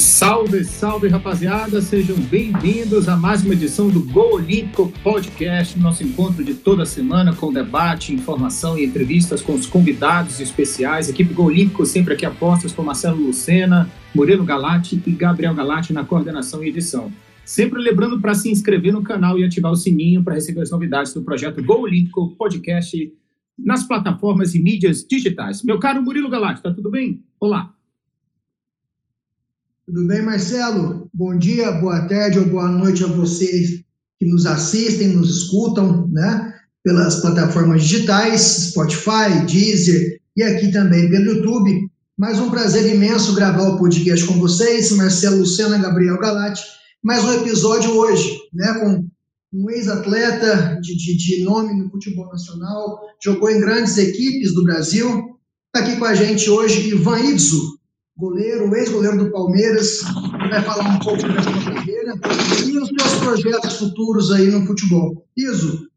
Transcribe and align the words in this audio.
Salve, 0.00 0.64
salve 0.64 1.08
rapaziada, 1.08 1.78
sejam 1.82 2.16
bem-vindos 2.16 3.06
a 3.06 3.18
mais 3.18 3.44
uma 3.44 3.52
edição 3.52 3.90
do 3.90 4.02
Gol 4.02 4.36
Olímpico 4.36 4.90
Podcast, 5.02 5.78
nosso 5.78 6.02
encontro 6.02 6.42
de 6.42 6.54
toda 6.54 6.86
semana 6.86 7.36
com 7.36 7.52
debate, 7.52 8.14
informação 8.14 8.78
e 8.78 8.84
entrevistas 8.86 9.42
com 9.42 9.52
os 9.52 9.66
convidados 9.66 10.40
especiais. 10.40 11.10
Equipe 11.10 11.34
Gol 11.34 11.46
Olímpico 11.46 11.84
sempre 11.84 12.14
aqui 12.14 12.24
apostas 12.24 12.72
com 12.72 12.82
Marcelo 12.82 13.20
Lucena, 13.20 13.90
Murilo 14.14 14.42
Galati 14.42 15.00
e 15.06 15.10
Gabriel 15.12 15.54
Galati 15.54 15.92
na 15.92 16.02
coordenação 16.02 16.64
e 16.64 16.70
edição. 16.70 17.12
Sempre 17.44 17.78
lembrando 17.78 18.18
para 18.18 18.34
se 18.34 18.50
inscrever 18.50 18.94
no 18.94 19.02
canal 19.02 19.38
e 19.38 19.44
ativar 19.44 19.70
o 19.70 19.76
sininho 19.76 20.24
para 20.24 20.34
receber 20.34 20.62
as 20.62 20.70
novidades 20.70 21.12
do 21.12 21.22
projeto 21.22 21.62
Gol 21.62 21.82
Olímpico 21.82 22.34
Podcast 22.36 22.96
nas 23.58 23.84
plataformas 23.84 24.54
e 24.54 24.62
mídias 24.62 25.04
digitais. 25.06 25.62
Meu 25.62 25.78
caro 25.78 26.02
Murilo 26.02 26.30
Galati, 26.30 26.62
tá 26.62 26.72
tudo 26.72 26.90
bem? 26.90 27.22
Olá. 27.38 27.74
Tudo 29.92 30.06
bem, 30.06 30.22
Marcelo? 30.22 31.10
Bom 31.12 31.36
dia, 31.36 31.72
boa 31.72 32.02
tarde 32.02 32.38
ou 32.38 32.46
boa 32.46 32.68
noite 32.68 33.02
a 33.02 33.08
vocês 33.08 33.82
que 34.20 34.24
nos 34.24 34.46
assistem, 34.46 35.08
nos 35.08 35.42
escutam, 35.42 36.06
né? 36.12 36.54
Pelas 36.84 37.16
plataformas 37.16 37.82
digitais, 37.82 38.70
Spotify, 38.70 39.44
Deezer 39.48 40.20
e 40.36 40.44
aqui 40.44 40.70
também 40.70 41.10
pelo 41.10 41.32
YouTube. 41.32 41.90
Mais 42.16 42.38
um 42.38 42.50
prazer 42.50 42.94
imenso 42.94 43.34
gravar 43.34 43.64
o 43.64 43.78
podcast 43.80 44.24
com 44.26 44.34
vocês, 44.34 44.92
Marcelo 44.92 45.38
Lucena, 45.38 45.76
Gabriel 45.76 46.20
Galati. 46.20 46.62
Mais 47.02 47.24
um 47.24 47.32
episódio 47.40 47.90
hoje, 47.90 48.38
né? 48.52 48.72
Com 48.74 49.08
um 49.52 49.70
ex-atleta 49.70 50.78
de, 50.80 50.96
de, 50.96 51.16
de 51.16 51.42
nome 51.42 51.74
no 51.74 51.90
futebol 51.90 52.28
nacional, 52.28 53.00
jogou 53.20 53.50
em 53.50 53.60
grandes 53.60 53.98
equipes 53.98 54.54
do 54.54 54.62
Brasil. 54.62 55.36
Está 55.74 55.84
aqui 55.84 55.98
com 55.98 56.04
a 56.04 56.14
gente 56.14 56.48
hoje 56.48 56.90
Ivan 56.90 57.18
Idzo, 57.18 57.79
goleiro, 58.20 58.76
ex-goleiro 58.76 59.24
do 59.24 59.30
Palmeiras, 59.30 60.02
vai 60.50 60.62
falar 60.62 60.94
um 60.94 60.98
pouco 60.98 61.22
da 61.22 61.42
sua 61.42 61.72
carreira 61.72 62.14
e 62.68 62.78
os 62.78 62.88
seus 62.88 63.14
projetos 63.18 63.78
futuros 63.78 64.30
aí 64.30 64.50
no 64.50 64.66
futebol. 64.66 65.26
Iso, 65.34 65.88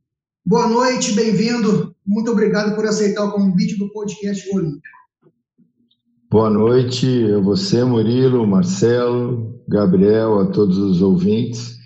boa 0.46 0.70
noite, 0.70 1.12
bem-vindo. 1.12 1.94
Muito 2.08 2.32
obrigado 2.32 2.76
por 2.76 2.86
aceitar 2.86 3.26
o 3.26 3.34
convite 3.34 3.78
do 3.78 3.92
podcast 3.92 4.50
Olímpico. 4.56 4.82
Boa 6.32 6.50
noite 6.50 7.06
a 7.34 7.40
você, 7.40 7.84
Murilo, 7.84 8.48
Marcelo, 8.48 9.62
Gabriel, 9.68 10.40
a 10.40 10.46
todos 10.46 10.78
os 10.78 11.02
ouvintes. 11.02 11.78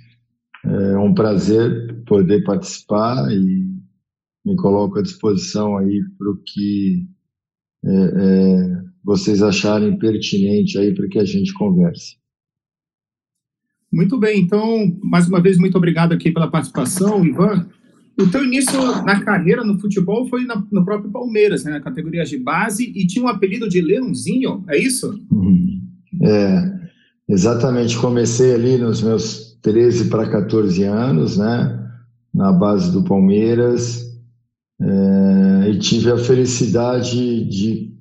É 0.64 0.98
um 1.00 1.16
prazer 1.16 2.04
poder 2.06 2.44
participar 2.44 3.32
e 3.32 3.66
me 4.46 4.56
coloco 4.56 5.00
à 5.00 5.02
disposição 5.02 5.78
aí 5.78 6.00
para 6.18 6.30
o 6.30 6.38
que 6.38 7.08
é, 7.84 7.92
é, 7.92 8.88
vocês 9.08 9.42
acharem 9.42 9.98
pertinente 9.98 10.78
aí 10.78 10.94
para 10.94 11.08
que 11.08 11.18
a 11.18 11.24
gente 11.24 11.54
converse. 11.54 12.18
Muito 13.90 14.20
bem, 14.20 14.42
então, 14.42 15.00
mais 15.02 15.30
uma 15.30 15.42
vez, 15.42 15.58
muito 15.58 15.78
obrigado 15.78 16.12
aqui 16.12 16.30
pela 16.30 16.52
participação, 16.52 17.26
Ivan. 17.26 17.70
O 18.20 18.28
teu 18.28 18.44
início 18.44 18.78
na 19.06 19.24
carreira 19.24 19.64
no 19.64 19.80
futebol 19.80 20.28
foi 20.28 20.44
na, 20.44 20.62
no 20.70 20.84
próprio 20.84 21.10
Palmeiras, 21.10 21.64
né, 21.64 21.72
na 21.72 21.80
categoria 21.80 22.26
de 22.26 22.38
base, 22.38 22.84
e 22.84 23.08
tinha 23.08 23.24
um 23.24 23.30
apelido 23.30 23.70
de 23.70 23.80
Leãozinho, 23.80 24.66
é 24.68 24.78
isso? 24.78 25.18
Uhum. 25.32 25.82
É, 26.24 26.90
exatamente. 27.30 27.98
Comecei 27.98 28.56
ali 28.56 28.78
nos 28.78 29.02
meus 29.02 29.58
13 29.62 30.10
para 30.10 30.30
14 30.30 30.84
anos, 30.84 31.38
né, 31.38 31.80
na 32.36 32.52
base 32.52 32.92
do 32.92 33.06
Palmeiras, 33.06 34.06
é, 34.82 35.70
e 35.70 35.80
tive 35.80 36.12
a 36.12 36.18
felicidade 36.18 37.46
de 37.46 37.97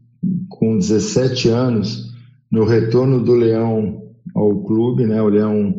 com 0.76 0.78
17 0.78 1.48
anos, 1.48 2.12
no 2.52 2.64
retorno 2.64 3.22
do 3.22 3.34
Leão 3.34 4.02
ao 4.34 4.62
clube, 4.62 5.06
né? 5.06 5.20
O 5.22 5.28
Leão, 5.28 5.74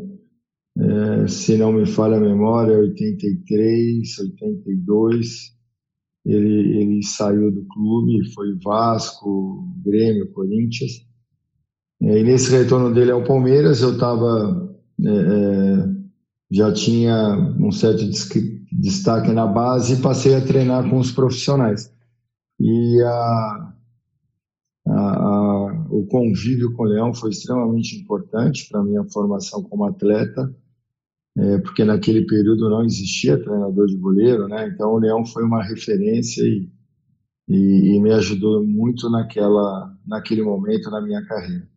é, 0.78 1.27
se 1.27 1.58
não 1.58 1.72
me 1.72 1.86
falha 1.86 2.17
a 2.17 2.20
memória, 2.20 2.77
83, 2.77 4.20
82, 4.20 5.55
ele, 6.26 6.82
ele 6.82 7.04
saiu 7.04 7.52
do 7.52 7.66
clube, 7.67 8.33
foi 8.33 8.58
Vasco, 8.64 9.67
Grêmio, 9.86 10.32
Corinthians. 10.33 11.05
É, 12.02 12.20
e 12.20 12.23
nesse 12.23 12.52
retorno 12.52 12.93
dele 12.93 13.11
ao 13.11 13.23
Palmeiras, 13.23 13.82
eu 13.82 13.93
estava 13.93 14.76
é, 15.05 15.10
é, 15.10 15.98
já 16.52 16.72
tinha 16.73 17.36
um 17.60 17.72
certo 17.72 18.04
destaque 18.72 19.32
na 19.32 19.45
base 19.45 19.93
e 19.93 20.02
passei 20.02 20.36
a 20.36 20.42
treinar 20.42 20.89
com 20.89 20.98
os 20.98 21.11
profissionais. 21.11 21.92
E 22.60 23.02
a, 23.04 23.67
o 26.08 26.10
convívio 26.10 26.73
com 26.73 26.84
o 26.84 26.86
Leão 26.86 27.14
foi 27.14 27.32
extremamente 27.32 27.95
importante 27.98 28.68
para 28.70 28.80
a 28.80 28.84
minha 28.84 29.04
formação 29.04 29.62
como 29.62 29.84
atleta, 29.84 30.56
é, 31.38 31.58
porque 31.60 31.84
naquele 31.84 32.26
período 32.26 32.70
não 32.70 32.84
existia 32.84 33.38
treinador 33.38 33.88
de 33.88 33.98
goleiro, 33.98 34.48
né? 34.48 34.70
Então 34.70 34.94
o 34.94 35.00
Leão 35.00 35.26
foi 35.26 35.44
uma 35.44 35.62
referência 35.62 36.42
e, 36.42 36.70
e, 37.48 37.96
e 37.96 38.00
me 38.00 38.12
ajudou 38.14 38.64
muito 38.64 39.10
naquela, 39.10 39.94
naquele 40.08 40.42
momento 40.42 40.90
na 40.90 41.02
minha 41.02 41.23
carreira. 41.26 41.67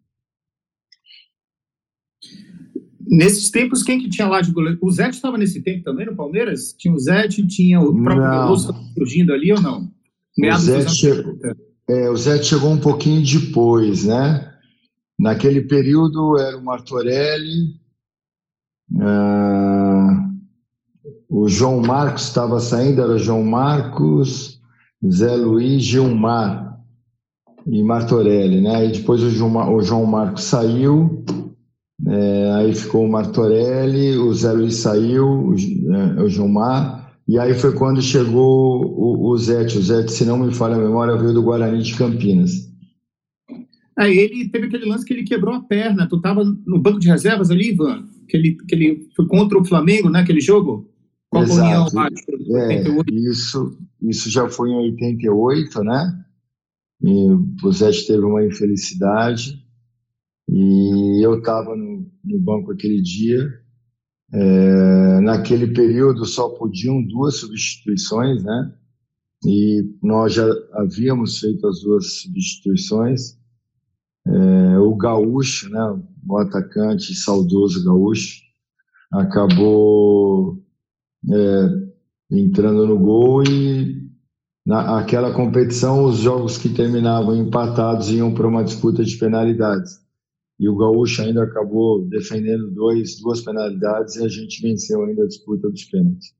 Nesses 3.06 3.50
tempos, 3.50 3.82
quem 3.82 3.98
que 3.98 4.08
tinha 4.08 4.28
lá 4.28 4.40
de 4.40 4.52
goleiro? 4.52 4.78
O 4.80 4.90
Zé 4.92 5.10
estava 5.10 5.36
nesse 5.36 5.60
tempo 5.60 5.82
também 5.82 6.06
no 6.06 6.14
Palmeiras? 6.14 6.72
Tinha 6.78 6.94
o 6.94 6.98
Zé, 6.98 7.26
tinha 7.26 7.80
o 7.80 7.92
próprio 8.02 8.30
Veloso 8.30 8.72
surgindo 8.96 9.32
ali 9.32 9.52
ou 9.52 9.60
não? 9.60 9.90
Meados 10.38 10.68
o 10.68 10.88
Zé, 10.88 11.54
é, 11.88 12.10
o 12.10 12.16
Zé 12.16 12.42
chegou 12.42 12.70
um 12.70 12.80
pouquinho 12.80 13.22
depois, 13.22 14.04
né? 14.04 14.52
Naquele 15.18 15.62
período 15.62 16.38
era 16.38 16.56
o 16.56 16.64
Martorelli, 16.64 17.74
uh, 18.92 20.30
o 21.28 21.48
João 21.48 21.80
Marcos 21.80 22.24
estava 22.24 22.58
saindo, 22.58 23.02
era 23.02 23.18
João 23.18 23.44
Marcos, 23.44 24.60
Zé 25.06 25.34
Luiz, 25.36 25.82
Gilmar 25.82 26.78
e 27.66 27.82
Martorelli, 27.82 28.60
né? 28.60 28.86
E 28.86 28.92
depois 28.92 29.22
o 29.22 29.30
João, 29.30 29.74
o 29.74 29.82
João 29.82 30.06
Marcos 30.06 30.44
saiu, 30.44 31.24
é, 32.06 32.52
aí 32.52 32.74
ficou 32.74 33.04
o 33.04 33.10
Martorelli, 33.10 34.16
o 34.16 34.32
Zé 34.32 34.52
Luiz 34.52 34.76
saiu, 34.76 35.26
o, 35.26 35.54
é, 35.54 36.22
o 36.22 36.28
Gilmar, 36.28 36.99
e 37.30 37.38
aí 37.38 37.54
foi 37.54 37.72
quando 37.72 38.02
chegou 38.02 38.84
o, 38.84 39.30
o 39.30 39.38
Zete. 39.38 39.78
O 39.78 39.82
Zete, 39.82 40.10
se 40.10 40.24
não 40.24 40.36
me 40.36 40.52
falha 40.52 40.74
a 40.74 40.80
memória, 40.80 41.16
veio 41.16 41.32
do 41.32 41.44
Guarani 41.44 41.80
de 41.80 41.96
Campinas. 41.96 42.68
Aí 43.96 44.18
ele 44.18 44.48
teve 44.48 44.66
aquele 44.66 44.86
lance 44.86 45.04
que 45.04 45.12
ele 45.12 45.22
quebrou 45.22 45.54
a 45.54 45.62
perna. 45.62 46.08
Tu 46.08 46.16
estava 46.16 46.42
no 46.42 46.80
banco 46.80 46.98
de 46.98 47.06
reservas 47.06 47.48
ali, 47.48 47.70
Ivan? 47.70 48.08
Que 48.28 48.36
ele, 48.36 48.56
que 48.56 48.74
ele 48.74 49.08
foi 49.14 49.28
contra 49.28 49.56
o 49.56 49.64
Flamengo, 49.64 50.10
né? 50.10 50.18
Aquele 50.18 50.40
jogo? 50.40 50.90
Qual 51.28 51.44
Exato. 51.44 51.94
União, 51.94 52.58
é, 52.68 52.82
isso, 53.12 53.78
isso 54.02 54.28
já 54.28 54.48
foi 54.48 54.70
em 54.70 54.74
88, 54.74 55.84
né? 55.84 56.24
E 57.00 57.64
o 57.64 57.70
Zete 57.70 58.08
teve 58.08 58.24
uma 58.24 58.44
infelicidade. 58.44 59.64
E 60.48 61.24
eu 61.24 61.38
estava 61.38 61.76
no, 61.76 62.10
no 62.24 62.40
banco 62.40 62.72
aquele 62.72 63.00
dia 63.00 63.48
é, 64.32 65.20
naquele 65.20 65.68
período 65.68 66.24
só 66.24 66.48
podiam 66.50 67.02
duas 67.02 67.36
substituições, 67.36 68.44
né? 68.44 68.72
E 69.44 69.96
nós 70.02 70.34
já 70.34 70.46
havíamos 70.74 71.38
feito 71.38 71.66
as 71.66 71.80
duas 71.80 72.20
substituições. 72.20 73.38
É, 74.26 74.78
o 74.78 74.94
Gaúcho, 74.96 75.70
né, 75.70 76.02
o 76.28 76.38
atacante 76.38 77.14
saudoso 77.14 77.84
Gaúcho, 77.84 78.42
acabou 79.10 80.62
é, 81.28 82.36
entrando 82.36 82.86
no 82.86 82.98
gol 82.98 83.42
e 83.42 84.08
naquela 84.64 85.32
competição 85.32 86.04
os 86.04 86.18
jogos 86.18 86.58
que 86.58 86.68
terminavam 86.68 87.34
empatados 87.34 88.10
iam 88.10 88.32
para 88.32 88.46
uma 88.46 88.62
disputa 88.62 89.02
de 89.02 89.16
penalidades 89.16 89.98
e 90.60 90.68
o 90.68 90.76
Gaúcho 90.76 91.22
ainda 91.22 91.42
acabou 91.42 92.04
defendendo 92.04 92.70
dois, 92.70 93.18
duas 93.18 93.40
penalidades 93.40 94.16
e 94.16 94.24
a 94.24 94.28
gente 94.28 94.60
venceu 94.60 95.02
ainda 95.02 95.24
a 95.24 95.26
disputa 95.26 95.70
dos 95.70 95.84
pênaltis. 95.84 96.34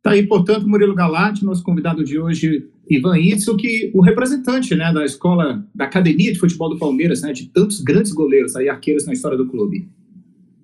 Tá 0.00 0.12
aí, 0.12 0.24
portanto, 0.24 0.68
Murilo 0.68 0.94
Galati, 0.94 1.44
nosso 1.44 1.64
convidado 1.64 2.04
de 2.04 2.16
hoje, 2.16 2.70
Ivan 2.88 3.18
Itzel, 3.18 3.56
que 3.56 3.90
o 3.92 4.00
representante 4.00 4.72
né, 4.76 4.92
da 4.92 5.04
escola, 5.04 5.66
da 5.74 5.86
academia 5.86 6.32
de 6.32 6.38
futebol 6.38 6.70
do 6.70 6.78
Palmeiras, 6.78 7.22
né, 7.22 7.32
de 7.32 7.46
tantos 7.46 7.80
grandes 7.80 8.12
goleiros 8.12 8.54
aí, 8.54 8.68
arqueiros 8.68 9.04
na 9.04 9.12
história 9.12 9.36
do 9.36 9.48
clube. 9.48 9.90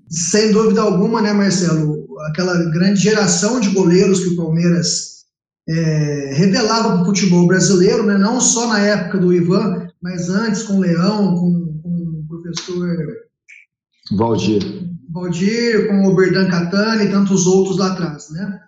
Sem 0.09 0.53
dúvida 0.53 0.81
alguma, 0.81 1.21
né, 1.21 1.33
Marcelo? 1.33 2.07
Aquela 2.29 2.71
grande 2.71 3.01
geração 3.01 3.59
de 3.59 3.71
goleiros 3.71 4.21
que 4.21 4.35
o 4.35 4.37
Palmeiras 4.37 5.25
é, 5.69 6.35
revelava 6.37 6.93
para 6.93 7.03
o 7.03 7.05
futebol 7.05 7.49
brasileiro, 7.49 8.07
né, 8.07 8.17
não 8.17 8.41
só 8.41 8.69
na 8.69 8.79
época 8.79 9.19
do 9.19 9.35
Ivan, 9.35 9.89
mas 10.01 10.29
antes 10.29 10.63
com 10.63 10.75
o 10.75 10.81
Leão, 10.81 11.35
com 11.35 11.64
professor 12.55 13.25
Valdir. 14.13 14.63
Valdir, 15.11 15.89
com 15.89 16.07
o 16.07 16.15
Berdan 16.15 16.49
Catani 16.49 17.05
e 17.05 17.11
tantos 17.11 17.47
outros 17.47 17.79
lá 17.79 17.93
atrás, 17.93 18.31
né? 18.31 18.61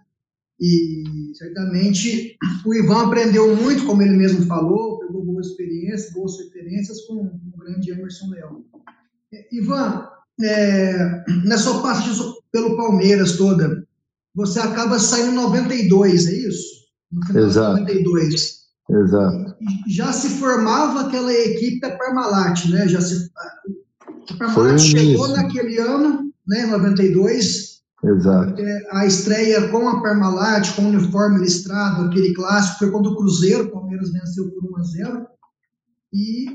E 0.59 1.05
certamente 1.35 2.37
o 2.65 2.75
Ivan 2.75 3.07
aprendeu 3.07 3.55
muito, 3.57 3.85
como 3.85 4.03
ele 4.03 4.17
mesmo 4.17 4.47
falou, 4.47 4.99
pegou 5.01 5.25
boas 5.25 5.49
experiências, 5.49 6.13
boas 6.15 6.39
referências 6.39 7.03
com 7.03 7.15
o 7.15 7.59
grande 7.59 7.91
Emerson 7.91 8.31
Leão. 8.31 8.65
Ivan, 9.53 10.09
é, 10.43 11.25
na 11.45 11.59
sua 11.59 11.83
parte 11.83 12.09
pelo 12.51 12.77
Palmeiras 12.77 13.37
toda, 13.37 13.87
você 14.35 14.59
acaba 14.61 14.99
saindo 14.99 15.33
em 15.33 15.35
92, 15.35 16.27
é 16.27 16.33
isso? 16.33 16.87
No 17.13 17.27
final 17.27 17.45
Exato. 17.45 17.81
92. 17.81 18.57
Exato. 18.89 19.57
Já 19.89 20.13
se 20.13 20.29
formava 20.39 21.03
aquela 21.03 21.33
equipe 21.33 21.81
da 21.81 21.97
Parmalat, 21.97 22.67
né? 22.71 22.89
Já 22.89 23.01
se, 23.01 23.29
a 24.35 24.37
Parmalat 24.37 24.79
chegou 24.79 25.29
naquele 25.29 25.79
ano, 25.79 26.33
né, 26.47 26.65
em 26.65 26.71
92. 26.71 27.77
Exato. 28.05 28.61
É, 28.61 28.89
a 28.93 29.07
estreia 29.07 29.69
com 29.69 29.89
a 29.89 30.03
Parmalat, 30.03 30.75
com 30.77 30.83
o 30.83 30.89
uniforme 30.89 31.41
listrado, 31.41 32.05
aquele 32.05 32.35
clássico, 32.35 32.79
foi 32.79 32.91
contra 32.91 33.11
o 33.11 33.17
Cruzeiro, 33.17 33.65
o 33.65 33.73
Palmeiras 33.73 34.13
venceu 34.13 34.51
por 34.51 34.71
1 34.73 34.77
a 34.77 34.83
0. 34.83 35.27
E 36.13 36.47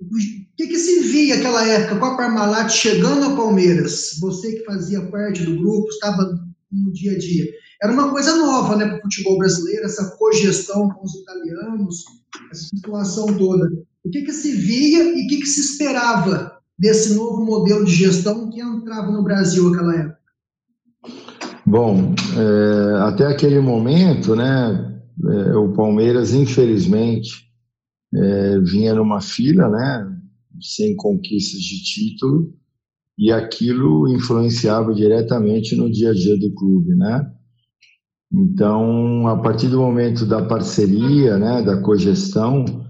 o 0.00 0.56
que, 0.56 0.66
que 0.66 0.78
se 0.78 1.00
via 1.00 1.36
naquela 1.36 1.66
época 1.66 1.98
com 1.98 2.04
a 2.04 2.16
Parmalat 2.16 2.70
chegando 2.70 3.24
ao 3.24 3.36
Palmeiras? 3.36 4.18
Você 4.20 4.52
que 4.52 4.64
fazia 4.64 5.10
parte 5.10 5.44
do 5.44 5.56
grupo, 5.56 5.88
estava 5.88 6.38
no 6.70 6.92
dia 6.92 7.12
a 7.12 7.18
dia. 7.18 7.46
Era 7.82 7.92
uma 7.92 8.10
coisa 8.10 8.36
nova 8.36 8.76
né, 8.76 8.86
para 8.86 8.98
o 8.98 9.02
futebol 9.02 9.38
brasileiro, 9.38 9.84
essa 9.84 10.16
cogestão 10.16 10.88
com 10.88 11.04
os 11.04 11.14
italianos, 11.14 12.04
essa 12.50 12.64
situação 12.74 13.26
toda. 13.36 13.70
O 14.06 14.10
que, 14.10 14.22
que 14.22 14.32
se 14.32 14.52
via 14.52 15.02
e 15.02 15.24
o 15.24 15.28
que, 15.28 15.38
que 15.38 15.46
se 15.46 15.60
esperava 15.60 16.60
desse 16.78 17.16
novo 17.16 17.44
modelo 17.44 17.84
de 17.84 17.92
gestão 17.92 18.48
que 18.48 18.60
entrava 18.60 19.10
no 19.10 19.24
Brasil 19.24 19.68
naquela 19.68 19.96
época? 19.96 20.18
Bom, 21.66 22.14
é, 22.38 23.02
até 23.02 23.26
aquele 23.26 23.58
momento, 23.58 24.36
né, 24.36 25.00
é, 25.24 25.56
o 25.56 25.72
Palmeiras, 25.72 26.32
infelizmente, 26.32 27.50
é, 28.14 28.60
vinha 28.60 28.94
numa 28.94 29.20
fila, 29.20 29.68
né, 29.68 30.16
sem 30.60 30.94
conquistas 30.94 31.60
de 31.60 31.82
título, 31.82 32.54
e 33.18 33.32
aquilo 33.32 34.06
influenciava 34.14 34.94
diretamente 34.94 35.74
no 35.74 35.90
dia 35.90 36.10
a 36.10 36.14
dia 36.14 36.38
do 36.38 36.54
clube, 36.54 36.94
né? 36.94 37.28
Então, 38.32 39.26
a 39.26 39.36
partir 39.38 39.66
do 39.66 39.80
momento 39.80 40.24
da 40.24 40.44
parceria, 40.44 41.38
né, 41.38 41.62
da 41.62 41.80
cogestão, 41.80 42.85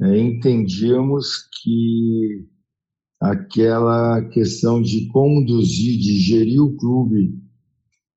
é, 0.00 0.18
entendíamos 0.18 1.48
que 1.62 2.46
aquela 3.20 4.22
questão 4.30 4.80
de 4.80 5.06
conduzir, 5.08 5.98
de 5.98 6.18
gerir 6.18 6.62
o 6.62 6.74
clube, 6.76 7.38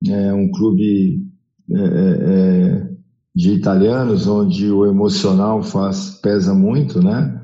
é, 0.08 0.32
um 0.32 0.50
clube 0.50 1.22
é, 1.70 1.78
é, 1.78 1.80
é 1.80 2.94
de 3.34 3.52
italianos, 3.52 4.26
onde 4.26 4.70
o 4.70 4.86
emocional 4.86 5.62
faz, 5.62 6.10
pesa 6.22 6.54
muito, 6.54 7.02
né? 7.02 7.42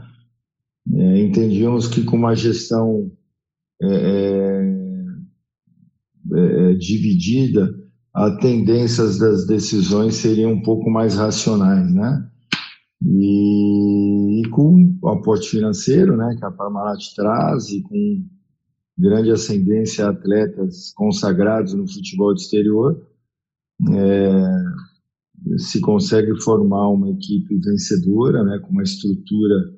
É, 0.95 1.21
entendíamos 1.21 1.89
que 1.89 2.05
com 2.05 2.17
uma 2.17 2.35
gestão 2.35 3.11
é, 3.83 4.75
dividida, 6.79 7.75
as 8.15 8.39
tendências 8.39 9.19
das 9.19 9.47
decisões 9.47 10.15
seriam 10.15 10.53
um 10.53 10.63
pouco 10.63 10.89
mais 10.91 11.17
racionais, 11.17 11.93
né? 11.93 12.31
E, 13.03 14.00
com 14.51 14.99
o 15.01 15.09
aporte 15.09 15.49
financeiro, 15.49 16.17
né, 16.17 16.37
que 16.39 16.45
a 16.45 16.51
Parmalat 16.51 17.03
traz, 17.17 17.69
e 17.71 17.83
com 17.83 18.27
grande 18.99 19.31
ascendência 19.31 20.07
a 20.07 20.11
atletas 20.11 20.93
consagrados 20.95 21.73
no 21.73 21.89
futebol 21.89 22.35
de 22.35 22.43
exterior, 22.43 23.01
é, 23.91 25.59
se 25.59 25.81
consegue 25.81 26.39
formar 26.43 26.89
uma 26.89 27.09
equipe 27.11 27.59
vencedora, 27.59 28.45
né, 28.45 28.59
com 28.59 28.71
uma 28.71 28.83
estrutura 28.83 29.73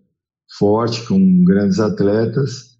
forte, 0.58 1.06
com 1.06 1.44
grandes 1.44 1.78
atletas, 1.78 2.72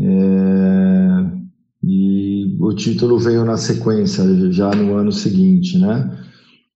é, 0.00 1.36
e 1.82 2.56
o 2.60 2.74
título 2.74 3.18
veio 3.18 3.44
na 3.44 3.56
sequência, 3.56 4.24
já 4.52 4.70
no 4.74 4.94
ano 4.94 5.12
seguinte, 5.12 5.78
né? 5.78 6.24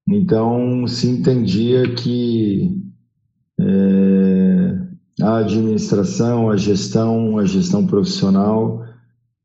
Então 0.09 0.87
se 0.87 1.09
entendia 1.09 1.95
que 1.95 2.80
a 5.23 5.39
administração, 5.39 6.51
a 6.51 6.57
gestão, 6.57 7.39
a 7.39 7.45
gestão 7.45 7.87
profissional 7.87 8.85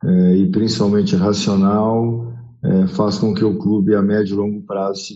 é, 0.04 0.38
e 0.38 0.52
principalmente 0.52 1.16
racional 1.16 2.34
é, 2.64 2.88
faz 2.88 3.18
com 3.18 3.34
que 3.34 3.44
o 3.44 3.58
clube 3.58 3.96
a 3.96 4.02
médio 4.02 4.34
e 4.34 4.38
longo 4.38 4.66
prazo 4.66 5.02
se, 5.02 5.16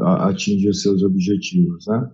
atinja 0.00 0.70
os 0.70 0.82
seus 0.82 1.02
objetivos, 1.02 1.86
né? 1.86 2.10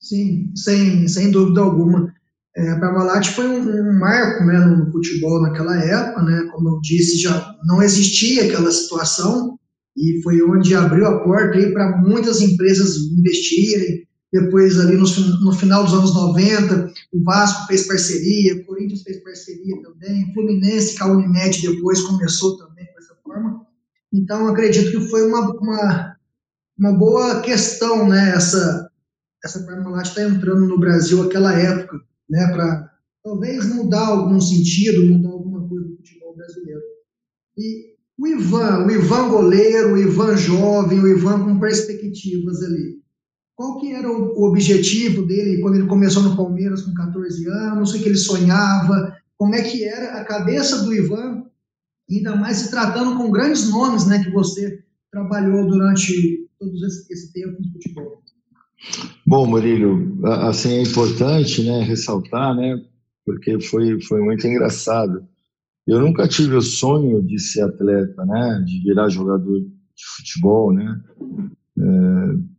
Sim, 0.00 0.52
sem, 0.54 1.08
sem 1.08 1.30
dúvida 1.30 1.60
alguma. 1.60 2.12
É, 2.56 2.70
a 2.70 2.80
Parmalat 2.80 3.28
foi 3.28 3.46
um, 3.46 3.60
um 3.60 3.98
marco 3.98 4.44
né, 4.44 4.58
no 4.58 4.90
futebol 4.90 5.42
naquela 5.42 5.76
época, 5.76 6.22
né, 6.22 6.48
como 6.52 6.68
eu 6.70 6.80
disse, 6.80 7.20
já 7.20 7.54
não 7.64 7.82
existia 7.82 8.44
aquela 8.44 8.70
situação 8.70 9.58
e 9.96 10.22
foi 10.22 10.42
onde 10.42 10.74
abriu 10.74 11.06
a 11.06 11.22
porta 11.22 11.58
para 11.72 11.98
muitas 11.98 12.40
empresas 12.40 12.96
investirem. 12.96 14.07
Depois, 14.32 14.78
ali 14.78 14.96
no, 14.96 15.04
no, 15.40 15.52
final 15.52 15.84
dos 15.84 15.94
anos 15.94 16.14
90, 16.14 16.92
o 17.12 17.22
Vasco 17.22 17.66
fez 17.66 17.86
parceria, 17.86 18.56
o 18.56 18.66
Corinthians 18.66 19.02
fez 19.02 19.22
parceria 19.22 19.82
também, 19.82 20.32
Fluminense, 20.34 20.98
com 20.98 21.04
a 21.04 21.12
Unimed 21.12 21.62
depois 21.62 22.02
começou 22.02 22.58
também 22.58 22.86
com 22.92 22.98
essa 22.98 23.14
forma. 23.24 23.66
Então, 24.12 24.48
acredito 24.48 24.90
que 24.90 25.08
foi 25.08 25.26
uma, 25.26 25.50
uma, 25.52 26.16
uma 26.78 26.92
boa 26.92 27.40
questão, 27.40 28.06
né, 28.06 28.34
essa, 28.36 28.90
essa 29.42 29.64
Parmalat 29.64 30.08
está 30.08 30.22
entrando 30.22 30.66
no 30.66 30.78
Brasil 30.78 31.24
naquela 31.24 31.54
época 31.54 31.98
né, 32.28 32.46
para 32.52 32.90
talvez 33.24 33.66
mudar 33.74 34.06
algum 34.06 34.40
sentido, 34.40 35.06
mudar 35.06 35.30
alguma 35.30 35.66
coisa 35.68 35.88
do 35.88 35.96
futebol 35.96 36.36
brasileiro. 36.36 36.82
E 37.56 37.94
o 38.18 38.26
Ivan, 38.26 38.86
o 38.86 38.90
Ivan 38.90 39.28
goleiro, 39.28 39.94
o 39.94 39.98
Ivan 39.98 40.36
jovem, 40.36 41.00
o 41.00 41.08
Ivan 41.08 41.44
com 41.44 41.58
perspectivas 41.58 42.62
ali. 42.62 42.97
Qual 43.58 43.76
que 43.80 43.92
era 43.92 44.08
o 44.08 44.44
objetivo 44.44 45.26
dele 45.26 45.60
quando 45.60 45.74
ele 45.74 45.88
começou 45.88 46.22
no 46.22 46.36
Palmeiras 46.36 46.82
com 46.82 46.94
14 46.94 47.44
anos? 47.48 47.92
O 47.92 48.00
que 48.00 48.08
ele 48.08 48.16
sonhava? 48.16 49.16
Como 49.36 49.52
é 49.52 49.62
que 49.62 49.82
era 49.82 50.20
a 50.20 50.24
cabeça 50.24 50.84
do 50.84 50.94
Ivan? 50.94 51.42
Ainda 52.08 52.36
mais 52.36 52.58
se 52.58 52.70
tratando 52.70 53.16
com 53.16 53.32
grandes 53.32 53.68
nomes, 53.68 54.06
né, 54.06 54.22
que 54.22 54.30
você 54.30 54.84
trabalhou 55.10 55.66
durante 55.66 56.48
todo 56.56 56.72
esse, 56.86 57.12
esse 57.12 57.32
tempo 57.32 57.60
no 57.60 57.72
futebol. 57.72 58.22
Bom, 59.26 59.44
Murilo, 59.48 60.24
assim 60.24 60.74
é 60.74 60.82
importante, 60.82 61.64
né, 61.64 61.82
ressaltar, 61.82 62.54
né, 62.54 62.80
porque 63.26 63.60
foi 63.60 64.00
foi 64.02 64.20
muito 64.22 64.46
engraçado. 64.46 65.26
Eu 65.84 65.98
nunca 65.98 66.28
tive 66.28 66.54
o 66.54 66.62
sonho 66.62 67.20
de 67.20 67.40
ser 67.40 67.62
atleta, 67.62 68.24
né, 68.24 68.62
de 68.64 68.84
virar 68.84 69.08
jogador 69.08 69.58
de 69.58 70.06
futebol, 70.16 70.72
né. 70.72 71.00
É, 71.76 72.57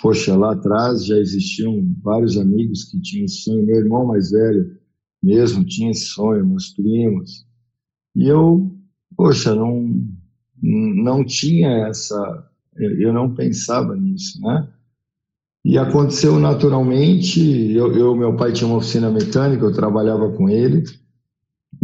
poxa, 0.00 0.36
lá 0.36 0.52
atrás 0.52 1.04
já 1.04 1.16
existiam 1.16 1.94
vários 2.02 2.36
amigos 2.36 2.84
que 2.84 3.00
tinham 3.00 3.24
esse 3.24 3.42
sonho. 3.42 3.66
Meu 3.66 3.76
irmão 3.76 4.06
mais 4.06 4.30
velho 4.30 4.78
mesmo 5.22 5.64
tinha 5.64 5.90
esse 5.90 6.06
sonho, 6.06 6.46
meus 6.46 6.70
primos. 6.70 7.46
E 8.16 8.26
eu, 8.26 8.70
poxa, 9.16 9.54
não 9.54 10.08
não 10.62 11.24
tinha 11.24 11.88
essa, 11.88 12.50
eu 12.76 13.14
não 13.14 13.34
pensava 13.34 13.96
nisso, 13.96 14.38
né? 14.42 14.68
E 15.64 15.78
aconteceu 15.78 16.38
naturalmente. 16.38 17.40
Eu, 17.72 17.94
eu, 17.96 18.14
meu 18.14 18.36
pai 18.36 18.52
tinha 18.52 18.68
uma 18.68 18.78
oficina 18.78 19.10
mecânica, 19.10 19.64
eu 19.64 19.72
trabalhava 19.72 20.30
com 20.32 20.48
ele. 20.48 20.84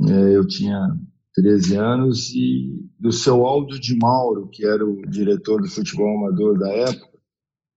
É, 0.08 0.37
eu 0.37 0.46
tinha 0.46 0.78
13 1.35 1.76
anos 1.76 2.30
e 2.35 2.87
o 3.02 3.12
seu 3.12 3.46
Aldo 3.46 3.78
de 3.78 3.96
Mauro, 3.96 4.49
que 4.49 4.66
era 4.66 4.85
o 4.85 5.02
diretor 5.06 5.61
do 5.61 5.68
futebol 5.68 6.18
amador 6.18 6.58
da 6.58 6.70
época, 6.70 7.15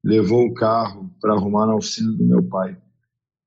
levou 0.04 0.46
o 0.46 0.54
carro 0.54 1.12
para 1.22 1.34
arrumar 1.34 1.68
na 1.68 1.76
oficina 1.76 2.12
do 2.12 2.26
meu 2.26 2.44
pai. 2.44 2.78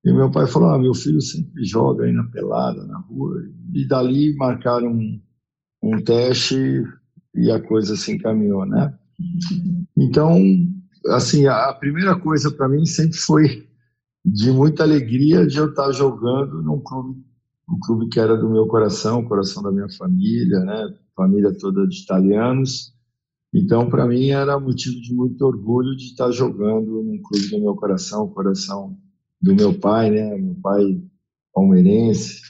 E 0.04 0.12
meu 0.12 0.30
pai 0.30 0.46
falou: 0.46 0.70
ah, 0.70 0.78
meu 0.78 0.94
filho 0.94 1.20
sempre 1.20 1.64
joga 1.64 2.04
aí 2.04 2.12
na 2.12 2.24
pelada, 2.24 2.84
na 2.86 2.98
rua. 2.98 3.42
E 3.72 3.86
dali 3.86 4.34
marcaram 4.36 4.88
um, 4.88 5.20
um 5.82 6.02
teste 6.02 6.84
e 7.34 7.50
a 7.50 7.60
coisa 7.60 7.96
se 7.96 8.12
encaminhou, 8.12 8.66
né? 8.66 8.96
Então, 9.96 10.38
assim, 11.08 11.46
a 11.46 11.72
primeira 11.72 12.18
coisa 12.18 12.50
para 12.50 12.68
mim 12.68 12.84
sempre 12.84 13.16
foi 13.16 13.68
de 14.24 14.50
muita 14.50 14.82
alegria 14.82 15.46
de 15.46 15.56
eu 15.58 15.70
estar 15.70 15.90
jogando 15.92 16.62
num 16.62 16.80
clube, 16.80 17.20
um 17.68 17.78
clube 17.80 18.08
que 18.08 18.20
era 18.20 18.36
do 18.36 18.50
meu 18.50 18.66
coração, 18.66 19.24
coração 19.24 19.62
da 19.62 19.72
minha 19.72 19.88
família, 19.96 20.60
né? 20.60 20.94
Família 21.16 21.56
toda 21.56 21.86
de 21.86 22.02
italianos. 22.02 22.92
Então, 23.54 23.88
para 23.88 24.06
mim 24.06 24.30
era 24.30 24.58
motivo 24.58 25.00
de 25.00 25.14
muito 25.14 25.42
orgulho 25.44 25.94
de 25.96 26.04
estar 26.04 26.30
jogando 26.30 27.02
num 27.02 27.20
clube 27.22 27.50
do 27.50 27.60
meu 27.60 27.74
coração, 27.74 28.28
coração 28.28 28.96
do 29.40 29.54
meu 29.54 29.74
pai, 29.78 30.10
né? 30.10 30.36
Meu 30.36 30.56
pai 30.62 31.02
palmeirense. 31.52 32.40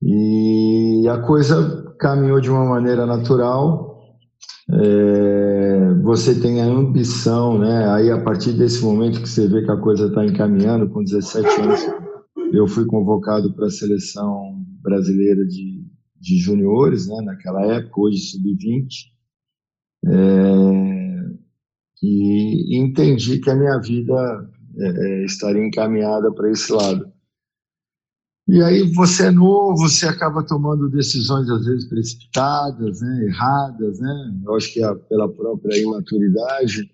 E 0.00 1.06
a 1.08 1.18
coisa 1.18 1.94
caminhou 1.98 2.40
de 2.40 2.50
uma 2.50 2.64
maneira 2.64 3.06
natural 3.06 3.92
é, 4.70 5.94
você 6.02 6.40
tem 6.40 6.62
a 6.62 6.64
ambição, 6.64 7.58
né? 7.58 7.90
Aí 7.90 8.10
a 8.10 8.22
partir 8.22 8.52
desse 8.52 8.82
momento 8.82 9.20
que 9.20 9.28
você 9.28 9.46
vê 9.46 9.62
que 9.62 9.70
a 9.70 9.76
coisa 9.76 10.06
está 10.06 10.24
encaminhando, 10.24 10.88
com 10.88 11.04
17 11.04 11.60
anos, 11.60 11.80
eu 12.52 12.66
fui 12.66 12.86
convocado 12.86 13.52
para 13.54 13.66
a 13.66 13.70
seleção 13.70 14.62
brasileira 14.82 15.44
de, 15.44 15.84
de 16.18 16.38
juniores, 16.38 17.06
né, 17.06 17.16
naquela 17.22 17.66
época, 17.66 18.00
hoje 18.00 18.18
sub-20, 18.18 18.86
é, 20.06 20.82
e 22.02 22.78
entendi 22.78 23.38
que 23.40 23.50
a 23.50 23.54
minha 23.54 23.78
vida 23.78 24.50
é, 24.76 24.86
é 24.88 25.24
estaria 25.24 25.64
encaminhada 25.64 26.32
para 26.32 26.50
esse 26.50 26.72
lado. 26.72 27.12
E 28.48 28.60
aí 28.60 28.82
você 28.92 29.28
é 29.28 29.30
novo, 29.30 29.76
você 29.76 30.06
acaba 30.06 30.44
tomando 30.44 30.90
decisões 30.90 31.48
às 31.48 31.64
vezes 31.64 31.88
precipitadas, 31.88 33.00
né, 33.00 33.26
erradas, 33.26 34.00
né? 34.00 34.40
Eu 34.44 34.56
acho 34.56 34.72
que 34.72 34.82
é 34.82 34.94
pela 34.94 35.28
própria 35.32 35.80
imaturidade. 35.80 36.90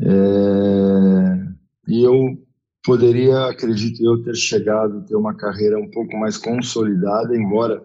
É, 0.00 1.48
e 1.88 2.02
eu 2.02 2.38
poderia, 2.84 3.46
acredito 3.46 4.02
eu, 4.02 4.22
ter 4.22 4.36
chegado, 4.36 5.04
ter 5.04 5.16
uma 5.16 5.34
carreira 5.34 5.78
um 5.78 5.90
pouco 5.90 6.16
mais 6.16 6.38
consolidada, 6.38 7.36
embora 7.36 7.84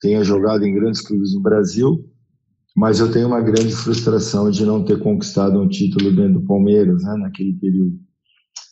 tenha 0.00 0.24
jogado 0.24 0.64
em 0.64 0.74
grandes 0.74 1.00
clubes 1.00 1.34
no 1.34 1.40
Brasil, 1.40 2.11
mas 2.76 3.00
eu 3.00 3.12
tenho 3.12 3.28
uma 3.28 3.40
grande 3.40 3.74
frustração 3.74 4.50
de 4.50 4.64
não 4.64 4.84
ter 4.84 4.98
conquistado 4.98 5.60
um 5.60 5.68
título 5.68 6.10
dentro 6.10 6.40
do 6.40 6.46
Palmeiras, 6.46 7.02
né, 7.02 7.14
naquele 7.16 7.52
período. 7.54 7.98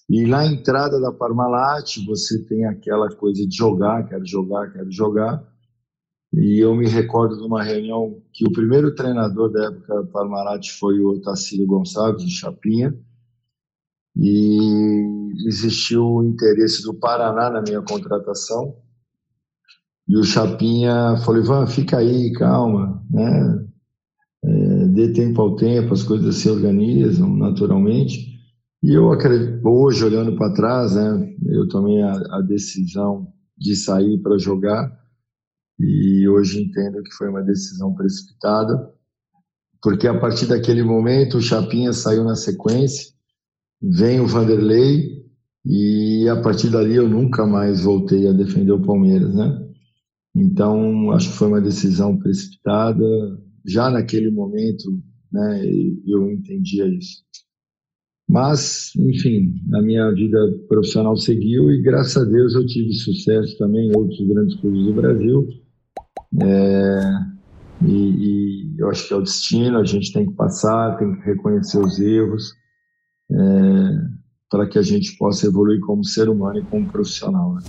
E 0.09 0.27
na 0.27 0.45
entrada 0.45 1.01
da 1.01 1.13
Parmalat, 1.13 2.05
você 2.05 2.45
tem 2.45 2.65
aquela 2.65 3.09
coisa 3.09 3.47
de 3.47 3.57
jogar, 3.57 4.09
quero 4.09 4.27
jogar, 4.27 4.73
quero 4.73 4.91
jogar. 4.91 5.41
E 6.33 6.59
eu 6.59 6.75
me 6.75 6.89
recordo 6.89 7.37
de 7.37 7.45
uma 7.45 7.63
reunião 7.63 8.21
que 8.33 8.47
o 8.47 8.53
primeiro 8.53 8.95
treinador 8.95 9.53
da 9.53 9.67
época 9.67 10.09
Parmalat 10.13 10.69
foi 10.79 10.99
o 11.01 11.11
Otacílio 11.11 11.67
Gonçalves, 11.67 12.25
de 12.25 12.31
Chapinha, 12.31 12.93
e 14.17 15.47
existiu 15.47 16.05
o 16.05 16.25
interesse 16.25 16.83
do 16.83 16.95
Paraná 16.95 17.51
na 17.51 17.63
minha 17.63 17.83
contratação. 17.83 18.77
E 20.09 20.17
o 20.17 20.25
Chapinha 20.25 21.17
falou: 21.25 21.41
Ivan, 21.41 21.67
fica 21.67 21.99
aí, 21.99 22.33
calma, 22.33 23.01
né? 23.11 23.70
Dê 25.01 25.13
tempo 25.15 25.41
ao 25.41 25.57
tempo, 25.57 25.95
as 25.95 26.03
coisas 26.03 26.35
se 26.37 26.51
organizam 26.51 27.35
naturalmente. 27.35 28.39
E 28.83 28.93
eu 28.93 29.11
acredito, 29.13 29.67
hoje, 29.67 30.05
olhando 30.05 30.37
para 30.37 30.53
trás, 30.53 30.95
né, 30.95 31.35
eu 31.47 31.67
tomei 31.69 32.03
a, 32.03 32.13
a 32.13 32.41
decisão 32.43 33.29
de 33.57 33.75
sair 33.77 34.19
para 34.19 34.37
jogar 34.37 34.91
e 35.79 36.29
hoje 36.29 36.63
entendo 36.63 37.03
que 37.03 37.13
foi 37.13 37.29
uma 37.31 37.43
decisão 37.43 37.95
precipitada, 37.95 38.91
porque 39.83 40.07
a 40.07 40.19
partir 40.19 40.47
daquele 40.47 40.83
momento 40.83 41.39
o 41.39 41.43
Chapinha 41.43 41.93
saiu 41.93 42.23
na 42.23 42.37
sequência 42.37 43.11
vem 43.81 44.21
o 44.21 44.27
Vanderlei 44.27 45.25
e 45.65 46.29
a 46.29 46.41
partir 46.41 46.69
dali 46.69 46.97
eu 46.97 47.09
nunca 47.09 47.47
mais 47.47 47.83
voltei 47.83 48.29
a 48.29 48.33
defender 48.33 48.73
o 48.73 48.83
Palmeiras, 48.83 49.35
né? 49.35 49.67
Então, 50.35 51.11
acho 51.13 51.31
que 51.31 51.37
foi 51.37 51.49
uma 51.49 51.61
decisão 51.61 52.17
precipitada. 52.17 53.05
Já 53.67 53.91
naquele 53.91 54.31
momento, 54.31 54.91
né, 55.33 55.63
eu 56.07 56.31
entendia 56.31 56.87
isso. 56.87 57.23
Mas, 58.29 58.93
enfim, 58.97 59.55
a 59.75 59.83
minha 59.83 60.09
vida 60.13 60.39
profissional 60.69 61.17
seguiu 61.17 61.71
e, 61.73 61.83
graças 61.83 62.17
a 62.17 62.25
Deus, 62.25 62.55
eu 62.55 62.65
tive 62.65 62.93
sucesso 62.93 63.59
também 63.59 63.89
em 63.89 63.97
outros 63.97 64.25
grandes 64.25 64.55
clubes 64.61 64.85
do 64.85 64.95
Brasil. 64.95 65.49
É, 66.41 67.01
e, 67.85 67.95
e 67.95 68.75
eu 68.79 68.89
acho 68.89 69.09
que 69.09 69.15
é 69.15 69.17
o 69.17 69.23
destino, 69.23 69.79
a 69.79 69.85
gente 69.85 70.13
tem 70.13 70.27
que 70.27 70.35
passar, 70.35 70.97
tem 70.97 71.13
que 71.13 71.27
reconhecer 71.27 71.79
os 71.79 71.99
erros 71.99 72.55
é, 73.33 73.37
para 74.49 74.69
que 74.69 74.79
a 74.79 74.83
gente 74.83 75.17
possa 75.19 75.47
evoluir 75.47 75.81
como 75.81 76.05
ser 76.05 76.29
humano 76.29 76.61
e 76.61 76.65
como 76.67 76.91
profissional. 76.91 77.55
Né? 77.55 77.63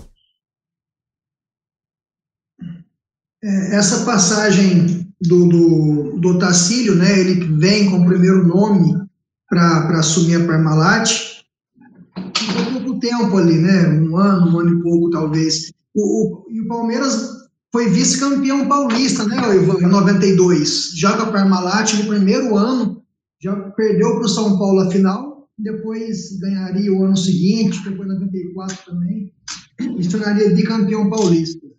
É, 3.43 3.77
essa 3.77 4.05
passagem 4.05 5.10
do, 5.21 5.47
do, 5.47 6.17
do 6.19 6.29
Otacílio, 6.29 6.95
né, 6.95 7.19
ele 7.19 7.45
vem 7.57 7.89
com 7.89 7.99
o 7.99 8.05
primeiro 8.05 8.47
nome 8.47 8.95
para 9.47 9.99
assumir 9.99 10.35
a 10.35 10.45
Parmalat, 10.45 11.09
ficou 12.35 12.65
pouco 12.73 12.99
tempo 12.99 13.37
ali, 13.37 13.57
né, 13.57 13.87
um 13.89 14.17
ano, 14.17 14.51
um 14.51 14.59
ano 14.59 14.79
e 14.79 14.83
pouco 14.83 15.09
talvez. 15.11 15.71
O, 15.93 16.01
o, 16.01 16.45
e 16.49 16.61
o 16.61 16.67
Palmeiras 16.67 17.29
foi 17.71 17.89
vice-campeão 17.89 18.67
paulista, 18.67 19.25
né, 19.25 19.37
Ivan, 19.55 19.79
em 19.79 19.89
92. 19.89 20.91
Joga 20.95 21.31
Parmalat 21.31 21.93
no 21.93 22.07
primeiro 22.07 22.57
ano, 22.57 23.03
já 23.41 23.55
perdeu 23.55 24.15
para 24.15 24.25
o 24.25 24.29
São 24.29 24.57
Paulo 24.57 24.81
a 24.81 24.91
final, 24.91 25.47
depois 25.57 26.39
ganharia 26.39 26.91
o 26.91 27.03
ano 27.03 27.15
seguinte, 27.15 27.83
depois 27.83 28.07
94 28.07 28.77
também, 28.85 29.31
e 29.97 30.03
se 30.03 30.09
tornaria 30.09 30.49
bicampeão 30.49 31.09
paulista. 31.09 31.70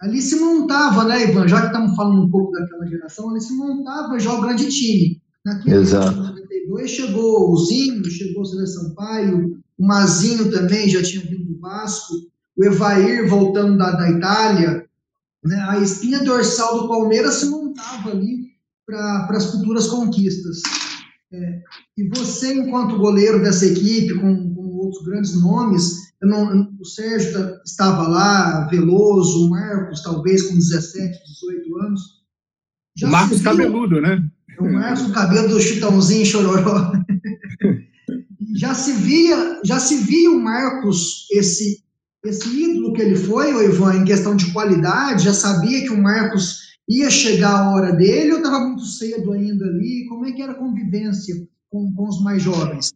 Ali 0.00 0.20
se 0.20 0.36
montava, 0.36 1.04
né, 1.04 1.30
Ivan? 1.30 1.48
Já 1.48 1.60
que 1.62 1.66
estamos 1.68 1.96
falando 1.96 2.22
um 2.22 2.30
pouco 2.30 2.52
daquela 2.52 2.86
geração, 2.86 3.30
ali 3.30 3.40
se 3.40 3.54
montava 3.54 4.18
já 4.18 4.32
o 4.32 4.42
grande 4.42 4.68
time. 4.68 5.20
Naquele 5.44 5.76
Exato. 5.76 6.16
92 6.16 6.90
chegou 6.90 7.52
o 7.52 7.56
Zinho, 7.64 8.04
chegou 8.04 8.42
o 8.42 8.44
César 8.44 8.66
Sampaio, 8.66 9.58
o 9.78 9.86
Mazinho 9.86 10.50
também 10.50 10.88
já 10.88 11.02
tinha 11.02 11.22
vindo 11.22 11.44
do 11.44 11.60
Vasco, 11.60 12.14
o 12.56 12.64
Evair 12.64 13.28
voltando 13.28 13.78
da, 13.78 13.92
da 13.92 14.10
Itália. 14.10 14.86
Né? 15.44 15.56
A 15.68 15.78
espinha 15.78 16.24
dorsal 16.24 16.82
do 16.82 16.88
Palmeiras 16.88 17.36
se 17.36 17.46
montava 17.46 18.10
ali 18.10 18.46
para 18.84 19.28
as 19.30 19.50
futuras 19.50 19.86
conquistas. 19.86 20.60
É, 21.32 21.60
e 21.96 22.08
você, 22.08 22.54
enquanto 22.54 22.98
goleiro 22.98 23.42
dessa 23.42 23.66
equipe, 23.66 24.14
com, 24.14 24.54
com 24.54 24.76
outros 24.76 25.04
grandes 25.04 25.40
nomes, 25.40 26.05
não, 26.22 26.72
o 26.80 26.84
Sérgio 26.84 27.32
tá, 27.32 27.60
estava 27.64 28.08
lá, 28.08 28.66
Veloso, 28.68 29.46
o 29.46 29.50
Marcos, 29.50 30.02
talvez 30.02 30.42
com 30.42 30.54
17, 30.54 31.18
18 31.26 31.78
anos. 31.78 32.02
Já 32.96 33.08
Marcos 33.08 33.42
Cabeludo, 33.42 34.00
né? 34.00 34.26
É 34.58 34.62
o 34.62 34.72
Marcos, 34.72 35.02
o 35.02 35.12
cabelo 35.12 35.48
do 35.48 35.60
Chitãozinho 35.60 36.24
Chororó. 36.24 36.92
já 38.56 38.74
se 38.74 38.92
via, 38.92 39.60
já 39.64 39.78
se 39.78 39.96
via 39.98 40.30
o 40.30 40.40
Marcos, 40.40 41.26
esse, 41.30 41.84
esse 42.24 42.48
ídolo 42.48 42.94
que 42.94 43.02
ele 43.02 43.16
foi, 43.16 43.52
o 43.52 43.62
Ivan, 43.62 43.96
em 43.96 44.04
questão 44.04 44.34
de 44.34 44.50
qualidade, 44.52 45.24
já 45.24 45.34
sabia 45.34 45.82
que 45.82 45.92
o 45.92 46.02
Marcos 46.02 46.66
ia 46.88 47.10
chegar 47.10 47.50
a 47.50 47.70
hora 47.74 47.92
dele 47.92 48.32
ou 48.32 48.38
estava 48.38 48.60
muito 48.60 48.84
cedo 48.84 49.32
ainda 49.32 49.66
ali? 49.66 50.06
Como 50.08 50.24
é 50.24 50.32
que 50.32 50.40
era 50.40 50.52
a 50.52 50.56
convivência 50.56 51.46
com, 51.70 51.92
com 51.94 52.08
os 52.08 52.22
mais 52.22 52.42
jovens? 52.42 52.92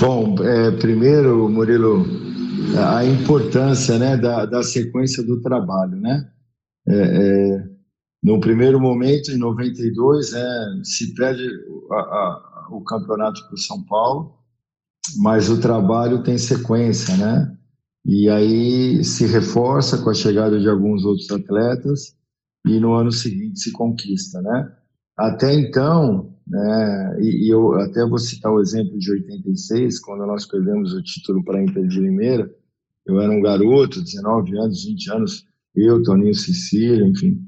Bom, 0.00 0.36
é, 0.42 0.70
primeiro, 0.72 1.48
Murilo, 1.48 2.04
a 2.78 3.04
importância 3.04 3.98
né, 3.98 4.16
da, 4.16 4.46
da 4.46 4.62
sequência 4.62 5.22
do 5.22 5.40
trabalho, 5.40 5.96
né? 5.96 6.30
É, 6.86 6.94
é, 6.94 7.68
no 8.22 8.40
primeiro 8.40 8.80
momento, 8.80 9.30
em 9.30 9.36
92, 9.36 10.32
é, 10.32 10.64
se 10.82 11.14
perde 11.14 11.46
a, 11.90 11.96
a, 11.96 12.68
o 12.70 12.82
campeonato 12.82 13.44
para 13.46 13.54
o 13.54 13.58
São 13.58 13.82
Paulo, 13.84 14.34
mas 15.18 15.50
o 15.50 15.60
trabalho 15.60 16.22
tem 16.22 16.38
sequência, 16.38 17.16
né? 17.16 17.56
E 18.06 18.28
aí 18.28 19.02
se 19.04 19.26
reforça 19.26 19.98
com 19.98 20.10
a 20.10 20.14
chegada 20.14 20.58
de 20.60 20.68
alguns 20.68 21.04
outros 21.04 21.30
atletas 21.30 22.14
e 22.66 22.78
no 22.78 22.94
ano 22.94 23.10
seguinte 23.10 23.60
se 23.60 23.72
conquista, 23.72 24.40
né? 24.42 24.72
Até 25.16 25.54
então, 25.54 26.33
né, 26.46 27.16
e, 27.20 27.46
e, 27.46 27.50
eu 27.50 27.72
até 27.80 28.04
vou 28.06 28.18
citar 28.18 28.52
o 28.52 28.60
exemplo 28.60 28.98
de 28.98 29.10
86, 29.10 29.98
quando 30.00 30.26
nós 30.26 30.46
perdemos 30.46 30.92
o 30.92 31.02
título 31.02 31.42
para 31.42 31.58
a 31.58 31.62
Inter 31.62 31.86
de 31.86 32.00
Limeira, 32.00 32.50
eu 33.06 33.20
era 33.20 33.32
um 33.32 33.40
garoto, 33.40 34.02
19 34.02 34.58
anos, 34.58 34.84
20 34.84 35.12
anos, 35.12 35.46
eu, 35.74 36.02
Toninho 36.02 36.34
Cecília, 36.34 37.06
enfim, 37.06 37.40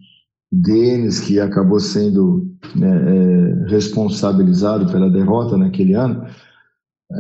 Denis, 0.51 1.21
que 1.21 1.39
acabou 1.41 1.81
sendo 1.81 2.51
né, 2.75 2.89
é, 2.89 3.71
responsabilizado 3.71 4.91
pela 4.91 5.11
derrota 5.11 5.57
naquele 5.57 5.95
ano, 5.95 6.27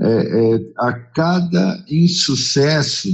é, 0.03 0.55
é, 0.55 0.73
a 0.79 0.93
cada 0.93 1.85
insucesso 1.89 3.09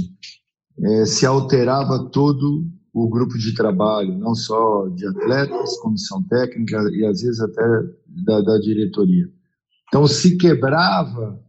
é, 0.81 1.05
se 1.05 1.25
alterava 1.25 2.09
todo 2.09 2.65
o 2.93 3.09
grupo 3.09 3.37
de 3.37 3.53
trabalho, 3.53 4.17
não 4.17 4.35
só 4.35 4.87
de 4.89 5.05
atletas, 5.07 5.77
comissão 5.79 6.21
técnica 6.23 6.77
e 6.91 7.05
às 7.05 7.21
vezes 7.21 7.39
até 7.39 7.63
da, 8.23 8.41
da 8.41 8.57
diretoria. 8.59 9.29
Então 9.87 10.07
se 10.07 10.37
quebrava 10.37 11.39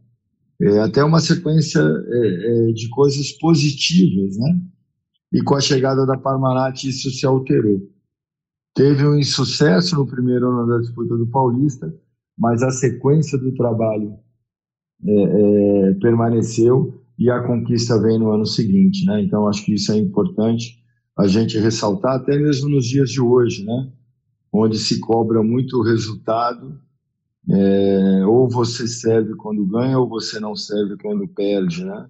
é, 0.61 0.79
até 0.79 1.03
uma 1.03 1.19
sequência 1.19 1.79
é, 1.79 2.69
é, 2.69 2.71
de 2.71 2.89
coisas 2.89 3.31
positivas, 3.33 4.37
né? 4.37 4.61
E 5.33 5.41
com 5.41 5.55
a 5.55 5.61
chegada 5.61 6.05
da 6.05 6.17
Parmalat 6.17 6.83
isso 6.85 7.09
se 7.11 7.25
alterou. 7.25 7.81
Teve 8.73 9.05
um 9.05 9.17
insucesso 9.17 9.95
no 9.95 10.05
primeiro 10.05 10.49
ano 10.49 10.67
da 10.67 10.79
disputa 10.79 11.17
do 11.17 11.27
Paulista, 11.27 11.93
mas 12.37 12.61
a 12.61 12.71
sequência 12.71 13.37
do 13.37 13.53
trabalho 13.53 14.17
é, 15.05 15.89
é, 15.89 15.93
permaneceu 15.95 17.01
e 17.17 17.29
a 17.29 17.41
conquista 17.41 17.99
vem 18.01 18.19
no 18.19 18.31
ano 18.31 18.45
seguinte, 18.45 19.05
né? 19.05 19.21
Então 19.21 19.47
acho 19.47 19.65
que 19.65 19.73
isso 19.73 19.91
é 19.91 19.97
importante 19.97 20.83
a 21.17 21.27
gente 21.27 21.57
ressaltar, 21.57 22.15
até 22.15 22.37
mesmo 22.37 22.69
nos 22.69 22.85
dias 22.85 23.09
de 23.09 23.21
hoje, 23.21 23.63
né? 23.65 23.91
Onde 24.57 24.77
se 24.77 24.99
cobra 24.99 25.43
muito 25.43 25.81
resultado, 25.81 26.79
é, 27.49 28.25
ou 28.25 28.49
você 28.49 28.87
serve 28.87 29.35
quando 29.35 29.65
ganha 29.65 29.99
ou 29.99 30.09
você 30.09 30.39
não 30.39 30.55
serve 30.55 30.97
quando 30.97 31.27
perde, 31.27 31.85
né? 31.85 32.07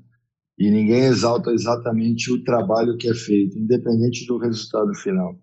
e 0.57 0.71
ninguém 0.71 1.05
exalta 1.05 1.51
exatamente 1.51 2.31
o 2.31 2.43
trabalho 2.43 2.97
que 2.97 3.09
é 3.09 3.13
feito, 3.13 3.57
independente 3.57 4.25
do 4.25 4.37
resultado 4.37 4.93
final. 4.95 5.35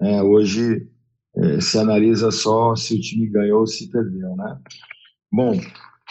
É, 0.00 0.22
hoje 0.22 0.86
é, 1.36 1.60
se 1.60 1.78
analisa 1.78 2.30
só 2.30 2.76
se 2.76 2.94
o 2.94 3.00
time 3.00 3.28
ganhou 3.28 3.60
ou 3.60 3.66
se 3.66 3.90
perdeu, 3.90 4.36
né? 4.36 4.58
Bom, 5.32 5.58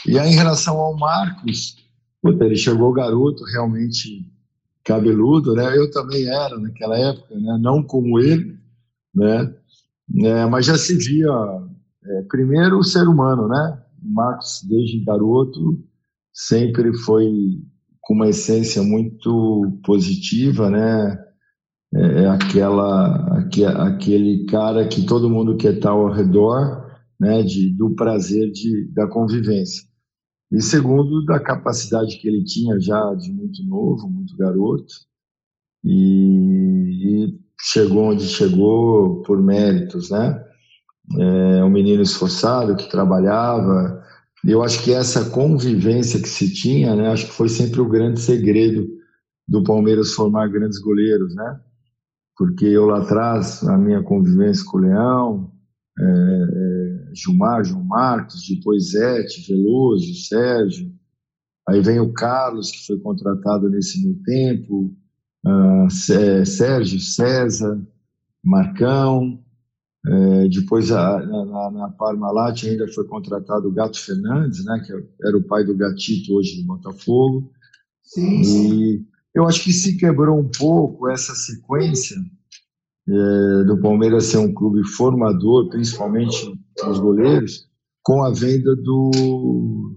e 0.08 0.18
aí 0.18 0.32
em 0.32 0.36
relação 0.36 0.78
ao 0.78 0.98
Marcos, 0.98 1.76
puta, 2.22 2.46
ele 2.46 2.56
chegou 2.56 2.92
garoto, 2.92 3.44
realmente 3.46 4.32
cabeludo, 4.84 5.54
né? 5.54 5.78
Eu 5.78 5.92
também 5.92 6.28
era 6.28 6.58
naquela 6.58 6.98
época, 6.98 7.36
né? 7.36 7.60
Não 7.62 7.84
como 7.84 8.20
ele, 8.20 8.58
né? 9.14 9.56
É, 10.16 10.46
mas 10.46 10.66
já 10.66 10.78
se 10.78 10.96
via, 10.96 11.28
é, 12.04 12.22
primeiro, 12.30 12.80
o 12.80 12.84
ser 12.84 13.08
humano, 13.08 13.48
né? 13.48 13.84
O 14.02 14.14
Marcos, 14.14 14.62
desde 14.68 15.04
garoto, 15.04 15.84
sempre 16.34 16.94
foi 17.00 17.30
com 18.02 18.14
uma 18.14 18.30
essência 18.30 18.82
muito 18.82 19.80
positiva, 19.84 20.70
né? 20.70 21.26
É, 21.94 22.24
é 22.24 22.28
aquela, 22.30 23.40
aquele 23.88 24.46
cara 24.46 24.88
que 24.88 25.06
todo 25.06 25.30
mundo 25.30 25.58
quer 25.58 25.76
estar 25.76 25.92
ao 25.92 26.12
redor, 26.12 26.86
né? 27.20 27.44
De, 27.44 27.74
do 27.76 27.94
prazer 27.96 28.52
de, 28.52 28.88
da 28.94 29.08
convivência. 29.08 29.88
E 30.52 30.62
segundo, 30.62 31.26
da 31.26 31.40
capacidade 31.40 32.18
que 32.20 32.28
ele 32.28 32.44
tinha 32.44 32.80
já 32.80 33.14
de 33.16 33.32
muito 33.34 33.62
novo, 33.66 34.10
muito 34.10 34.36
garoto, 34.38 34.94
e, 35.84 37.26
e 37.26 37.40
chegou 37.60 38.12
onde 38.12 38.26
chegou 38.26 39.22
por 39.24 39.42
méritos, 39.42 40.10
né? 40.10 40.44
É 41.18 41.64
um 41.64 41.70
menino 41.70 42.02
esforçado 42.02 42.76
que 42.76 42.90
trabalhava. 42.90 44.04
Eu 44.46 44.62
acho 44.64 44.84
que 44.84 44.94
essa 44.94 45.30
convivência 45.30 46.22
que 46.22 46.30
se 46.30 46.54
tinha, 46.54 46.96
né? 46.96 47.10
Acho 47.10 47.28
que 47.28 47.34
foi 47.34 47.50
sempre 47.50 47.82
o 47.82 47.90
grande 47.90 48.20
segredo 48.20 48.88
do 49.48 49.64
Palmeiras 49.64 50.14
formar 50.14 50.50
grandes 50.50 50.80
goleiros, 50.80 51.34
né? 51.34 51.60
Porque 52.38 52.66
eu 52.66 52.86
lá 52.86 53.00
atrás, 53.00 53.64
a 53.64 53.78
minha 53.78 54.04
convivência 54.04 54.64
com 54.66 54.78
o 54.78 54.82
Leão, 54.82 55.52
é, 56.00 56.04
é, 56.04 57.16
Gilmar, 57.16 57.64
João 57.64 57.84
Marcos, 57.84 58.46
depois 58.48 58.92
Zete, 58.92 59.48
Veloso, 59.48 60.14
Sérgio, 60.28 60.92
aí 61.68 61.82
vem 61.82 62.00
o 62.00 62.14
Carlos, 62.14 62.70
que 62.70 62.86
foi 62.86 63.00
contratado 63.00 63.70
nesse 63.70 64.04
meio 64.04 64.22
tempo, 64.24 64.96
uh, 65.48 66.46
Sérgio, 66.46 67.00
César, 67.00 67.82
Marcão, 68.44 69.40
é, 70.08 70.48
depois 70.48 70.90
a, 70.92 71.20
na, 71.20 71.72
na 71.72 71.90
Parmalat 71.90 72.64
ainda 72.64 72.88
foi 72.94 73.06
contratado 73.06 73.68
o 73.68 73.74
Gato 73.74 74.00
Fernandes, 74.00 74.64
né, 74.64 74.82
que 74.86 74.94
era 75.26 75.38
o 75.38 75.44
pai 75.44 75.66
do 75.66 75.76
Gatito 75.76 76.34
hoje 76.34 76.62
do 76.62 76.68
Botafogo. 76.68 77.52
Sim, 78.04 78.44
sim. 78.44 78.74
E 78.74 79.06
eu 79.36 79.46
acho 79.46 79.64
que 79.64 79.74
se 79.74 79.98
quebrou 79.98 80.40
um 80.40 80.50
pouco 80.50 81.10
essa 81.10 81.36
sequência 81.36 82.16
é, 83.10 83.64
do 83.66 83.78
Palmeiras 83.82 84.26
ser 84.26 84.38
um 84.38 84.54
clube 84.54 84.82
formador, 84.88 85.70
principalmente 85.70 86.58
os 86.88 87.00
goleiros, 87.00 87.68
com 88.02 88.24
a 88.24 88.32
venda 88.32 88.76
do. 88.76 89.94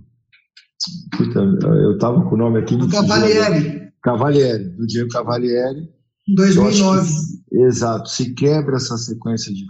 Puta, 1.17 1.41
eu 1.41 1.93
estava 1.93 2.23
com 2.29 2.35
o 2.35 2.39
nome 2.39 2.59
aqui. 2.59 2.77
Do 2.77 2.89
Cavalieri. 2.89 3.80
Cavalieri, 4.03 4.71
do 4.71 4.87
Diego 4.87 5.11
Cavalieri. 5.11 5.89
Em 6.29 6.35
2009. 6.35 7.11
Que, 7.49 7.57
exato, 7.63 8.09
se 8.09 8.35
quebra 8.35 8.77
essa 8.77 8.97
sequência 8.97 9.53
de, 9.53 9.65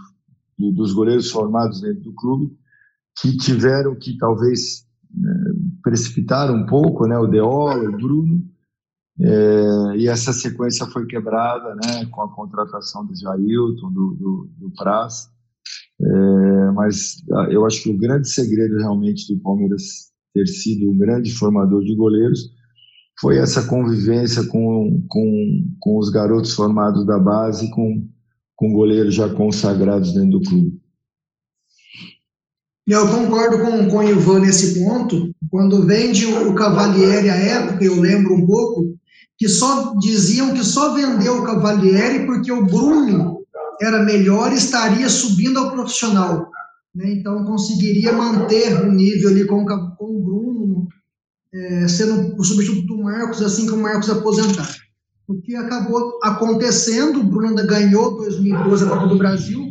de, 0.57 0.71
dos 0.73 0.93
goleiros 0.93 1.29
formados 1.29 1.81
dentro 1.81 2.03
do 2.03 2.13
clube, 2.13 2.57
que 3.19 3.35
tiveram 3.37 3.95
que 3.95 4.17
talvez 4.17 4.85
é, 5.13 5.29
precipitar 5.83 6.51
um 6.51 6.65
pouco, 6.65 7.07
né, 7.07 7.17
o 7.17 7.27
Deola, 7.27 7.89
o 7.89 7.91
Bruno, 7.91 8.43
é, 9.19 9.97
e 9.97 10.07
essa 10.07 10.33
sequência 10.33 10.85
foi 10.87 11.05
quebrada 11.05 11.75
né, 11.75 12.05
com 12.09 12.21
a 12.21 12.33
contratação 12.33 13.05
do 13.05 13.15
Jailton, 13.15 13.91
do, 13.91 14.15
do, 14.15 14.49
do 14.57 14.71
Praz. 14.71 15.29
É, 16.01 16.71
mas 16.71 17.21
eu 17.49 17.65
acho 17.65 17.83
que 17.83 17.91
o 17.91 17.97
grande 17.97 18.27
segredo 18.29 18.77
realmente 18.77 19.31
do 19.31 19.39
Palmeiras 19.41 20.11
ter 20.33 20.47
sido 20.47 20.89
um 20.89 20.97
grande 20.97 21.31
formador 21.33 21.83
de 21.83 21.95
goleiros 21.95 22.49
foi 23.21 23.37
essa 23.37 23.67
convivência 23.67 24.43
com, 24.47 25.05
com, 25.07 25.63
com 25.79 25.99
os 25.99 26.09
garotos 26.09 26.53
formados 26.53 27.05
da 27.05 27.19
base, 27.19 27.69
com, 27.69 28.03
com 28.55 28.73
goleiros 28.73 29.13
já 29.13 29.29
consagrados 29.29 30.11
dentro 30.11 30.39
do 30.39 30.41
clube. 30.41 30.81
Eu 32.87 33.07
concordo 33.07 33.59
com, 33.59 33.87
com 33.89 33.97
o 33.97 34.03
Ivan 34.03 34.39
nesse 34.39 34.83
ponto. 34.83 35.31
Quando 35.51 35.85
vende 35.85 36.25
o 36.25 36.55
Cavalieri 36.55 37.29
à 37.29 37.35
época, 37.35 37.85
eu 37.85 38.01
lembro 38.01 38.33
um 38.33 38.45
pouco, 38.45 38.97
que 39.37 39.47
só 39.47 39.93
diziam 39.99 40.55
que 40.55 40.63
só 40.63 40.95
vendeu 40.95 41.37
o 41.37 41.45
Cavalieri 41.45 42.25
porque 42.25 42.51
o 42.51 42.65
Bruno 42.65 43.41
era 43.79 44.03
melhor 44.03 44.51
e 44.51 44.55
estaria 44.55 45.07
subindo 45.07 45.59
ao 45.59 45.71
profissional. 45.71 46.49
Né? 46.93 47.13
Então 47.13 47.45
conseguiria 47.45 48.13
manter 48.13 48.81
o 48.81 48.91
nível 48.91 49.29
ali 49.29 49.45
com, 49.45 49.63
com 49.63 50.05
o 50.05 50.23
Bruno 50.23 50.87
é, 51.53 51.87
sendo 51.87 52.35
o 52.39 52.43
substituto 52.43 52.87
do 52.87 53.03
Marcos 53.03 53.41
assim 53.41 53.65
que 53.65 53.73
o 53.73 53.81
Marcos 53.81 54.09
aposentar. 54.09 54.75
O 55.27 55.41
que 55.41 55.55
acabou 55.55 56.19
acontecendo, 56.23 57.19
o 57.19 57.23
Bruno 57.23 57.49
ainda 57.49 57.65
ganhou 57.65 58.17
2012 58.17 58.83
a 58.83 58.89
Copa 58.89 59.07
do 59.07 59.17
Brasil, 59.17 59.65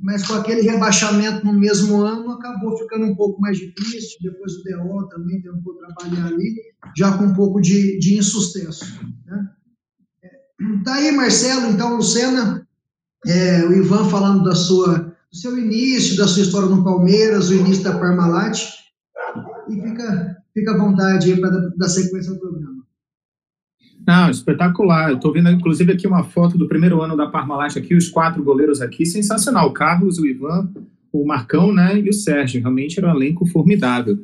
mas 0.00 0.26
com 0.26 0.34
aquele 0.34 0.62
rebaixamento 0.62 1.44
no 1.44 1.52
mesmo 1.52 2.00
ano 2.00 2.30
acabou 2.30 2.78
ficando 2.78 3.06
um 3.06 3.16
pouco 3.16 3.40
mais 3.40 3.58
difícil. 3.58 4.18
Depois 4.22 4.52
o 4.54 4.62
DO 4.62 5.08
também 5.08 5.42
tentou 5.42 5.74
trabalhar 5.74 6.26
ali, 6.26 6.54
já 6.96 7.16
com 7.18 7.24
um 7.24 7.34
pouco 7.34 7.60
de, 7.60 7.98
de 7.98 8.16
insucesso. 8.16 8.84
Né? 9.26 9.48
Daí, 10.84 11.10
tá 11.10 11.16
Marcelo, 11.16 11.66
então, 11.72 11.96
Lucena, 11.96 12.66
é, 13.26 13.64
o 13.64 13.72
Ivan 13.72 14.08
falando 14.08 14.44
da 14.44 14.54
sua, 14.54 14.98
do 14.98 15.36
seu 15.36 15.58
início, 15.58 16.16
da 16.16 16.28
sua 16.28 16.42
história 16.42 16.68
no 16.68 16.84
Palmeiras, 16.84 17.48
o 17.48 17.54
início 17.54 17.82
da 17.82 17.98
Parmalat, 17.98 18.62
fica 20.56 20.72
à 20.72 20.78
vontade 20.78 21.30
aí 21.30 21.38
para 21.38 21.50
dar 21.50 21.88
sequência 21.88 22.32
ao 22.32 22.38
programa. 22.38 22.82
Não, 24.06 24.30
espetacular. 24.30 25.10
Eu 25.10 25.16
estou 25.16 25.32
vendo, 25.32 25.50
inclusive, 25.50 25.92
aqui 25.92 26.06
uma 26.06 26.24
foto 26.24 26.56
do 26.56 26.66
primeiro 26.66 27.02
ano 27.02 27.16
da 27.16 27.26
Parmalat 27.26 27.76
aqui, 27.76 27.94
os 27.94 28.08
quatro 28.08 28.42
goleiros 28.42 28.80
aqui, 28.80 29.04
sensacional. 29.04 29.68
O 29.68 29.72
Carlos, 29.72 30.18
o 30.18 30.26
Ivan, 30.26 30.70
o 31.12 31.26
Marcão, 31.26 31.74
né, 31.74 32.00
e 32.00 32.08
o 32.08 32.12
Sérgio. 32.12 32.60
Realmente 32.60 32.98
era 32.98 33.12
um 33.12 33.16
elenco 33.16 33.44
formidável. 33.44 34.18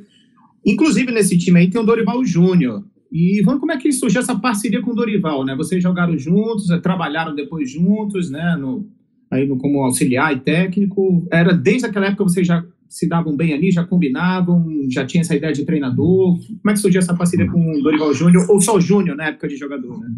Inclusive, 0.65 1.13
nesse 1.13 1.37
time 1.37 1.61
aí 1.61 1.69
tem 1.69 1.81
o 1.81 1.85
Dorival 1.85 2.25
Júnior. 2.25 2.85
E, 3.11 3.41
Ivan, 3.41 3.59
como 3.59 3.73
é 3.73 3.77
que 3.77 3.93
surgiu 3.93 4.21
essa 4.21 4.39
parceria 4.39 4.81
com 4.81 4.93
o 4.93 4.95
Dorival, 4.95 5.45
né? 5.45 5.55
Vocês 5.55 5.83
jogaram 5.83 6.17
juntos, 6.17 6.71
eh, 6.71 6.79
trabalharam 6.79 7.35
depois 7.35 7.71
juntos, 7.71 8.31
né, 8.31 8.57
no, 8.59 8.89
aí 9.31 9.47
no, 9.47 9.59
como 9.59 9.83
auxiliar 9.83 10.33
e 10.33 10.41
técnico. 10.41 11.27
Era 11.31 11.53
desde 11.53 11.87
aquela 11.87 12.07
época 12.07 12.25
vocês 12.25 12.47
já 12.47 12.65
se 12.93 13.09
davam 13.09 13.35
bem 13.35 13.55
ali, 13.55 13.71
já 13.71 13.85
combinavam, 13.85 14.67
já 14.91 15.07
tinha 15.07 15.23
essa 15.23 15.35
ideia 15.35 15.53
de 15.53 15.65
treinador? 15.65 16.39
Como 16.39 16.71
é 16.71 16.73
que 16.75 16.79
surgiu 16.79 17.01
essa 17.01 17.17
parceria 17.17 17.51
com 17.51 17.59
o 17.59 17.83
Dorival 17.83 18.13
Júnior, 18.13 18.45
ou 18.51 18.61
só 18.61 18.77
o 18.77 18.81
Júnior 18.81 19.17
na 19.17 19.29
época 19.29 19.49
de 19.49 19.57
jogador, 19.57 19.99
né? 19.99 20.15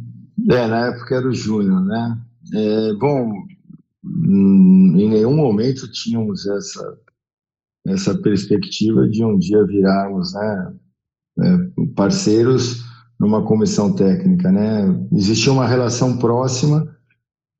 É, 0.50 0.66
na 0.66 0.88
época 0.88 1.14
era 1.14 1.28
o 1.28 1.32
Júnior, 1.32 1.80
né? 1.84 2.18
É, 2.52 2.92
bom, 2.94 3.32
hum, 4.04 4.96
em 4.98 5.08
nenhum 5.08 5.36
momento 5.36 5.90
tínhamos 5.92 6.44
essa, 6.48 6.98
essa 7.86 8.18
perspectiva 8.20 9.08
de 9.08 9.24
um 9.24 9.38
dia 9.38 9.64
virarmos 9.64 10.34
né, 10.34 10.74
é, 11.42 11.58
parceiros 11.94 12.82
numa 13.20 13.46
comissão 13.46 13.94
técnica, 13.94 14.50
né? 14.50 14.82
Existia 15.12 15.52
uma 15.52 15.68
relação 15.68 16.18
próxima, 16.18 16.92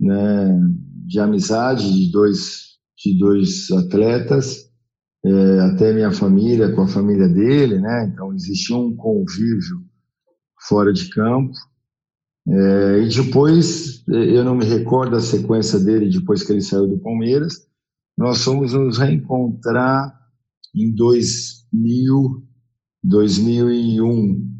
né, 0.00 0.60
de 1.06 1.20
amizade 1.20 1.84
de 1.84 2.10
dois 2.10 2.64
de 2.98 3.18
dois 3.18 3.70
atletas 3.70 4.63
é, 5.24 5.60
até 5.60 5.92
minha 5.92 6.12
família 6.12 6.72
com 6.72 6.82
a 6.82 6.88
família 6.88 7.28
dele, 7.28 7.78
né? 7.78 8.10
Então 8.12 8.34
existia 8.34 8.76
um 8.76 8.94
convívio 8.94 9.82
fora 10.68 10.92
de 10.92 11.08
campo. 11.08 11.54
É, 12.46 12.98
e 12.98 13.08
depois, 13.08 14.04
eu 14.06 14.44
não 14.44 14.54
me 14.54 14.66
recordo 14.66 15.16
a 15.16 15.20
sequência 15.20 15.78
dele 15.78 16.10
depois 16.10 16.42
que 16.42 16.52
ele 16.52 16.60
saiu 16.60 16.86
do 16.86 16.98
Palmeiras. 16.98 17.66
Nós 18.18 18.44
fomos 18.44 18.74
nos 18.74 18.98
reencontrar 18.98 20.14
em 20.74 20.94
2000, 20.94 22.42
2001 23.02 24.50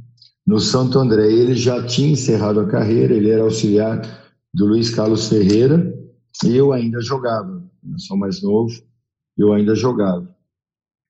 no 0.47 0.59
Santo 0.59 0.99
André. 0.99 1.31
Ele 1.31 1.55
já 1.55 1.85
tinha 1.87 2.13
encerrado 2.13 2.61
a 2.61 2.69
carreira, 2.69 3.15
ele 3.15 3.31
era 3.31 3.43
auxiliar 3.43 4.01
do 4.53 4.67
Luiz 4.67 4.89
Carlos 4.89 5.29
Ferreira 5.29 5.93
e 6.43 6.57
eu 6.57 6.73
ainda 6.73 7.01
jogava. 7.01 7.63
Eu 7.87 7.99
sou 7.99 8.17
mais 8.17 8.43
novo, 8.43 8.73
eu 9.37 9.53
ainda 9.53 9.75
jogava. 9.75 10.34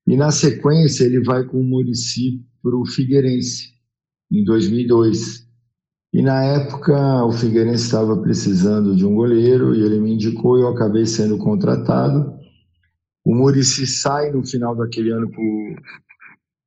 E 0.06 0.16
na 0.16 0.30
sequência 0.30 1.04
ele 1.04 1.22
vai 1.22 1.44
com 1.44 1.60
o 1.60 1.64
Murici 1.64 2.44
para 2.62 2.76
o 2.76 2.84
Figueirense, 2.86 3.72
em 4.30 4.44
2002. 4.44 5.44
E 6.12 6.22
na 6.22 6.44
época 6.44 7.24
o 7.24 7.32
Figueirense 7.32 7.84
estava 7.84 8.16
precisando 8.20 8.94
de 8.94 9.04
um 9.04 9.14
goleiro 9.14 9.74
e 9.74 9.82
ele 9.82 9.98
me 9.98 10.12
indicou 10.12 10.58
e 10.58 10.62
eu 10.62 10.68
acabei 10.68 11.06
sendo 11.06 11.38
contratado. 11.38 12.38
O 13.24 13.34
Murici 13.34 13.86
sai 13.86 14.30
no 14.30 14.46
final 14.46 14.76
daquele 14.76 15.10
ano 15.10 15.30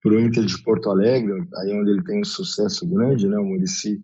para 0.02 0.12
o 0.12 0.20
Inter 0.20 0.44
de 0.44 0.62
Porto 0.64 0.90
Alegre, 0.90 1.48
aí 1.58 1.80
onde 1.80 1.92
ele 1.92 2.04
tem 2.04 2.20
um 2.20 2.26
sucesso 2.26 2.88
grande, 2.88 3.28
né, 3.28 3.38
o 3.38 3.46
Murici 3.46 4.04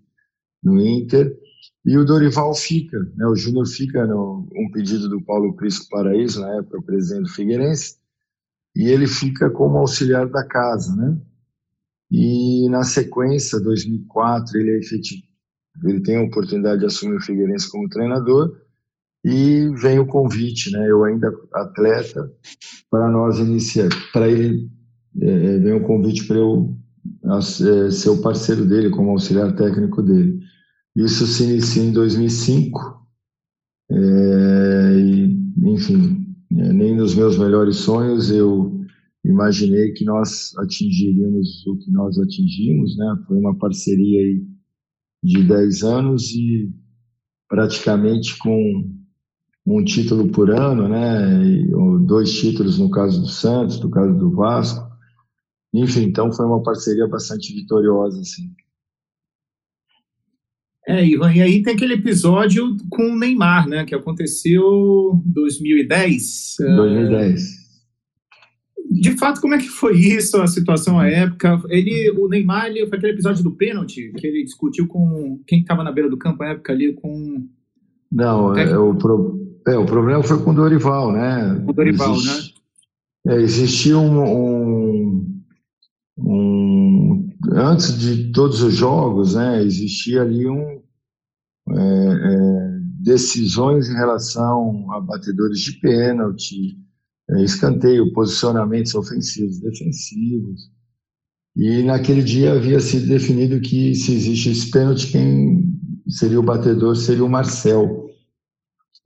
no 0.62 0.80
Inter, 0.80 1.36
e 1.84 1.98
o 1.98 2.06
Dorival 2.06 2.54
fica, 2.54 3.00
né, 3.15 3.26
o 3.26 3.36
Júnior 3.36 3.65
fica 3.65 4.06
no 4.06 4.48
um 4.56 4.72
pedido 4.72 5.10
do 5.10 5.22
Paulo 5.24 5.56
Prisco 5.56 5.89
Paraíso, 5.89 6.41
na 6.41 6.58
época 6.58 6.82
presidente 6.84 7.24
do 7.24 7.34
Figueirense, 7.34 7.98
e 8.75 8.89
ele 8.89 9.07
fica 9.07 9.49
como 9.49 9.77
auxiliar 9.77 10.27
da 10.27 10.45
casa, 10.45 10.95
né? 10.95 11.17
E 12.12 12.69
na 12.69 12.83
sequência, 12.83 13.59
2004, 13.59 14.59
ele 14.59 14.71
é 14.71 14.79
efetivo, 14.79 15.23
ele 15.83 16.01
tem 16.01 16.17
a 16.17 16.23
oportunidade 16.23 16.81
de 16.81 16.86
assumir 16.86 17.17
o 17.17 17.21
Figueirense 17.21 17.71
como 17.71 17.89
treinador 17.89 18.55
e 19.25 19.69
vem 19.81 19.99
o 19.99 20.05
convite, 20.05 20.71
né? 20.71 20.89
Eu 20.89 21.03
ainda 21.03 21.33
atleta 21.53 22.31
para 22.89 23.09
nós 23.09 23.39
iniciar, 23.39 23.89
para 24.12 24.27
ele 24.27 24.69
é, 25.21 25.27
é, 25.27 25.59
vem 25.59 25.73
o 25.73 25.83
convite 25.83 26.25
para 26.25 26.38
eu 26.38 26.75
é, 27.25 27.91
ser 27.91 28.09
o 28.09 28.21
parceiro 28.21 28.65
dele 28.65 28.89
como 28.89 29.12
auxiliar 29.12 29.55
técnico 29.55 30.01
dele. 30.01 30.39
Isso 30.95 31.25
se 31.25 31.43
inicia 31.43 31.83
em 31.83 31.91
2005 31.91 33.07
é, 33.91 34.95
e, 34.97 35.38
enfim, 35.63 36.22
nem 36.54 36.96
nos 36.96 37.16
meus 37.16 37.38
melhores 37.38 37.78
sonhos 37.78 38.30
eu 38.30 38.86
imaginei 39.26 39.92
que 39.94 40.06
nós 40.06 40.54
atingiríamos 40.58 41.66
o 41.66 41.78
que 41.78 41.92
nós 41.92 42.20
atingimos, 42.20 42.96
né? 42.98 43.18
Foi 43.28 43.38
uma 43.38 43.58
parceria 43.58 44.22
aí 44.22 44.46
de 45.24 45.44
10 45.44 45.84
anos 45.84 46.32
e 46.32 46.70
praticamente 47.48 48.38
com 48.38 48.92
um 49.66 49.84
título 49.84 50.30
por 50.30 50.52
ano, 50.52 50.88
né? 50.88 51.44
E, 51.46 51.70
dois 52.06 52.34
títulos 52.34 52.78
no 52.78 52.92
caso 52.92 53.22
do 53.22 53.28
Santos, 53.28 53.80
no 53.80 53.89
caso 53.89 54.13
do 54.18 54.32
Vasco. 54.32 54.92
Enfim, 55.74 56.04
então 56.04 56.32
foi 56.32 56.46
uma 56.46 56.62
parceria 56.62 57.08
bastante 57.08 57.54
vitoriosa, 57.54 58.20
assim. 58.20 58.54
É, 60.88 61.06
Ivan, 61.06 61.32
e 61.34 61.41
aí 61.41 61.63
tem 61.63 61.74
aquele 61.74 61.93
episódio 61.93 62.76
com 62.89 63.04
o 63.04 63.17
Neymar, 63.17 63.67
né, 63.67 63.86
que 63.86 63.96
aconteceu 63.96 65.22
em 65.26 65.32
2010. 65.32 66.56
2010. 66.60 67.63
De 68.91 69.17
fato, 69.17 69.39
como 69.39 69.56
é 69.56 69.58
que 69.58 69.69
foi 69.69 69.98
isso, 69.98 70.41
a 70.41 70.48
situação 70.48 71.00
à 71.00 71.08
época? 71.08 71.62
Ele, 71.69 72.12
o 72.12 72.28
Neymar, 72.28 72.67
ele, 72.67 72.86
foi 72.88 72.98
aquele 72.98 73.13
episódio 73.13 73.43
do 73.43 73.52
pênalti, 73.52 74.12
que 74.17 74.28
ele 74.28 74.43
discutiu 74.43 74.88
com 74.88 75.41
quem 75.48 75.62
estava 75.62 75.84
na 75.84 75.91
beira 75.91 76.10
do 76.10 76.17
campo 76.17 76.43
à 76.43 76.50
época 76.50 76.74
ali, 76.74 76.93
com... 76.93 77.48
Não, 78.12 78.56
é, 78.56 78.78
o, 78.78 78.93
pro, 78.93 79.58
é, 79.65 79.78
o 79.78 79.86
problema 79.86 80.22
foi 80.22 80.38
com 80.43 80.52
o 80.52 80.54
Dorival, 80.54 81.12
né? 81.12 81.63
O 81.67 81.74
Dorival, 81.74 82.13
Existe, 82.13 82.54
né? 83.26 83.36
É, 83.36 83.41
existia 83.41 83.98
um, 83.98 84.22
um, 84.22 85.41
um, 86.17 86.83
Antes 87.56 87.98
de 87.98 88.32
todos 88.32 88.62
os 88.62 88.74
jogos, 88.74 89.36
né, 89.36 89.63
existia 89.63 90.22
ali 90.22 90.48
um... 90.48 90.82
É, 91.70 91.74
é, 91.76 92.74
decisões 93.04 93.89
em 93.89 93.96
relação 93.96 94.92
a 94.94 95.02
batedores 95.02 95.60
de 95.60 95.74
pênalti, 95.74 96.78
é, 97.30 97.44
escanteio, 97.44 98.13
posicionamentos 98.13 98.96
ofensivos, 98.96 99.60
defensivos. 99.60 100.72
E 101.56 101.84
naquele 101.84 102.24
dia 102.24 102.54
havia 102.54 102.80
sido 102.80 103.08
definido 103.08 103.60
que 103.60 103.94
se 103.94 104.13
existe 104.13 104.52
esse 104.52 104.72
pênalti, 104.72 105.12
quem 105.12 105.78
seria 106.08 106.39
o 106.39 106.44
batedor 106.44 106.96
seria 106.96 107.26
o 107.26 107.30
Marcel. 107.30 108.10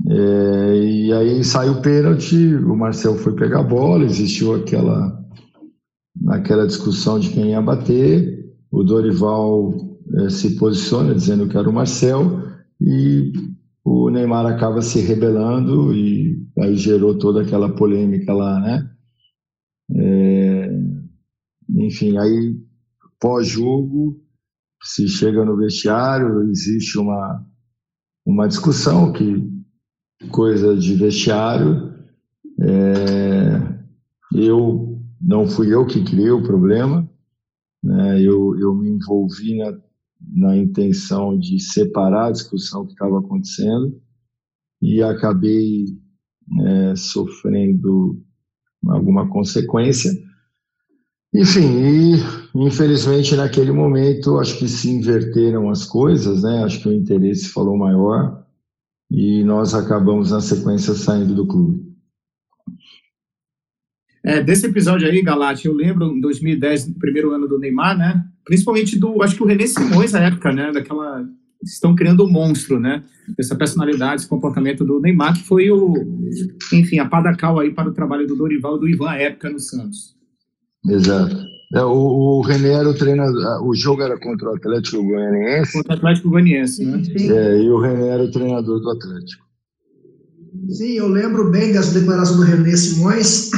É, 0.08 0.78
e 0.78 1.12
aí 1.14 1.44
saiu 1.44 1.74
o 1.74 1.82
pênalti, 1.82 2.56
o 2.56 2.76
Marcel 2.76 3.16
foi 3.18 3.36
pegar 3.36 3.62
a 3.62 3.64
bola, 3.64 4.06
existiu 4.06 4.54
aquela, 4.54 5.26
aquela 6.28 6.68
discussão 6.68 7.20
de 7.20 7.32
quem 7.32 7.50
ia 7.50 7.62
bater, 7.62 8.37
o 8.78 8.84
Dorival 8.84 9.74
é, 10.20 10.30
se 10.30 10.56
posiciona 10.56 11.16
dizendo 11.16 11.48
que 11.48 11.58
era 11.58 11.68
o 11.68 11.74
Marcel, 11.74 12.44
e 12.80 13.34
o 13.84 14.10
Neymar 14.10 14.46
acaba 14.46 14.82
se 14.82 15.00
rebelando 15.00 15.96
e 15.96 16.46
aí 16.60 16.76
gerou 16.76 17.18
toda 17.18 17.42
aquela 17.42 17.74
polêmica 17.76 18.34
lá, 18.34 18.60
né? 18.60 18.92
É, 19.96 20.70
enfim, 21.70 22.18
aí 22.18 22.56
pós-jogo 23.20 24.22
se 24.84 25.08
chega 25.08 25.44
no 25.44 25.58
vestiário, 25.58 26.44
existe 26.44 27.00
uma, 27.00 27.44
uma 28.26 28.48
discussão 28.48 29.12
que 29.12 29.50
coisa 30.30 30.76
de 30.76 30.94
vestiário. 30.94 31.94
É, 32.62 33.76
eu 34.36 35.02
não 35.20 35.48
fui 35.48 35.74
eu 35.74 35.86
que 35.86 36.04
criei 36.04 36.30
o 36.30 36.44
problema, 36.44 37.07
né? 37.84 38.22
eu, 38.22 38.58
eu 38.60 38.74
me 38.76 38.90
envolvi 38.90 39.58
na, 39.58 39.78
na 40.22 40.58
intenção 40.58 41.38
de 41.38 41.60
separar 41.60 42.28
a 42.28 42.32
discussão 42.32 42.86
que 42.86 42.94
estava 42.94 43.20
acontecendo 43.20 44.00
e 44.82 45.02
acabei 45.02 45.86
é, 46.62 46.96
sofrendo 46.96 48.22
alguma 48.88 49.28
consequência. 49.30 50.12
Enfim, 51.34 51.62
e 51.62 52.14
infelizmente 52.56 53.36
naquele 53.36 53.72
momento 53.72 54.40
acho 54.40 54.58
que 54.58 54.68
se 54.68 54.90
inverteram 54.90 55.70
as 55.70 55.86
coisas, 55.86 56.44
né? 56.44 56.64
Acho 56.64 56.82
que 56.82 56.90
o 56.90 56.94
interesse 56.94 57.50
falou 57.50 57.78
maior 57.78 58.46
e 59.12 59.44
nós 59.44 59.74
acabamos 59.74 60.32
na 60.32 60.42
sequência 60.42 60.94
saindo 60.94 61.36
do 61.36 61.46
clube. 61.46 61.87
É, 64.28 64.44
desse 64.44 64.66
episódio 64.66 65.08
aí, 65.08 65.22
Galate, 65.22 65.68
eu 65.68 65.74
lembro 65.74 66.08
em 66.08 66.20
2010, 66.20 66.90
no 66.90 66.96
primeiro 66.96 67.34
ano 67.34 67.48
do 67.48 67.58
Neymar, 67.58 67.98
né? 67.98 68.26
Principalmente 68.44 69.00
do, 69.00 69.24
acho 69.24 69.38
que 69.38 69.42
o 69.42 69.46
René 69.46 69.66
Simões, 69.66 70.12
na 70.12 70.20
época, 70.20 70.52
né? 70.52 70.70
Daquela. 70.70 71.26
Estão 71.64 71.96
criando 71.96 72.26
um 72.26 72.30
monstro, 72.30 72.78
né? 72.78 73.06
Essa 73.40 73.56
personalidade, 73.56 74.22
esse 74.22 74.30
comportamento 74.30 74.84
do 74.84 75.00
Neymar, 75.00 75.34
que 75.34 75.44
foi 75.44 75.72
o, 75.72 75.94
enfim, 76.74 77.00
a 77.00 77.08
padacal 77.08 77.58
aí 77.58 77.74
para 77.74 77.88
o 77.88 77.94
trabalho 77.94 78.28
do 78.28 78.36
Dorival 78.36 78.76
e 78.76 78.80
do 78.82 78.90
Ivan 78.90 79.12
à 79.12 79.16
época 79.16 79.50
no 79.50 79.60
Santos. 79.62 80.14
Exato. 80.86 81.38
É, 81.74 81.82
o, 81.84 81.94
o 81.94 82.42
René 82.42 82.74
era 82.74 82.90
o 82.90 82.94
treinador, 82.94 83.66
o 83.66 83.74
jogo 83.74 84.02
era 84.02 84.20
contra 84.20 84.50
o 84.50 84.56
Atlético 84.56 85.04
Goianiense. 85.04 85.72
Contra 85.72 85.94
o 85.94 85.98
Atlético 85.98 86.30
Goianiense, 86.30 86.86
né? 86.86 87.02
É, 87.16 87.62
e 87.62 87.70
o 87.70 87.80
René 87.80 88.10
era 88.10 88.24
o 88.24 88.32
treinador 88.32 88.82
do 88.82 88.90
Atlético. 88.90 89.48
Sim, 90.70 90.94
eu 90.94 91.08
lembro 91.08 91.50
bem 91.50 91.72
dessa 91.72 91.98
declaração 91.98 92.38
do 92.38 92.44
René 92.44 92.76
Simões, 92.76 93.52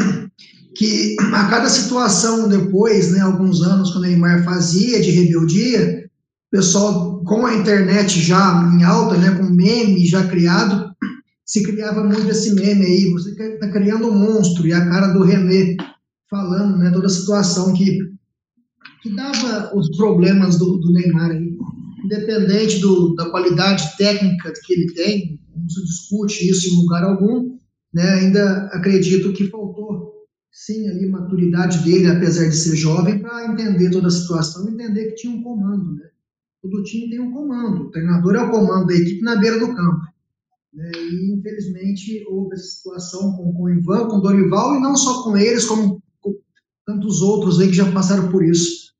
que 0.79 1.17
a 1.33 1.49
cada 1.49 1.67
situação 1.67 2.47
depois, 2.47 3.11
né, 3.11 3.19
alguns 3.19 3.61
anos, 3.61 3.91
quando 3.91 4.05
o 4.05 4.07
Neymar 4.07 4.45
fazia 4.45 5.01
de 5.01 5.11
rebeldia, 5.11 6.09
o 6.47 6.55
pessoal, 6.55 7.21
com 7.25 7.45
a 7.45 7.53
internet 7.53 8.21
já 8.21 8.71
em 8.73 8.81
alta, 8.85 9.17
né, 9.17 9.31
com 9.31 9.43
meme 9.43 10.05
já 10.05 10.25
criado, 10.25 10.89
se 11.45 11.63
criava 11.63 12.01
muito 12.01 12.29
esse 12.29 12.55
meme 12.55 12.85
aí, 12.85 13.11
você 13.11 13.31
está 13.31 13.69
criando 13.69 14.07
um 14.07 14.17
monstro, 14.17 14.65
e 14.65 14.71
a 14.71 14.87
cara 14.87 15.07
do 15.07 15.21
René 15.21 15.75
falando, 16.29 16.77
né, 16.77 16.91
toda 16.91 17.07
a 17.07 17.09
situação 17.09 17.73
que, 17.73 17.99
que 19.03 19.13
dava 19.13 19.75
os 19.75 19.97
problemas 19.97 20.57
do, 20.57 20.77
do 20.77 20.93
Neymar 20.93 21.31
aí, 21.31 21.57
independente 22.05 22.79
do, 22.79 23.15
da 23.15 23.29
qualidade 23.29 23.97
técnica 23.97 24.53
que 24.63 24.73
ele 24.73 24.93
tem, 24.93 25.39
não 25.53 25.67
se 25.67 25.83
discute 25.83 26.49
isso 26.49 26.73
em 26.73 26.77
lugar 26.77 27.03
algum, 27.03 27.57
né, 27.93 28.11
ainda 28.11 28.69
acredito 28.71 29.33
que 29.33 29.49
faltou 29.49 29.98
sim 30.51 30.87
ali 30.87 31.07
maturidade 31.07 31.83
dele, 31.83 32.07
apesar 32.07 32.47
de 32.47 32.55
ser 32.55 32.75
jovem, 32.75 33.19
para 33.19 33.45
entender 33.45 33.89
toda 33.91 34.07
a 34.07 34.11
situação, 34.11 34.69
entender 34.69 35.09
que 35.09 35.15
tinha 35.15 35.35
um 35.35 35.43
comando, 35.43 35.93
né? 35.93 36.09
Todo 36.61 36.83
time 36.83 37.09
tem 37.09 37.19
um 37.19 37.31
comando, 37.31 37.83
o 37.83 37.91
treinador 37.91 38.35
é 38.35 38.43
o 38.43 38.51
comando 38.51 38.87
da 38.87 38.95
equipe 38.95 39.21
na 39.21 39.37
beira 39.37 39.59
do 39.59 39.73
campo. 39.73 40.05
Né? 40.73 40.91
E 40.95 41.33
infelizmente 41.33 42.25
houve 42.29 42.53
essa 42.53 42.63
situação 42.63 43.31
com, 43.33 43.53
com 43.53 43.63
o 43.63 43.69
Ivan, 43.69 44.07
com 44.07 44.17
o 44.17 44.21
Dorival, 44.21 44.75
e 44.75 44.81
não 44.81 44.95
só 44.95 45.23
com 45.23 45.37
eles, 45.37 45.65
como 45.65 46.01
com 46.19 46.35
tantos 46.85 47.21
outros 47.21 47.59
aí 47.59 47.67
que 47.67 47.73
já 47.73 47.91
passaram 47.91 48.29
por 48.29 48.43
isso. 48.43 48.93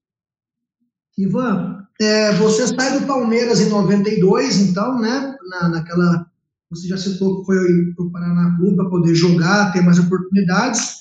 Ivan, 1.17 1.85
é, 1.99 2.31
você 2.37 2.65
sai 2.65 2.97
do 2.97 3.05
Palmeiras 3.05 3.59
em 3.59 3.69
92, 3.69 4.69
então, 4.69 4.99
né? 4.99 5.35
Na, 5.49 5.69
naquela. 5.69 6.25
Você 6.69 6.87
já 6.87 6.97
citou 6.97 7.39
que 7.39 7.47
foi 7.47 7.93
para 7.95 8.05
o 8.05 8.11
Paraná 8.11 8.55
Clube 8.55 8.77
para 8.77 8.89
poder 8.89 9.15
jogar, 9.15 9.73
ter 9.73 9.81
mais 9.81 9.99
oportunidades. 9.99 10.98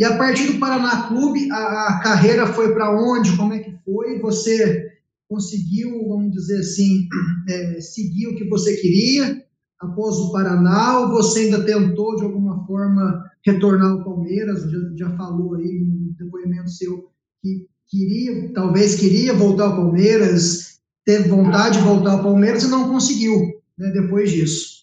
E 0.00 0.04
a 0.04 0.16
partir 0.16 0.50
do 0.50 0.58
Paraná 0.58 1.08
Clube, 1.08 1.50
a, 1.50 1.88
a 1.88 2.00
carreira 2.00 2.46
foi 2.46 2.72
para 2.72 2.90
onde? 2.90 3.36
Como 3.36 3.52
é 3.52 3.58
que 3.58 3.76
foi? 3.84 4.18
Você 4.20 4.92
conseguiu, 5.28 6.08
vamos 6.08 6.32
dizer 6.32 6.60
assim, 6.60 7.06
é, 7.46 7.78
seguir 7.82 8.28
o 8.28 8.34
que 8.34 8.48
você 8.48 8.78
queria 8.78 9.44
após 9.78 10.16
o 10.16 10.32
Paraná? 10.32 11.00
Ou 11.00 11.10
você 11.10 11.40
ainda 11.40 11.66
tentou, 11.66 12.16
de 12.16 12.24
alguma 12.24 12.66
forma, 12.66 13.30
retornar 13.44 13.90
ao 13.90 14.02
Palmeiras? 14.02 14.62
Já, 14.70 14.78
já 14.96 15.16
falou 15.18 15.56
aí 15.56 15.84
no 15.86 16.14
depoimento 16.14 16.70
seu 16.70 17.10
que 17.42 17.66
queria, 17.86 18.54
talvez 18.54 18.94
queria 18.94 19.34
voltar 19.34 19.64
ao 19.64 19.76
Palmeiras, 19.76 20.80
teve 21.04 21.28
vontade 21.28 21.76
de 21.76 21.84
voltar 21.84 22.12
ao 22.12 22.22
Palmeiras 22.22 22.62
e 22.62 22.70
não 22.70 22.88
conseguiu, 22.88 23.38
né, 23.76 23.90
depois 23.90 24.30
disso. 24.30 24.79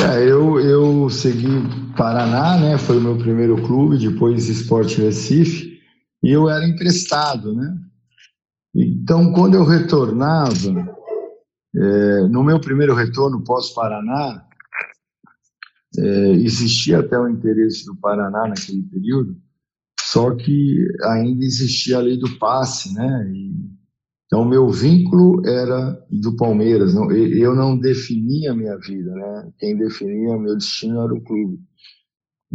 É, 0.00 0.22
eu, 0.28 0.60
eu 0.60 1.08
segui 1.08 1.48
Paraná, 1.96 2.58
né? 2.58 2.78
Foi 2.78 2.98
o 2.98 3.00
meu 3.00 3.16
primeiro 3.16 3.56
clube, 3.62 3.98
depois 3.98 4.48
Esporte 4.48 5.00
Recife. 5.00 5.80
e 6.22 6.30
eu 6.30 6.48
era 6.48 6.66
emprestado, 6.66 7.54
né? 7.54 7.74
Então, 8.74 9.32
quando 9.32 9.54
eu 9.54 9.64
retornava, 9.64 10.96
é, 11.74 12.28
no 12.28 12.42
meu 12.42 12.60
primeiro 12.60 12.94
retorno 12.94 13.44
pós-Paraná, 13.44 14.44
é, 15.98 16.30
existia 16.32 17.00
até 17.00 17.18
o 17.18 17.28
interesse 17.28 17.84
do 17.84 17.94
Paraná 17.96 18.48
naquele 18.48 18.82
período, 18.82 19.36
só 20.00 20.34
que 20.34 20.86
ainda 21.04 21.44
existia 21.44 21.98
a 21.98 22.00
lei 22.00 22.18
do 22.18 22.38
passe, 22.38 22.94
né? 22.94 23.30
E, 23.32 23.71
então, 24.32 24.46
meu 24.46 24.66
vínculo 24.70 25.46
era 25.46 25.92
do 26.10 26.34
Palmeiras, 26.34 26.94
não, 26.94 27.12
eu 27.12 27.54
não 27.54 27.78
definia 27.78 28.52
a 28.52 28.54
minha 28.54 28.78
vida, 28.78 29.14
né? 29.14 29.52
Quem 29.58 29.76
definia 29.76 30.38
meu 30.38 30.56
destino 30.56 31.02
era 31.02 31.12
o 31.12 31.20
clube. 31.20 31.60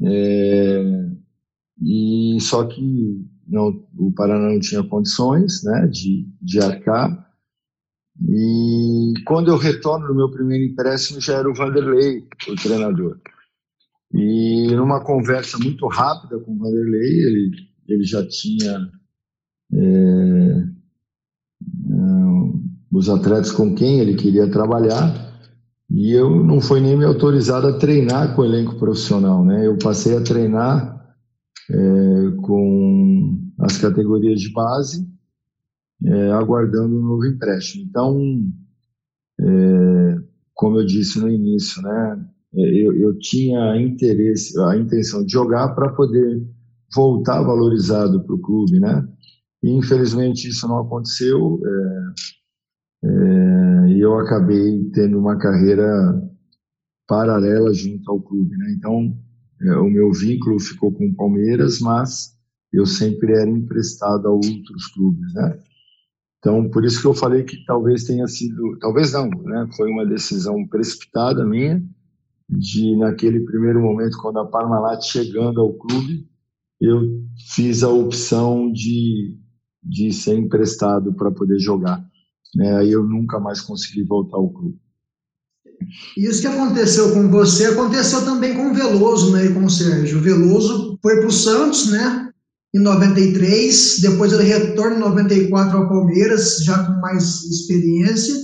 É, 0.04 0.84
e 1.80 2.40
só 2.42 2.66
que 2.66 2.82
não, 3.48 3.88
o 3.96 4.12
Paraná 4.12 4.54
não 4.54 4.60
tinha 4.60 4.84
condições 4.84 5.64
né, 5.66 5.86
de, 5.86 6.28
de 6.42 6.60
arcar. 6.60 7.32
E 8.28 9.14
quando 9.28 9.50
eu 9.50 9.58
retorno 9.58 10.08
no 10.08 10.16
meu 10.16 10.32
primeiro 10.32 10.66
empréstimo, 10.66 11.22
já 11.22 11.36
era 11.36 11.48
o 11.48 11.54
Vanderlei, 11.54 12.28
o 12.50 12.56
treinador. 12.56 13.22
E 14.12 14.74
numa 14.76 15.06
conversa 15.06 15.60
muito 15.60 15.86
rápida 15.86 16.40
com 16.40 16.56
o 16.56 16.58
Vanderlei, 16.58 17.20
ele, 17.24 17.52
ele 17.88 18.04
já 18.04 18.28
tinha 18.28 18.92
é, 19.72 20.77
os 22.92 23.10
atletas 23.10 23.52
com 23.52 23.76
quem 23.76 24.00
ele 24.00 24.16
queria 24.16 24.50
trabalhar, 24.50 25.28
e 25.90 26.12
eu 26.12 26.44
não 26.44 26.60
fui 26.60 26.82
nem 26.82 26.98
me 26.98 27.06
autorizado 27.06 27.68
a 27.68 27.78
treinar 27.78 28.36
com 28.36 28.42
o 28.42 28.46
elenco 28.46 28.76
profissional. 28.76 29.46
Né? 29.46 29.68
Eu 29.68 29.78
passei 29.78 30.18
a 30.18 30.22
treinar 30.22 30.98
é, 31.70 32.32
com 32.42 33.40
as 33.60 33.78
categorias 33.78 34.40
de 34.42 34.52
base, 34.52 35.08
é, 36.04 36.32
aguardando 36.32 36.98
um 36.98 37.02
novo 37.02 37.26
empréstimo. 37.26 37.86
Então, 37.88 38.20
é, 39.40 40.16
como 40.54 40.80
eu 40.80 40.86
disse 40.86 41.20
no 41.20 41.30
início, 41.30 41.82
né, 41.82 42.26
é, 42.56 42.86
eu, 42.86 42.94
eu 42.94 43.18
tinha 43.20 43.80
interesse, 43.80 44.60
a 44.60 44.76
intenção 44.76 45.24
de 45.24 45.32
jogar 45.32 45.70
para 45.70 45.94
poder 45.94 46.46
voltar 46.94 47.42
valorizado 47.44 48.24
para 48.24 48.36
o 48.36 48.40
clube, 48.40 48.80
né? 48.80 49.08
E 49.64 49.72
infelizmente 49.72 50.48
isso 50.48 50.68
não 50.68 50.80
aconteceu 50.80 51.60
é, 51.66 53.08
é, 53.08 53.88
e 53.90 54.00
eu 54.00 54.20
acabei 54.20 54.90
tendo 54.94 55.20
uma 55.20 55.38
carreira 55.38 55.86
paralela 57.08 57.74
junto 57.74 58.10
ao 58.12 58.22
clube, 58.22 58.56
né? 58.58 58.74
Então 58.78 59.18
é, 59.62 59.76
o 59.78 59.90
meu 59.90 60.12
vínculo 60.12 60.60
ficou 60.60 60.92
com 60.92 61.08
o 61.08 61.16
Palmeiras, 61.16 61.80
mas 61.80 62.38
eu 62.72 62.86
sempre 62.86 63.34
era 63.34 63.50
emprestado 63.50 64.28
a 64.28 64.32
outros 64.32 64.88
clubes, 64.94 65.34
né? 65.34 65.60
Então, 66.40 66.70
por 66.70 66.86
isso 66.86 67.02
que 67.02 67.08
eu 67.08 67.14
falei 67.14 67.44
que 67.44 67.66
talvez 67.66 68.04
tenha 68.04 68.28
sido, 68.28 68.78
talvez 68.80 69.14
não, 69.14 69.28
né? 69.30 69.68
Foi 69.76 69.90
uma 69.90 70.06
decisão 70.06 70.66
precipitada 70.68 71.44
minha, 71.46 71.84
de 72.50 72.96
naquele 72.96 73.42
primeiro 73.42 73.82
momento, 73.82 74.18
quando 74.22 74.40
a 74.40 74.46
Parmalat 74.46 75.04
chegando 75.04 75.60
ao 75.60 75.74
clube, 75.74 76.28
eu 76.80 77.02
fiz 77.54 77.84
a 77.84 77.90
opção 77.90 78.72
de, 78.72 79.36
de 79.88 80.12
ser 80.12 80.38
emprestado 80.38 81.14
para 81.14 81.32
poder 81.32 81.60
jogar. 81.60 82.04
Né? 82.56 82.78
Aí 82.78 82.92
eu 82.92 83.04
nunca 83.04 83.40
mais 83.40 83.62
consegui 83.62 84.04
voltar 84.04 84.38
ao 84.38 84.50
clube. 84.50 84.78
Isso 86.18 86.42
que 86.42 86.48
aconteceu 86.48 87.14
com 87.14 87.30
você 87.30 87.68
aconteceu 87.68 88.26
também 88.26 88.56
com 88.56 88.72
o 88.72 88.74
Veloso, 88.74 89.32
né, 89.32 89.46
e 89.46 89.54
com 89.54 89.66
o 89.66 89.70
Sérgio. 89.70 90.18
O 90.18 90.22
Veloso 90.22 90.98
foi 91.02 91.18
para 91.18 91.28
o 91.28 91.32
Santos, 91.32 91.90
né, 91.92 92.30
em 92.76 92.80
93, 92.80 94.00
depois 94.02 94.34
ele 94.34 94.44
retorna 94.44 94.96
em 94.96 95.00
94 95.00 95.78
ao 95.78 95.88
Palmeiras, 95.88 96.58
já 96.64 96.84
com 96.84 97.00
mais 97.00 97.44
experiência, 97.44 98.36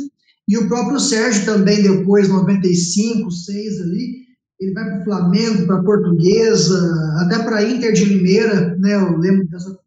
e 0.48 0.58
o 0.58 0.68
próprio 0.68 1.00
Sérgio 1.00 1.46
também 1.46 1.82
depois, 1.82 2.30
95, 2.30 3.32
6 3.32 3.82
ali, 3.82 4.24
ele 4.60 4.74
vai 4.74 4.86
para 4.86 5.02
o 5.02 5.04
Flamengo, 5.04 5.66
para 5.66 5.80
a 5.80 5.84
Portuguesa, 5.84 7.18
até 7.22 7.40
para 7.40 7.58
a 7.58 7.70
Inter 7.70 7.94
de 7.94 8.06
Limeira, 8.06 8.78
né, 8.78 8.96
eu 8.96 9.18
lembro 9.18 9.48
dessa, 9.48 9.78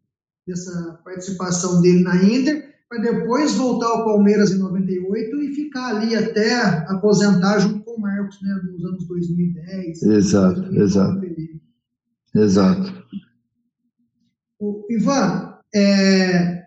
dessa 0.47 0.99
participação 1.03 1.81
dele 1.81 2.01
na 2.01 2.15
Inter, 2.23 2.73
para 2.89 3.01
depois 3.01 3.53
voltar 3.55 3.87
ao 3.87 4.05
Palmeiras 4.05 4.51
em 4.51 4.59
98 4.59 5.41
e 5.41 5.53
ficar 5.53 5.97
ali 5.97 6.15
até 6.15 6.55
aposentar 6.87 7.59
junto 7.59 7.83
com 7.83 7.95
o 7.95 8.01
Marcos, 8.01 8.41
né, 8.41 8.61
nos 8.71 8.85
anos 8.85 9.07
2010. 9.07 10.03
Exato, 10.03 10.61
2009, 10.61 10.81
exato. 10.81 11.27
Exato. 12.33 13.07
O, 14.59 14.85
Ivan, 14.89 15.53
é, 15.75 16.63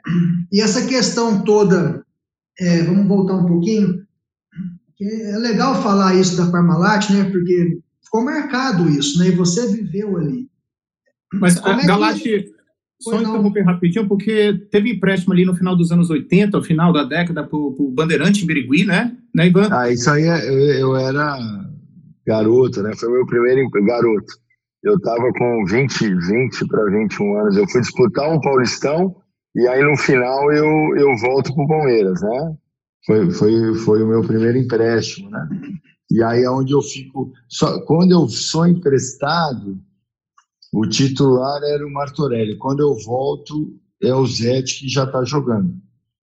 e 0.53 0.61
essa 0.61 0.87
questão 0.87 1.43
toda, 1.43 2.05
é, 2.59 2.83
vamos 2.83 3.09
voltar 3.09 3.37
um 3.37 3.47
pouquinho, 3.47 4.07
é 5.01 5.39
legal 5.39 5.83
falar 5.83 6.15
isso 6.15 6.37
da 6.37 6.51
Parmalat, 6.51 7.11
né, 7.11 7.25
porque 7.31 7.81
ficou 8.05 8.23
marcado 8.23 8.89
isso, 8.91 9.19
né, 9.19 9.29
e 9.29 9.37
você 9.37 9.67
viveu 9.73 10.19
ali. 10.19 10.51
Mas, 11.33 11.59
Como 11.59 11.81
é 11.81 11.87
Galate, 11.87 12.23
que... 12.23 12.60
Só 13.01 13.13
não. 13.13 13.31
interromper 13.31 13.63
rapidinho, 13.63 14.07
porque 14.07 14.53
teve 14.71 14.91
empréstimo 14.91 15.33
ali 15.33 15.45
no 15.45 15.57
final 15.57 15.75
dos 15.75 15.91
anos 15.91 16.11
80, 16.11 16.57
ao 16.57 16.63
final 16.63 16.93
da 16.93 17.03
década, 17.03 17.43
para 17.45 17.57
o 17.57 17.91
Bandeirante 17.95 18.45
em 18.45 18.47
Birigui, 18.47 18.85
né? 18.85 19.17
né, 19.35 19.47
Ivan? 19.47 19.69
Ah, 19.71 19.91
isso 19.91 20.11
aí 20.11 20.25
é, 20.25 20.49
eu, 20.49 20.59
eu 20.75 20.97
era 20.97 21.37
garoto, 22.27 22.83
né? 22.83 22.93
Foi 22.97 23.11
meu 23.11 23.27
primeiro 23.27 23.69
garoto. 23.71 24.35
Eu 24.83 24.95
estava 24.97 25.31
com 25.33 25.65
20, 25.67 26.15
20 26.15 26.69
para 26.69 26.85
21 26.91 27.39
anos. 27.39 27.57
Eu 27.57 27.69
fui 27.69 27.81
disputar 27.81 28.31
um 28.31 28.41
Paulistão 28.41 29.17
e 29.55 29.67
aí 29.67 29.83
no 29.83 29.97
final 29.97 30.53
eu, 30.53 30.97
eu 30.97 31.17
volto 31.19 31.55
para 31.55 31.65
o 31.65 31.69
Palmeiras, 31.69 32.23
né? 32.23 32.55
Foi, 33.07 33.31
foi, 33.31 33.75
foi 33.77 34.03
o 34.03 34.07
meu 34.07 34.23
primeiro 34.23 34.59
empréstimo, 34.59 35.31
né? 35.31 35.49
E 36.11 36.23
aí 36.23 36.43
é 36.43 36.51
onde 36.51 36.73
eu 36.73 36.83
fico. 36.83 37.33
Só, 37.49 37.81
quando 37.85 38.13
eu 38.13 38.29
sou 38.29 38.67
emprestado, 38.67 39.79
o 40.73 40.87
titular 40.87 41.63
era 41.63 41.87
o 41.87 41.93
Martorelli. 41.93 42.57
Quando 42.57 42.81
eu 42.81 42.97
volto, 43.05 43.75
é 44.03 44.15
o 44.15 44.27
Zete 44.27 44.81
que 44.81 44.89
já 44.89 45.05
está 45.05 45.25
jogando. 45.25 45.75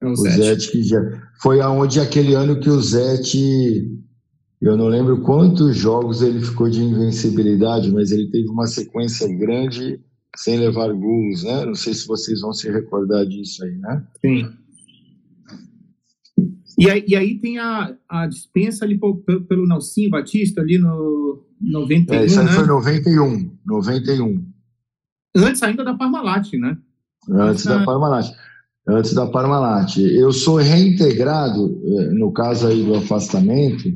É 0.02 0.08
o, 0.08 0.12
o 0.12 0.16
Zete. 0.16 0.38
Zete 0.38 0.72
que 0.72 0.84
já. 0.84 1.00
Foi 1.42 1.60
aonde 1.60 2.00
aquele 2.00 2.34
ano 2.34 2.60
que 2.60 2.70
o 2.70 2.82
Zete. 2.82 3.94
Eu 4.60 4.76
não 4.76 4.88
lembro 4.88 5.22
quantos 5.22 5.78
jogos 5.78 6.22
ele 6.22 6.42
ficou 6.42 6.70
de 6.70 6.82
invencibilidade, 6.82 7.92
mas 7.92 8.12
ele 8.12 8.30
teve 8.32 8.50
uma 8.50 8.66
sequência 8.66 9.28
grande 9.28 10.00
sem 10.36 10.58
levar 10.58 10.92
gols, 10.94 11.44
né? 11.44 11.66
Não 11.66 11.76
sei 11.76 11.94
se 11.94 12.08
vocês 12.08 12.42
vão 12.42 12.54
se 12.54 12.72
recordar 12.72 13.26
disso 13.26 13.64
aí, 13.64 13.78
né? 13.78 14.08
Sim. 14.20 14.50
E 16.80 16.90
aí, 16.90 17.04
e 17.08 17.16
aí 17.16 17.40
tem 17.40 17.58
a, 17.58 17.96
a 18.08 18.28
dispensa 18.28 18.86
ali 18.86 19.00
pelo, 19.00 19.18
pelo 19.48 19.68
Nelsinho 19.68 20.12
Batista, 20.12 20.62
ali 20.62 20.78
no, 20.78 21.44
91, 21.60 22.16
é, 22.16 22.26
isso 22.26 22.40
aí 22.40 22.46
né? 22.46 22.52
foi 22.52 22.66
91, 22.66 23.58
91. 23.66 24.46
Antes 25.36 25.64
ainda 25.64 25.84
da 25.84 25.94
Parmalat, 25.94 26.54
né? 26.54 26.78
Antes 27.30 27.66
da 27.66 27.84
Parmalat. 27.84 28.32
Antes 28.88 29.14
da 29.14 29.28
Parmalat. 29.28 29.98
Eu 29.98 30.32
sou 30.32 30.58
reintegrado, 30.58 31.82
eh, 31.84 32.12
no 32.14 32.32
caso 32.32 32.68
aí 32.68 32.84
do 32.84 32.96
afastamento, 32.96 33.90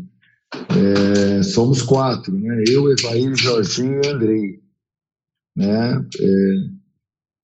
é, 0.70 1.44
somos 1.44 1.82
quatro, 1.82 2.38
né? 2.38 2.64
Eu, 2.68 2.92
Evair, 2.92 3.34
Jorginho 3.36 4.02
e 4.04 4.08
Andrei. 4.08 4.60
Né? 5.56 6.06
É, 6.20 6.56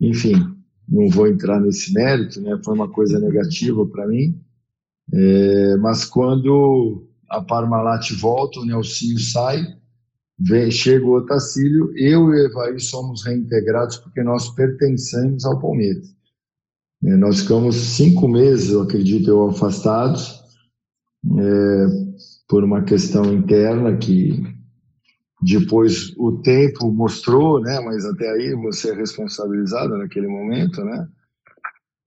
enfim, 0.02 0.34
não 0.88 1.10
vou 1.10 1.28
entrar 1.28 1.60
nesse 1.60 1.94
mérito, 1.94 2.42
né? 2.42 2.60
Foi 2.64 2.74
uma 2.74 2.90
coisa 2.90 3.20
negativa 3.20 3.86
para 3.86 4.08
mim. 4.08 4.40
É, 5.14 5.78
mas 5.78 6.04
quando 6.04 7.08
a 7.30 7.42
Parmalat 7.42 8.12
volta, 8.12 8.60
o 8.60 8.66
Nelsinho 8.66 9.20
sai, 9.20 9.66
vem, 10.40 10.70
chega 10.72 11.06
o 11.06 11.16
Otacílio, 11.16 11.92
eu 11.96 12.34
e 12.34 12.42
o 12.42 12.46
Evair 12.46 12.80
somos 12.80 13.26
reintegrados 13.26 13.98
porque 13.98 14.22
nós 14.24 14.50
pertencemos 14.54 15.46
ao 15.46 15.60
Palmeiras. 15.60 16.16
É, 17.04 17.16
nós 17.16 17.42
ficamos 17.42 17.76
cinco 17.76 18.28
meses, 18.28 18.72
eu 18.72 18.82
acredito, 18.82 19.30
eu, 19.30 19.50
afastados, 19.50 20.42
é, 21.40 21.86
por 22.48 22.64
uma 22.64 22.84
questão 22.84 23.26
interna 23.34 23.98
que 23.98 24.44
depois 25.42 26.16
o 26.18 26.42
tempo 26.42 26.92
mostrou, 26.92 27.62
né, 27.62 27.80
mas 27.80 28.06
até 28.06 28.30
aí 28.32 28.56
você 28.56 28.92
é 28.92 28.96
responsabilizado 28.96 29.96
naquele 29.98 30.28
momento, 30.28 30.84
né, 30.84 31.08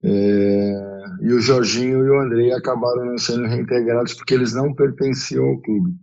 é, 0.03 1.01
e 1.21 1.31
o 1.31 1.39
Jorginho 1.39 2.03
e 2.03 2.09
o 2.09 2.19
Andrei 2.19 2.51
acabaram 2.51 3.05
não 3.05 3.17
sendo 3.17 3.45
reintegrados 3.45 4.13
porque 4.15 4.33
eles 4.33 4.53
não 4.53 4.73
pertenciam 4.73 5.45
ao 5.45 5.61
clube. 5.61 5.95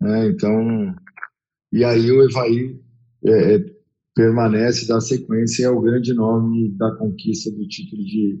Né, 0.00 0.28
então, 0.28 0.94
e 1.72 1.84
aí 1.84 2.10
o 2.10 2.22
Evaí 2.22 2.76
é, 3.24 3.54
é, 3.54 3.64
permanece, 4.14 4.86
dá 4.86 5.00
sequência, 5.00 5.66
é 5.66 5.70
o 5.70 5.80
grande 5.80 6.12
nome 6.12 6.70
da 6.76 6.94
conquista 6.96 7.50
do 7.50 7.66
título 7.66 8.02
de, 8.04 8.40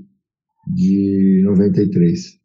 de 0.74 1.42
93. 1.44 2.40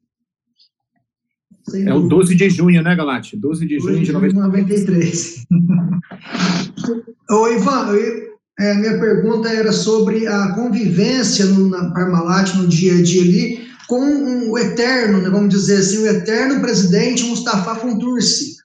É 1.86 1.94
o 1.94 2.08
12 2.08 2.36
de 2.36 2.50
junho, 2.50 2.82
né, 2.82 2.96
Galate? 2.96 3.36
12 3.36 3.68
de 3.68 3.80
junho 3.80 4.02
de 4.02 4.12
93. 4.14 4.34
93. 4.34 5.46
Ô, 7.30 7.48
Ivan, 7.50 7.94
É, 8.60 8.74
minha 8.74 8.98
pergunta 9.00 9.50
era 9.50 9.72
sobre 9.72 10.26
a 10.26 10.54
convivência 10.56 11.46
no, 11.46 11.70
na 11.70 11.92
Parmalat 11.92 12.56
no 12.56 12.68
dia 12.68 12.96
a 12.96 13.04
dia 13.04 13.22
ali 13.22 13.68
com 13.88 14.00
um, 14.02 14.52
o 14.52 14.58
eterno, 14.58 15.22
né, 15.22 15.30
vamos 15.30 15.50
dizer 15.50 15.78
assim, 15.78 16.00
o 16.00 16.08
eterno 16.08 16.60
presidente 16.60 17.24
Mustafa 17.24 17.76
Contursi. 17.76 18.57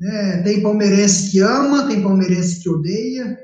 É, 0.00 0.42
tem 0.42 0.62
palmeirense 0.62 1.30
que 1.30 1.40
ama, 1.40 1.88
tem 1.88 2.02
palmeirense 2.02 2.62
que 2.62 2.68
odeia, 2.68 3.36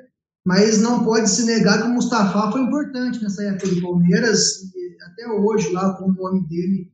mas 0.47 0.81
não 0.81 1.05
pode 1.05 1.29
se 1.29 1.45
negar 1.45 1.83
que 1.83 1.89
o 1.89 1.93
Mustafa 1.93 2.53
foi 2.53 2.63
importante 2.63 3.23
nessa 3.23 3.43
época 3.43 3.69
do 3.69 3.83
Palmeiras, 3.83 4.63
e 4.75 4.97
até 5.05 5.29
hoje, 5.29 5.73
lá 5.73 5.95
com 5.95 6.11
o 6.11 6.15
nome 6.15 6.47
dele, 6.49 6.89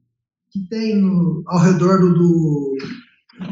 que 0.51 0.61
tem 0.69 0.97
no, 0.97 1.43
ao 1.47 1.59
redor 1.59 1.99
do, 1.99 2.15
do, 2.15 2.79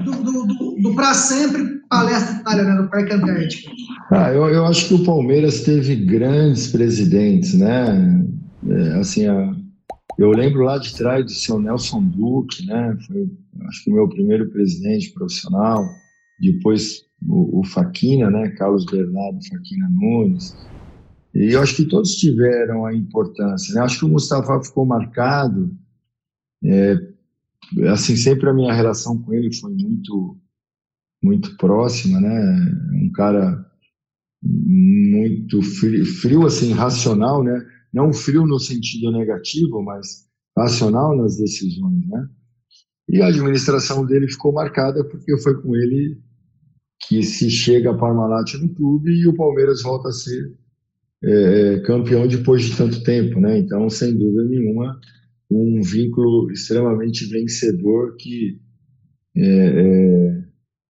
do, 0.05 0.23
do, 0.23 0.47
do, 0.47 0.83
do 0.83 0.95
para 0.95 1.13
sempre 1.15 1.79
palestra 1.89 2.37
Itália, 2.37 2.65
né, 2.65 2.75
no 2.75 2.91
Parque 2.91 3.13
Antártico. 3.13 3.71
Ah, 4.11 4.33
eu, 4.33 4.47
eu 4.49 4.67
acho 4.67 4.89
que 4.89 4.95
o 4.95 5.05
Palmeiras 5.05 5.63
teve 5.63 5.97
grandes 5.97 6.69
presidentes, 6.69 7.55
né? 7.55 8.25
É, 8.69 8.95
assim, 8.95 9.27
a, 9.27 9.55
eu 10.19 10.33
lembro 10.33 10.65
lá 10.65 10.79
de 10.79 10.95
trás 10.97 11.25
do 11.25 11.31
seu 11.31 11.61
Nelson 11.61 12.03
Duque, 12.03 12.67
né? 12.67 12.99
Foi, 13.07 13.31
acho 13.69 13.85
que 13.85 13.91
o 13.91 13.95
meu 13.95 14.09
primeiro 14.09 14.51
presidente 14.51 15.13
profissional. 15.13 15.85
Depois 16.41 17.05
o, 17.23 17.61
o 17.61 17.65
Faquina, 17.65 18.29
né? 18.29 18.51
Carlos 18.51 18.85
Bernardo 18.85 19.39
Faquina 19.49 19.89
Nunes. 19.89 20.57
E 21.33 21.53
eu 21.53 21.63
acho 21.63 21.77
que 21.77 21.85
todos 21.85 22.17
tiveram 22.17 22.85
a 22.85 22.93
importância. 22.93 23.73
Né? 23.73 23.81
Acho 23.81 24.01
que 24.01 24.05
o 24.07 24.09
Mustafa 24.09 24.61
ficou 24.61 24.85
marcado. 24.85 25.73
É, 26.65 26.97
assim, 27.93 28.17
sempre 28.17 28.51
a 28.51 28.55
minha 28.55 28.73
relação 28.73 29.23
com 29.23 29.33
ele 29.33 29.55
foi 29.55 29.73
muito, 29.73 30.37
muito 31.23 31.57
próxima, 31.57 32.21
né? 32.21 32.73
Um 32.93 33.13
cara 33.13 33.65
muito 34.43 35.63
frio, 35.63 36.05
frio 36.05 36.45
assim, 36.45 36.73
racional, 36.73 37.45
né? 37.45 37.65
Não 37.93 38.13
frio 38.13 38.47
no 38.47 38.59
sentido 38.59 39.11
negativo, 39.11 39.83
mas 39.83 40.27
racional 40.57 41.17
nas 41.17 41.39
decisões, 41.39 42.07
né? 42.07 42.29
E 43.09 43.23
a 43.23 43.29
administração 43.29 44.05
dele 44.05 44.29
ficou 44.29 44.53
marcada 44.53 45.03
porque 45.05 45.37
foi 45.39 45.61
com 45.63 45.75
ele 45.75 46.19
que 47.07 47.23
se 47.23 47.49
chega 47.49 47.91
a 47.91 47.97
Parmalat 47.97 48.55
no 48.55 48.69
clube 48.75 49.11
e 49.11 49.27
o 49.27 49.35
Palmeiras 49.35 49.83
volta 49.83 50.09
a 50.09 50.13
ser 50.13 50.53
é, 51.25 51.31
é, 51.31 51.81
campeão 51.81 52.27
depois 52.27 52.65
de 52.65 52.77
tanto 52.77 53.03
tempo, 53.03 53.41
né? 53.41 53.59
Então, 53.59 53.89
sem 53.89 54.17
dúvida 54.17 54.45
nenhuma, 54.45 55.01
um 55.51 55.81
vínculo 55.81 56.51
extremamente 56.51 57.27
vencedor 57.27 58.15
que 58.17 58.61
é, 59.37 59.43
é, 59.43 60.45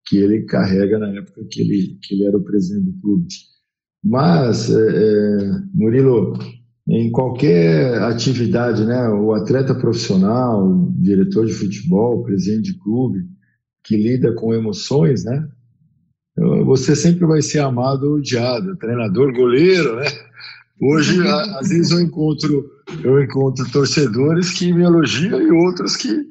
que 0.07 0.17
ele 0.17 0.45
carrega 0.45 0.99
na 0.99 1.09
época 1.15 1.47
que 1.51 1.61
ele 1.61 1.99
que 2.03 2.15
ele 2.15 2.27
era 2.27 2.37
o 2.37 2.45
presidente 2.45 2.91
do 2.91 3.01
clube. 3.01 3.27
Mas, 4.03 4.71
é, 4.71 4.75
é, 4.75 5.63
Murilo, 5.75 6.33
em 6.88 7.11
qualquer 7.11 8.01
atividade, 8.03 8.85
né, 8.85 9.09
o 9.11 9.33
atleta 9.35 9.74
profissional, 9.74 10.88
diretor 10.96 11.46
de 11.46 11.53
futebol, 11.53 12.22
presidente 12.22 12.72
de 12.72 12.79
clube, 12.79 13.27
que 13.85 13.96
lida 13.96 14.33
com 14.35 14.55
emoções, 14.55 15.24
né, 15.24 15.46
você 16.64 16.94
sempre 16.94 17.27
vai 17.27 17.42
ser 17.42 17.61
amado 17.61 18.05
ou 18.05 18.16
odiado, 18.16 18.77
treinador, 18.77 19.33
goleiro, 19.35 19.96
né? 19.96 20.07
Hoje, 20.81 21.20
às 21.27 21.68
vezes 21.68 21.90
eu 21.90 22.01
encontro, 22.01 22.64
eu 23.03 23.20
encontro 23.20 23.68
torcedores 23.72 24.53
que 24.53 24.72
me 24.72 24.85
elogiam 24.85 25.40
e 25.40 25.51
outros 25.51 25.96
que, 25.96 26.29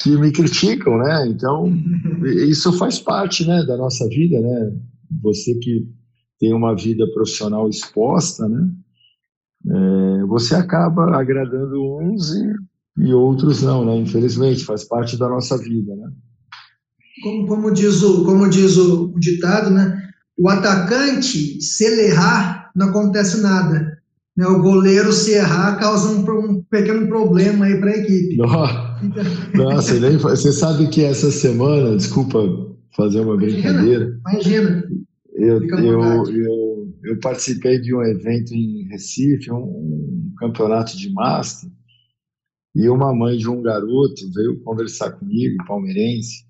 que 0.00 0.16
me 0.16 0.32
criticam, 0.32 0.98
né? 0.98 1.28
Então, 1.28 1.72
isso 2.24 2.72
faz 2.72 2.98
parte, 2.98 3.46
né, 3.46 3.64
da 3.64 3.76
nossa 3.76 4.08
vida, 4.08 4.40
né? 4.40 4.72
Você 5.22 5.54
que 5.54 5.86
tem 6.40 6.52
uma 6.52 6.74
vida 6.74 7.06
profissional 7.12 7.68
exposta, 7.68 8.48
né? 8.48 8.68
É, 9.66 10.24
você 10.24 10.54
acaba 10.54 11.16
agradando 11.16 11.98
uns 12.00 12.30
e, 12.34 12.54
e 12.98 13.12
outros 13.12 13.62
não, 13.62 13.84
né? 13.84 13.96
Infelizmente, 13.96 14.64
faz 14.64 14.84
parte 14.84 15.18
da 15.18 15.28
nossa 15.28 15.58
vida, 15.58 15.94
né? 15.96 16.10
como, 17.22 17.46
como 17.46 17.70
diz, 17.72 18.02
o, 18.02 18.24
como 18.24 18.48
diz 18.48 18.76
o, 18.76 19.12
o 19.14 19.20
ditado, 19.20 19.70
né? 19.70 20.02
O 20.36 20.48
atacante, 20.48 21.60
se 21.60 21.84
ele 21.84 22.02
errar, 22.02 22.70
não 22.74 22.88
acontece 22.88 23.40
nada. 23.40 23.98
Né? 24.36 24.46
O 24.46 24.62
goleiro, 24.62 25.12
se 25.12 25.32
errar, 25.32 25.78
causa 25.78 26.08
um, 26.08 26.20
um 26.20 26.62
pequeno 26.70 27.08
problema 27.08 27.64
aí 27.64 27.78
para 27.78 27.90
a 27.90 27.96
equipe. 27.96 28.36
Nossa, 29.54 29.94
você 30.20 30.52
sabe 30.52 30.86
que 30.88 31.04
essa 31.04 31.30
semana, 31.30 31.96
desculpa 31.96 32.38
fazer 32.96 33.20
uma 33.20 33.34
imagina, 33.34 33.52
brincadeira. 33.52 34.20
Imagina. 34.20 34.84
Eu, 35.34 35.62
eu, 35.62 36.24
eu, 36.30 36.67
eu, 37.02 37.18
participei 37.20 37.78
de 37.80 37.94
um 37.94 38.02
evento 38.02 38.54
em 38.54 38.88
Recife, 38.88 39.50
um, 39.50 39.56
um 39.56 40.34
campeonato 40.38 40.96
de 40.96 41.10
Master, 41.12 41.70
e 42.74 42.88
uma 42.88 43.14
mãe 43.14 43.36
de 43.36 43.48
um 43.48 43.62
garoto 43.62 44.32
veio 44.32 44.60
conversar 44.62 45.12
comigo, 45.12 45.64
palmeirense, 45.66 46.46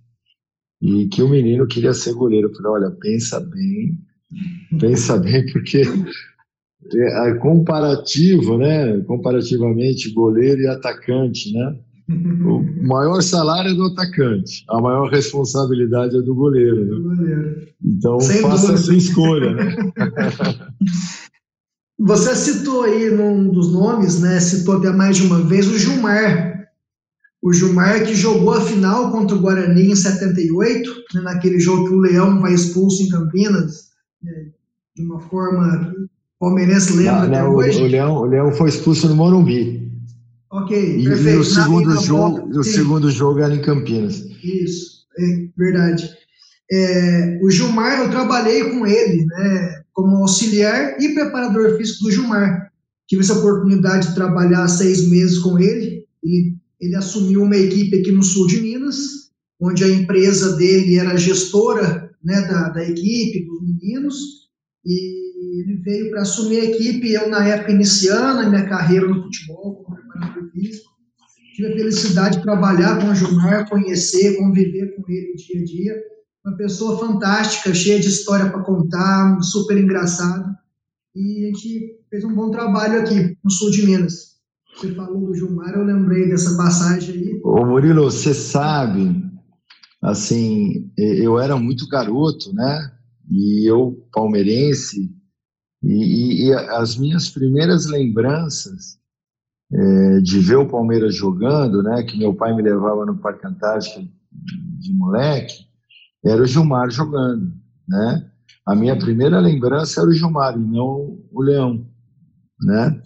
e 0.81 1.09
que 1.09 1.23
o 1.23 1.29
menino 1.29 1.67
queria 1.67 1.95
ser 1.95 2.15
goleiro. 2.15 2.49
Eu 2.49 2.55
falei, 2.55 2.85
olha, 2.85 2.97
pensa 3.01 3.41
bem, 3.41 3.99
pensa 4.79 5.17
bem, 5.21 5.51
porque 5.53 5.83
é, 6.95 7.31
é 7.31 7.35
comparativo, 7.35 8.59
né? 8.59 8.99
Comparativamente, 9.03 10.13
goleiro 10.13 10.61
e 10.63 10.67
atacante, 10.67 11.53
né? 11.53 11.79
O 12.09 12.64
maior 12.87 13.21
salário 13.23 13.71
é 13.71 13.75
do 13.75 13.85
atacante, 13.85 14.64
a 14.68 14.81
maior 14.81 15.11
responsabilidade 15.11 16.16
é 16.16 16.23
do 16.23 16.35
goleiro. 16.35 16.85
Né? 16.85 16.87
Do 16.87 17.03
goleiro. 17.03 17.68
Então, 17.85 18.21
Sem 18.21 18.40
faça 18.40 18.68
dúvida. 18.68 18.75
a 18.75 18.83
sua 18.83 18.97
escolha. 18.97 19.55
Né? 19.55 19.77
Você 22.01 22.35
citou 22.35 22.85
aí 22.85 23.11
num 23.11 23.49
dos 23.49 23.73
nomes, 23.73 24.21
né? 24.21 24.38
Citou 24.40 24.77
até 24.77 24.90
mais 24.90 25.16
de 25.16 25.27
uma 25.27 25.42
vez 25.42 25.66
o 25.66 25.77
Gilmar, 25.77 26.59
o 27.42 27.53
Gilmar 27.53 28.05
que 28.05 28.14
jogou 28.14 28.53
a 28.53 28.61
final 28.61 29.11
contra 29.12 29.37
o 29.37 29.40
Guarani 29.40 29.90
em 29.90 29.97
78, 29.97 30.90
né, 31.14 31.21
naquele 31.21 31.61
jogo 31.61 31.88
que 31.88 31.94
o 31.94 32.01
Leão 32.01 32.40
vai 32.40 32.53
expulso 32.53 33.03
em 33.03 33.09
Campinas, 33.09 33.88
né, 34.23 34.47
de 34.97 35.03
uma 35.03 35.21
forma 35.21 35.94
palmeirense 36.38 36.97
lembra 36.97 37.27
não, 37.29 37.44
não, 37.44 37.55
hoje. 37.55 37.83
O, 37.83 37.87
Leão, 37.87 38.16
o 38.16 38.25
Leão 38.25 38.53
foi 38.53 38.68
expulso 38.68 39.09
no 39.09 39.14
Morumbi. 39.14 39.88
Ok, 40.51 40.99
e, 40.99 41.05
perfeito. 41.05 41.37
E 41.37 41.41
o 41.41 41.45
segundo, 41.45 42.01
jogo, 42.01 42.37
volta, 42.37 42.59
o 42.59 42.65
segundo 42.65 43.11
jogo 43.11 43.41
era 43.41 43.55
em 43.55 43.63
Campinas. 43.63 44.25
Isso, 44.43 45.07
é 45.19 45.49
verdade. 45.57 46.11
É, 46.71 47.39
o 47.43 47.51
Gilmar, 47.51 48.01
eu 48.01 48.11
trabalhei 48.11 48.71
com 48.71 48.87
ele, 48.87 49.25
né, 49.25 49.83
como 49.93 50.17
auxiliar 50.17 51.01
e 51.01 51.15
preparador 51.15 51.77
físico 51.77 52.05
do 52.05 52.11
Gilmar. 52.11 52.71
Tive 53.07 53.23
essa 53.23 53.39
oportunidade 53.39 54.09
de 54.09 54.15
trabalhar 54.15 54.69
seis 54.69 55.09
meses 55.09 55.39
com 55.39 55.59
ele. 55.59 56.05
Ele 56.23 56.59
ele 56.81 56.95
assumiu 56.95 57.43
uma 57.43 57.57
equipe 57.57 57.99
aqui 57.99 58.13
no 58.13 58.23
sul 58.23 58.47
de 58.47 58.61
Minas, 58.61 59.31
onde 59.61 59.83
a 59.83 59.89
empresa 59.89 60.57
dele 60.57 60.97
era 60.97 61.17
gestora 61.17 62.11
né, 62.23 62.41
da, 62.43 62.69
da 62.69 62.89
equipe, 62.89 63.47
dos 63.47 63.63
meninos, 63.63 64.17
e 64.87 65.61
ele 65.61 65.77
veio 65.83 66.11
para 66.11 66.23
assumir 66.23 66.61
a 66.61 66.65
equipe, 66.65 67.13
eu 67.13 67.29
na 67.29 67.47
época 67.47 67.73
iniciando 67.73 68.41
a 68.41 68.49
minha 68.49 68.69
carreira 68.69 69.09
no 69.09 69.23
futebol, 69.23 69.83
como 69.83 69.97
tive 70.59 71.73
a 71.73 71.77
felicidade 71.77 72.37
de 72.37 72.42
trabalhar 72.42 73.01
com 73.01 73.11
o 73.11 73.14
Gilmar, 73.14 73.68
conhecer, 73.68 74.37
conviver 74.37 74.94
com 74.94 75.03
ele 75.11 75.35
dia 75.35 75.61
a 75.61 75.64
dia, 75.64 76.03
uma 76.44 76.57
pessoa 76.57 76.99
fantástica, 76.99 77.75
cheia 77.75 77.99
de 77.99 78.09
história 78.09 78.49
para 78.49 78.62
contar, 78.62 79.40
super 79.42 79.77
engraçado, 79.77 80.55
e 81.14 81.44
a 81.44 81.47
gente 81.49 81.99
fez 82.09 82.25
um 82.25 82.35
bom 82.35 82.51
trabalho 82.51 83.01
aqui 83.01 83.37
no 83.42 83.51
sul 83.51 83.71
de 83.71 83.85
Minas. 83.85 84.38
Você 84.77 84.94
falou 84.94 85.27
do 85.27 85.35
Gilmar, 85.35 85.75
eu 85.75 85.83
lembrei 85.83 86.29
dessa 86.29 86.57
passagem 86.57 87.14
aí. 87.16 87.40
Ô 87.42 87.66
Murilo, 87.66 88.05
você 88.05 88.33
sabe, 88.33 89.21
assim, 90.01 90.88
eu 90.97 91.40
era 91.40 91.57
muito 91.57 91.88
garoto, 91.88 92.53
né? 92.55 92.92
E 93.29 93.69
eu, 93.69 94.06
palmeirense, 94.13 95.11
e, 95.83 95.92
e, 95.92 96.46
e 96.46 96.52
as 96.54 96.96
minhas 96.96 97.29
primeiras 97.29 97.87
lembranças 97.87 98.98
é, 99.73 100.21
de 100.21 100.38
ver 100.40 100.56
o 100.56 100.69
Palmeiras 100.69 101.14
jogando, 101.14 101.83
né? 101.83 102.02
Que 102.02 102.19
meu 102.19 102.35
pai 102.35 102.54
me 102.54 102.62
levava 102.62 103.04
no 103.04 103.19
Parque 103.19 103.46
Antártico 103.46 104.06
de 104.79 104.92
moleque, 104.92 105.54
era 106.25 106.42
o 106.42 106.46
Gilmar 106.46 106.90
jogando, 106.90 107.52
né? 107.88 108.31
A 108.66 108.75
minha 108.75 108.98
primeira 108.98 109.40
lembrança 109.40 110.00
era 110.00 110.10
o 110.10 110.12
Gilmar 110.12 110.54
e 110.56 110.64
não 110.64 111.19
o 111.33 111.42
Leão, 111.42 111.87
né? 112.60 113.02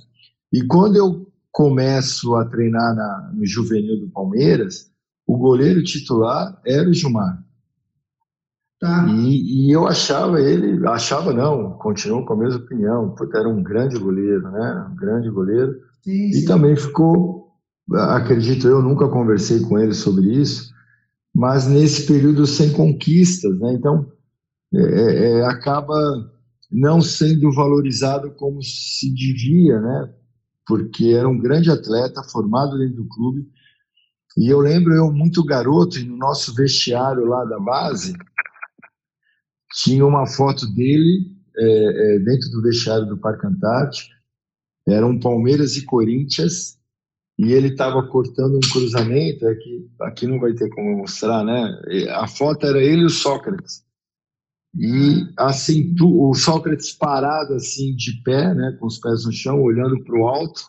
E 0.53 0.63
quando 0.67 0.97
eu 0.97 1.27
começo 1.51 2.35
a 2.35 2.45
treinar 2.47 2.95
na, 2.95 3.33
no 3.35 3.47
juvenil 3.47 4.01
do 4.01 4.11
Palmeiras, 4.11 4.91
o 5.27 5.37
goleiro 5.37 5.83
titular 5.83 6.61
era 6.67 6.89
o 6.89 6.95
Gilmar. 6.95 7.43
Tá. 8.81 9.07
E, 9.09 9.69
e, 9.69 9.71
eu 9.71 9.87
achava 9.87 10.41
ele, 10.41 10.85
achava 10.89 11.33
não, 11.33 11.79
continuo 11.79 12.27
com 12.27 12.33
a 12.33 12.37
mesma 12.37 12.59
opinião, 12.59 13.15
porque 13.15 13.37
era 13.37 13.49
um 13.49 13.63
grande 13.63 13.97
goleiro, 13.97 14.51
né? 14.51 14.89
Um 14.91 14.97
grande 14.97 15.31
goleiro. 15.31 15.73
Sim, 16.03 16.29
e 16.29 16.35
sim. 16.35 16.45
também 16.45 16.77
ficou, 16.77 17.53
acredito 17.93 18.67
eu, 18.67 18.83
nunca 18.83 19.09
conversei 19.09 19.61
com 19.61 19.79
ele 19.79 19.95
sobre 19.95 20.33
isso, 20.33 20.73
mas 21.35 21.67
nesse 21.67 22.07
período 22.07 22.47
sem 22.47 22.73
conquistas, 22.73 23.59
né? 23.59 23.73
Então, 23.73 24.11
é, 24.75 24.79
é, 24.79 25.31
é 25.39 25.45
acaba 25.47 25.95
não 26.71 27.01
sendo 27.01 27.53
valorizado 27.53 28.31
como 28.33 28.63
se 28.63 29.13
devia, 29.15 29.81
né? 29.81 30.15
Porque 30.67 31.09
era 31.09 31.29
um 31.29 31.39
grande 31.39 31.71
atleta 31.71 32.23
formado 32.23 32.79
dentro 32.79 33.03
do 33.03 33.09
clube. 33.09 33.47
E 34.37 34.49
eu 34.49 34.61
lembro 34.61 34.95
eu 34.95 35.13
muito 35.13 35.45
garoto 35.45 35.99
e 35.99 36.05
no 36.05 36.17
nosso 36.17 36.55
vestiário 36.55 37.27
lá 37.27 37.45
da 37.45 37.61
base 37.61 38.15
tinha 39.75 40.07
uma 40.07 40.27
foto 40.27 40.67
dele 40.75 41.31
é, 41.57 42.17
é, 42.17 42.19
dentro 42.21 42.51
do 42.51 42.63
vestiário 42.63 43.07
do 43.07 43.19
Parque 43.19 43.47
Antártico. 43.47 44.12
Eram 44.87 45.19
Palmeiras 45.19 45.77
e 45.77 45.85
Corinthians 45.85 46.79
e 47.39 47.53
ele 47.53 47.69
estava 47.69 48.03
cortando 48.09 48.57
um 48.57 48.71
cruzamento. 48.73 49.47
Aqui, 49.47 49.89
é 50.01 50.07
aqui 50.07 50.27
não 50.27 50.39
vai 50.39 50.53
ter 50.55 50.69
como 50.71 50.99
mostrar, 50.99 51.45
né? 51.45 51.81
A 52.11 52.27
foto 52.27 52.67
era 52.67 52.83
ele 52.83 53.03
e 53.03 53.07
o 53.07 53.11
Sócrates 53.11 53.85
e 54.75 55.27
assim 55.37 55.95
o 56.01 56.35
Sócrates 56.35 56.93
parado 56.93 57.55
assim 57.55 57.95
de 57.95 58.23
pé, 58.23 58.55
né, 58.55 58.77
com 58.79 58.87
os 58.87 58.99
pés 58.99 59.25
no 59.25 59.33
chão, 59.33 59.61
olhando 59.61 60.03
para 60.03 60.19
o 60.19 60.27
alto, 60.27 60.63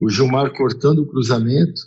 o 0.00 0.08
Gilmar 0.08 0.52
cortando 0.52 1.00
o 1.00 1.06
cruzamento, 1.06 1.82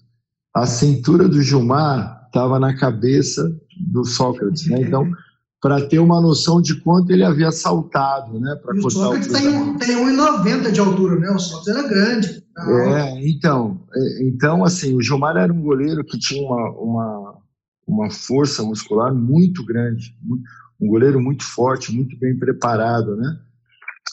a 0.54 0.66
cintura 0.66 1.28
do 1.28 1.42
Gilmar 1.42 2.26
estava 2.28 2.60
na 2.60 2.76
cabeça 2.76 3.50
do 3.80 4.04
Sócrates, 4.04 4.68
né? 4.68 4.82
Então, 4.82 5.10
para 5.68 5.86
ter 5.86 6.00
uma 6.00 6.22
noção 6.22 6.62
de 6.62 6.80
quanto 6.80 7.12
ele 7.12 7.26
havia 7.26 7.52
saltado, 7.52 8.40
né, 8.40 8.56
para 8.56 8.74
o 8.74 8.90
Sócrates 8.90 9.28
tem, 9.28 9.78
tem 9.78 9.98
1,90 9.98 10.72
de 10.72 10.80
altura, 10.80 11.20
né? 11.20 11.30
O 11.30 11.38
Sócrates 11.38 11.68
era 11.68 11.88
grande. 11.90 12.42
É, 12.58 13.30
então, 13.30 13.86
é, 13.94 14.24
então 14.24 14.64
assim, 14.64 14.96
o 14.96 15.02
Gilmar 15.02 15.36
era 15.36 15.52
um 15.52 15.62
goleiro 15.62 16.06
que 16.06 16.18
tinha 16.18 16.42
uma, 16.42 16.72
uma, 16.72 17.36
uma 17.86 18.10
força 18.10 18.64
muscular 18.64 19.14
muito 19.14 19.66
grande, 19.66 20.16
um 20.80 20.88
goleiro 20.88 21.20
muito 21.20 21.44
forte, 21.44 21.94
muito 21.94 22.18
bem 22.18 22.40
preparado, 22.40 23.18
né? 23.18 23.38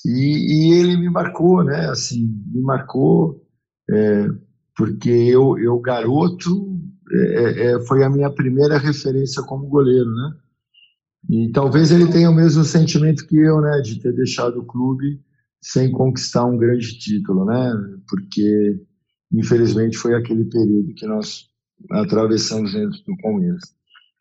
E, 0.05 0.73
e 0.73 0.75
ele 0.75 0.97
me 0.97 1.09
marcou, 1.09 1.63
né? 1.63 1.89
Assim, 1.89 2.27
me 2.53 2.63
marcou 2.63 3.41
é, 3.89 4.27
porque 4.77 5.09
eu, 5.09 5.57
eu 5.57 5.79
garoto, 5.79 6.81
é, 7.13 7.75
é, 7.75 7.81
foi 7.87 8.03
a 8.03 8.11
minha 8.11 8.29
primeira 8.29 8.77
referência 8.77 9.41
como 9.45 9.69
goleiro, 9.69 10.13
né? 10.13 10.33
E 11.31 11.51
talvez 11.53 11.91
ele 11.91 12.11
tenha 12.11 12.31
o 12.31 12.35
mesmo 12.35 12.65
sentimento 12.65 13.27
que 13.27 13.37
eu, 13.37 13.61
né? 13.61 13.81
De 13.83 14.01
ter 14.01 14.13
deixado 14.15 14.61
o 14.61 14.67
clube 14.67 15.21
sem 15.61 15.91
conquistar 15.91 16.45
um 16.45 16.59
grande 16.59 16.99
título, 16.99 17.47
né? 17.47 17.73
Porque 18.09 18.81
infelizmente 19.33 19.97
foi 19.97 20.15
aquele 20.15 20.45
período 20.45 20.95
que 20.95 21.07
nós 21.07 21.47
atravessamos 21.91 22.73
dentro 22.73 22.99
do 23.07 23.17
Palmeiras. 23.23 23.63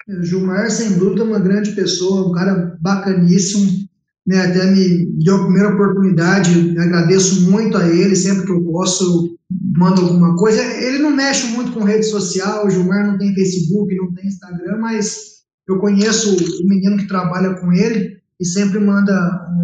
O 0.07 0.23
Gilmar, 0.23 0.69
sem 0.69 0.97
dúvida, 0.97 1.21
é 1.21 1.25
uma 1.25 1.39
grande 1.39 1.71
pessoa, 1.71 2.27
um 2.27 2.31
cara 2.31 2.77
bacaníssimo, 2.81 3.87
né, 4.25 4.39
até 4.39 4.71
me 4.71 5.05
deu 5.23 5.35
a 5.35 5.43
primeira 5.43 5.73
oportunidade, 5.73 6.77
agradeço 6.77 7.49
muito 7.49 7.77
a 7.77 7.87
ele, 7.87 8.15
sempre 8.15 8.45
que 8.45 8.51
eu 8.51 8.63
posso, 8.63 9.37
mando 9.77 10.01
alguma 10.01 10.35
coisa. 10.35 10.61
Ele 10.61 10.99
não 10.99 11.15
mexe 11.15 11.47
muito 11.47 11.71
com 11.71 11.83
rede 11.83 12.05
social, 12.05 12.65
o 12.65 12.69
Gilmar 12.69 13.05
não 13.05 13.17
tem 13.17 13.33
Facebook, 13.33 13.95
não 13.95 14.13
tem 14.13 14.27
Instagram, 14.27 14.77
mas 14.79 15.42
eu 15.67 15.79
conheço 15.79 16.35
o 16.35 16.67
menino 16.67 16.97
que 16.97 17.07
trabalha 17.07 17.55
com 17.55 17.71
ele 17.71 18.21
e 18.39 18.45
sempre 18.45 18.79
manda 18.79 19.13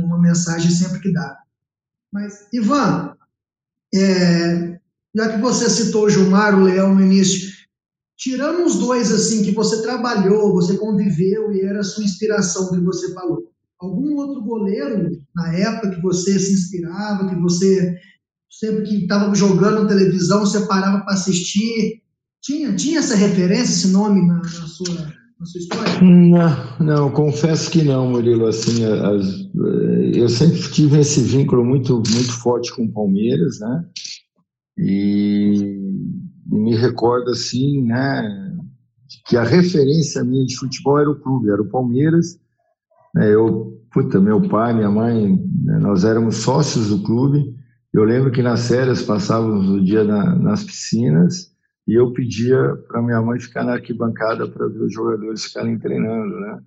uma 0.06 0.20
mensagem 0.20 0.72
sempre 0.72 1.00
que 1.00 1.12
dá. 1.12 1.38
Mas, 2.12 2.48
Ivan, 2.54 3.16
é, 3.94 4.80
já 5.16 5.30
que 5.34 5.42
você 5.42 5.70
citou 5.70 6.06
o 6.06 6.10
Gilmar, 6.10 6.58
o 6.58 6.64
Leão 6.64 6.96
no 6.96 7.02
início, 7.02 7.50
Tirando 8.20 8.66
os 8.66 8.76
dois 8.76 9.14
assim 9.14 9.44
que 9.44 9.52
você 9.52 9.82
trabalhou, 9.82 10.52
você 10.52 10.78
conviveu 10.78 11.54
e 11.54 11.62
era 11.62 11.80
a 11.80 11.84
sua 11.84 12.04
inspiração 12.04 12.70
que 12.70 12.82
você 12.82 13.14
falou. 13.14 13.50
Algum 13.80 14.14
outro 14.18 14.44
goleiro 14.44 15.10
na 15.34 15.56
época 15.56 15.92
que 15.92 16.02
você 16.02 16.38
se 16.38 16.52
inspirava, 16.52 17.30
que 17.30 17.36
você 17.36 17.98
sempre 18.52 18.84
que 18.84 19.04
estava 19.04 19.34
jogando 19.34 19.88
televisão, 19.88 20.42
você 20.42 20.66
parava 20.66 21.00
para 21.06 21.14
assistir? 21.14 22.02
Tinha, 22.42 22.76
tinha 22.76 23.00
essa 23.00 23.16
referência, 23.16 23.72
esse 23.72 23.88
nome 23.88 24.28
na, 24.28 24.36
na, 24.36 24.68
sua, 24.68 25.14
na 25.40 25.46
sua 25.46 25.60
história? 25.60 26.02
Não, 26.02 26.86
não, 26.86 27.12
confesso 27.12 27.72
que 27.72 27.84
não, 27.84 28.10
Murilo. 28.10 28.48
Assim, 28.48 28.84
as, 28.84 29.50
eu 30.14 30.28
sempre 30.28 30.60
tive 30.72 31.00
esse 31.00 31.22
vínculo 31.22 31.64
muito, 31.64 31.96
muito 31.96 32.32
forte 32.42 32.74
com 32.76 32.84
o 32.84 32.92
Palmeiras, 32.92 33.60
né? 33.60 33.86
E 34.78 35.80
me 36.46 36.76
recordo 36.76 37.32
assim, 37.32 37.84
né, 37.84 38.56
que 39.28 39.38
a 39.38 39.44
referência 39.44 40.24
minha 40.24 40.46
de 40.46 40.56
futebol 40.56 41.00
era 41.00 41.10
o 41.10 41.20
clube, 41.20 41.50
era 41.50 41.62
o 41.62 41.70
Palmeiras. 41.70 42.40
Né, 43.14 43.34
eu, 43.34 43.82
puta, 43.92 44.20
meu 44.20 44.42
pai, 44.48 44.74
minha 44.74 44.90
mãe, 44.90 45.38
né, 45.64 45.80
nós 45.80 46.04
éramos 46.04 46.38
sócios 46.38 46.90
do 46.90 47.04
clube. 47.04 47.56
Eu 47.94 48.04
lembro 48.04 48.32
que 48.32 48.42
nas 48.42 48.68
férias 48.68 49.02
passávamos 49.02 49.70
o 49.70 49.84
dia 49.84 50.04
na, 50.04 50.36
nas 50.36 50.64
piscinas 50.64 51.49
e 51.90 51.96
eu 51.96 52.14
pedia 52.14 52.76
para 52.88 53.02
minha 53.02 53.20
mãe 53.20 53.40
ficar 53.40 53.64
na 53.64 53.74
arquibancada 53.74 54.48
para 54.48 54.68
ver 54.68 54.84
os 54.84 54.94
jogadores 54.94 55.46
ficarem 55.46 55.80
treinando, 55.80 56.40
né? 56.40 56.60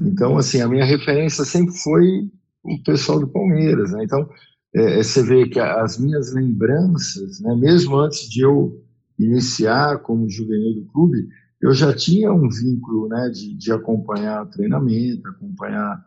Então, 0.00 0.38
assim, 0.38 0.62
a 0.62 0.68
minha 0.68 0.84
referência 0.84 1.44
sempre 1.44 1.76
foi 1.76 2.26
o 2.64 2.82
pessoal 2.82 3.20
do 3.20 3.28
Palmeiras, 3.28 3.92
né? 3.92 4.02
Então, 4.02 4.26
é, 4.74 4.98
é 4.98 5.02
você 5.02 5.22
vê 5.22 5.46
que 5.46 5.60
as 5.60 5.98
minhas 5.98 6.32
lembranças, 6.32 7.38
né, 7.40 7.54
mesmo 7.54 7.96
antes 7.96 8.30
de 8.30 8.40
eu 8.40 8.82
iniciar 9.18 9.98
como 9.98 10.30
juvenil 10.30 10.74
do 10.74 10.86
clube, 10.90 11.28
eu 11.60 11.74
já 11.74 11.94
tinha 11.94 12.32
um 12.32 12.48
vínculo 12.48 13.08
né, 13.08 13.28
de, 13.28 13.54
de 13.54 13.70
acompanhar 13.70 14.44
o 14.44 14.50
treinamento, 14.50 15.28
acompanhar 15.28 16.02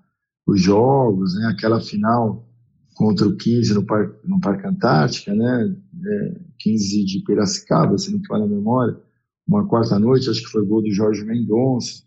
os 0.47 0.59
jogos, 0.59 1.35
né, 1.35 1.49
aquela 1.53 1.79
final 1.79 2.49
contra 2.95 3.27
o 3.27 3.37
15 3.37 3.75
no, 3.75 3.85
par, 3.85 4.09
no 4.23 4.39
Parque 4.39 4.65
Antártica, 4.65 5.35
né, 5.35 5.75
é, 6.03 6.52
15 6.59 7.05
de 7.05 7.19
Piracicaba, 7.23 7.97
se 7.97 8.11
não 8.11 8.19
me 8.19 8.27
falha 8.27 8.45
a 8.45 8.47
memória, 8.47 8.97
uma 9.47 9.67
quarta 9.67 9.99
noite, 9.99 10.29
acho 10.29 10.41
que 10.41 10.51
foi 10.51 10.65
gol 10.65 10.81
do 10.81 10.91
Jorge 10.91 11.23
Mendonça. 11.23 12.03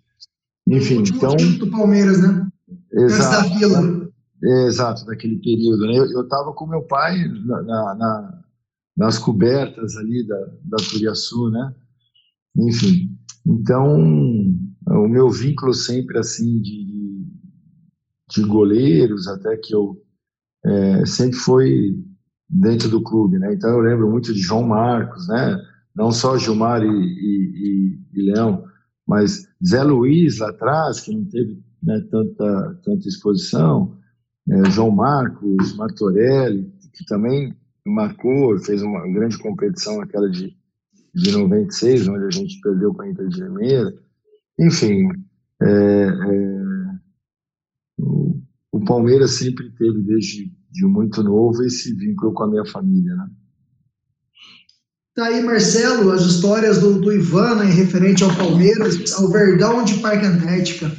Enfim, 0.67 1.03
então. 1.03 1.37
do 1.59 1.71
Palmeiras, 1.71 2.21
né? 2.21 2.49
Exato. 2.93 3.49
Da 3.49 3.57
Vila. 3.57 4.11
É, 4.43 4.67
exato, 4.67 5.05
daquele 5.07 5.39
período. 5.39 5.87
Né? 5.87 5.99
Eu 5.99 6.23
estava 6.23 6.53
com 6.53 6.67
meu 6.67 6.83
pai 6.83 7.27
na, 7.45 7.63
na, 7.95 8.45
nas 8.97 9.19
cobertas 9.19 9.97
ali 9.97 10.27
da, 10.27 10.39
da 10.65 10.77
Turiaçu, 10.79 11.51
né? 11.51 11.75
Enfim, 12.57 13.17
então 13.47 13.95
o 14.89 15.09
meu 15.09 15.31
vínculo 15.31 15.75
sempre 15.75 16.19
assim 16.19 16.61
de, 16.61 17.27
de 18.31 18.43
goleiros, 18.43 19.29
até 19.29 19.57
que 19.57 19.75
eu 19.75 20.03
é, 20.65 21.07
sempre 21.07 21.37
foi 21.37 22.03
dentro 22.49 22.89
do 22.89 23.03
clube, 23.03 23.39
né? 23.39 23.53
Então 23.55 23.71
eu 23.71 23.81
lembro 23.81 24.11
muito 24.11 24.33
de 24.33 24.41
João 24.41 24.63
Marcos, 24.63 25.29
né? 25.29 25.59
Não 25.95 26.11
só 26.11 26.39
Gilmar 26.39 26.83
e, 26.83 26.89
e, 26.89 27.99
e, 28.15 28.21
e 28.21 28.23
Leão, 28.31 28.65
mas 29.07 29.49
Zé 29.67 29.83
Luiz 29.83 30.39
lá 30.39 30.51
atrás, 30.51 31.01
que 31.01 31.15
não 31.15 31.25
teve 31.25 31.63
né, 31.83 32.01
tanta, 32.11 32.81
tanta 32.85 33.09
exposição, 33.09 33.97
é, 34.51 34.71
João 34.71 34.91
Marcos, 34.91 35.77
Martorelli, 35.77 36.73
que 36.93 37.05
também 37.07 37.55
marcou, 37.85 38.59
fez 38.59 38.83
uma 38.83 39.01
grande 39.13 39.39
competição, 39.39 40.01
aquela 40.01 40.29
de, 40.29 40.57
de 41.15 41.33
96, 41.33 42.09
onde 42.09 42.25
a 42.25 42.31
gente 42.31 42.61
perdeu 42.61 42.93
para 42.93 43.07
a 43.07 43.11
Inter 43.11 43.29
de 43.29 43.43
Limeira. 43.43 43.95
Enfim, 44.59 45.09
é, 45.63 45.67
é, 45.67 46.67
o, 47.99 48.41
o, 48.73 48.85
Palmeiras 48.85 49.33
sempre 49.33 49.71
teve, 49.73 50.03
desde 50.03 50.53
de 50.77 50.85
muito 50.85 51.23
novo, 51.23 51.63
esse 51.65 51.95
vínculo 51.95 52.33
com 52.35 52.45
a 52.45 52.49
minha 52.49 52.67
família. 52.67 53.15
Né? 53.17 53.27
Tá 55.15 55.25
aí, 55.25 55.43
Marcelo, 55.43 56.11
as 56.13 56.23
histórias 56.23 56.79
do, 56.79 57.01
do 57.01 57.13
Ivan 57.13 57.57
né, 57.57 57.65
referente 57.65 58.23
ao 58.23 58.35
Palmeiras, 58.37 59.15
ao 59.15 59.31
Verdão 59.31 59.83
de 59.83 59.95
Parque 60.01 60.27
Antártica. 60.27 60.93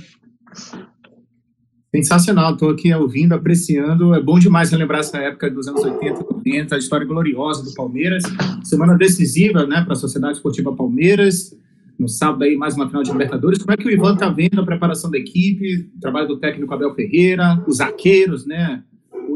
Sensacional, 1.95 2.53
estou 2.53 2.71
aqui 2.71 2.93
ouvindo, 2.93 3.34
apreciando. 3.34 4.15
É 4.15 4.21
bom 4.21 4.39
demais 4.39 4.71
relembrar 4.71 5.01
essa 5.01 5.19
época 5.19 5.49
dos 5.51 5.67
anos 5.67 5.84
80, 5.84 6.25
90, 6.32 6.75
a 6.75 6.78
história 6.80 7.05
gloriosa 7.05 7.63
do 7.63 7.73
Palmeiras. 7.75 8.23
Semana 8.63 8.97
decisiva 8.97 9.65
né, 9.67 9.84
para 9.84 9.93
a 9.93 9.95
Sociedade 9.95 10.38
Esportiva 10.38 10.75
Palmeiras. 10.75 11.55
No 11.97 12.07
sábado 12.07 12.43
aí, 12.43 12.55
mais 12.55 12.75
uma 12.75 12.88
final 12.88 13.03
de 13.03 13.11
Libertadores. 13.11 13.59
Como 13.59 13.71
é 13.71 13.78
que 13.78 13.88
o 13.88 13.91
Ivan 13.91 14.13
está 14.13 14.30
vendo 14.30 14.59
a 14.59 14.65
preparação 14.65 15.09
da 15.09 15.17
equipe, 15.17 15.89
o 15.95 15.99
trabalho 15.99 16.28
do 16.28 16.39
técnico 16.39 16.73
Abel 16.73 16.93
Ferreira, 16.93 17.63
os 17.67 17.78
zaqueiros, 17.78 18.45
né? 18.45 18.84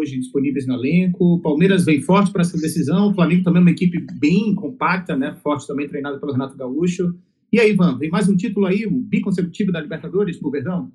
Hoje 0.01 0.17
disponíveis 0.17 0.65
no 0.65 0.73
elenco. 0.73 1.39
Palmeiras 1.43 1.85
vem 1.85 2.01
forte 2.01 2.31
para 2.31 2.41
essa 2.41 2.57
decisão. 2.57 3.11
O 3.11 3.13
Flamengo 3.13 3.43
também 3.43 3.59
é 3.59 3.65
uma 3.65 3.69
equipe 3.69 4.03
bem 4.19 4.55
compacta, 4.55 5.15
né? 5.15 5.35
Forte 5.43 5.67
também, 5.67 5.87
treinada 5.87 6.19
pelo 6.19 6.31
Renato 6.31 6.57
Gaúcho. 6.57 7.13
E 7.53 7.59
aí, 7.59 7.71
Ivan, 7.71 7.99
vem 7.99 8.09
mais 8.09 8.27
um 8.27 8.35
título 8.35 8.65
aí, 8.65 8.87
o 8.87 8.91
biconsecutivo 8.91 9.71
da 9.71 9.79
Libertadores 9.79 10.37
pro 10.37 10.49
Verdão? 10.49 10.91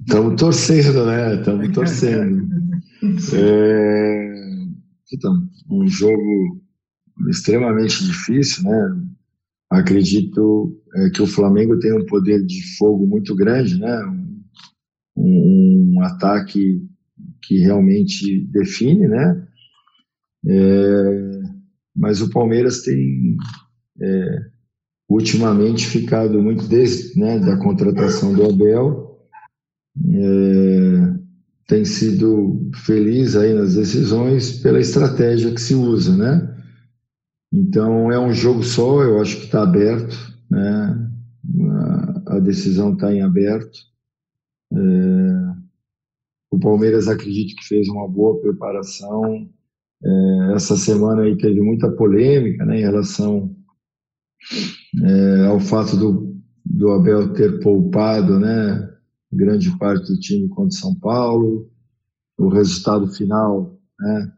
Estamos 0.00 0.40
torcendo, 0.40 1.04
né? 1.04 1.34
Estamos 1.34 1.72
torcendo. 1.72 2.48
É, 3.32 4.34
então, 5.12 5.40
um 5.70 5.86
jogo 5.86 6.60
extremamente 7.28 8.04
difícil, 8.04 8.64
né? 8.64 9.02
Acredito 9.70 10.76
é, 10.96 11.10
que 11.10 11.22
o 11.22 11.26
Flamengo 11.28 11.78
tem 11.78 11.92
um 11.96 12.04
poder 12.06 12.44
de 12.44 12.76
fogo 12.76 13.06
muito 13.06 13.36
grande, 13.36 13.78
né? 13.78 14.02
Um, 15.16 15.94
um 15.94 16.02
ataque 16.02 16.82
que 17.42 17.58
realmente 17.58 18.46
define, 18.46 19.06
né? 19.08 19.46
É, 20.46 21.40
mas 21.94 22.20
o 22.22 22.30
Palmeiras 22.30 22.82
tem 22.82 23.36
é, 24.00 24.38
ultimamente 25.08 25.86
ficado 25.86 26.40
muito 26.40 26.66
desde 26.66 27.18
né, 27.18 27.38
da 27.38 27.56
contratação 27.56 28.32
do 28.32 28.44
Abel, 28.44 29.18
é, 30.14 31.18
tem 31.66 31.84
sido 31.84 32.70
feliz 32.84 33.36
aí 33.36 33.52
nas 33.52 33.74
decisões 33.74 34.60
pela 34.60 34.80
estratégia 34.80 35.52
que 35.52 35.60
se 35.60 35.74
usa, 35.74 36.16
né? 36.16 36.54
Então 37.52 38.12
é 38.12 38.18
um 38.18 38.32
jogo 38.32 38.62
só, 38.62 39.02
eu 39.02 39.20
acho 39.20 39.38
que 39.38 39.44
está 39.46 39.62
aberto, 39.62 40.16
né? 40.50 41.10
A, 41.70 42.36
a 42.36 42.38
decisão 42.38 42.94
está 42.94 43.12
em 43.12 43.22
aberto. 43.22 43.78
É, 44.72 44.78
o 46.50 46.58
Palmeiras 46.58 47.08
acredito 47.08 47.56
que 47.56 47.66
fez 47.66 47.88
uma 47.88 48.08
boa 48.08 48.40
preparação. 48.40 49.48
É, 50.02 50.54
essa 50.54 50.76
semana 50.76 51.22
aí 51.22 51.36
teve 51.36 51.60
muita 51.60 51.90
polêmica, 51.90 52.64
né, 52.64 52.78
em 52.78 52.82
relação 52.82 53.54
é, 55.02 55.46
ao 55.46 55.60
fato 55.60 55.96
do, 55.96 56.36
do 56.64 56.90
Abel 56.90 57.32
ter 57.32 57.60
poupado, 57.60 58.38
né, 58.38 58.88
grande 59.32 59.76
parte 59.78 60.12
do 60.12 60.18
time 60.18 60.48
contra 60.48 60.78
São 60.78 60.94
Paulo. 60.94 61.70
O 62.38 62.48
resultado 62.48 63.08
final, 63.08 63.78
né, 63.98 64.32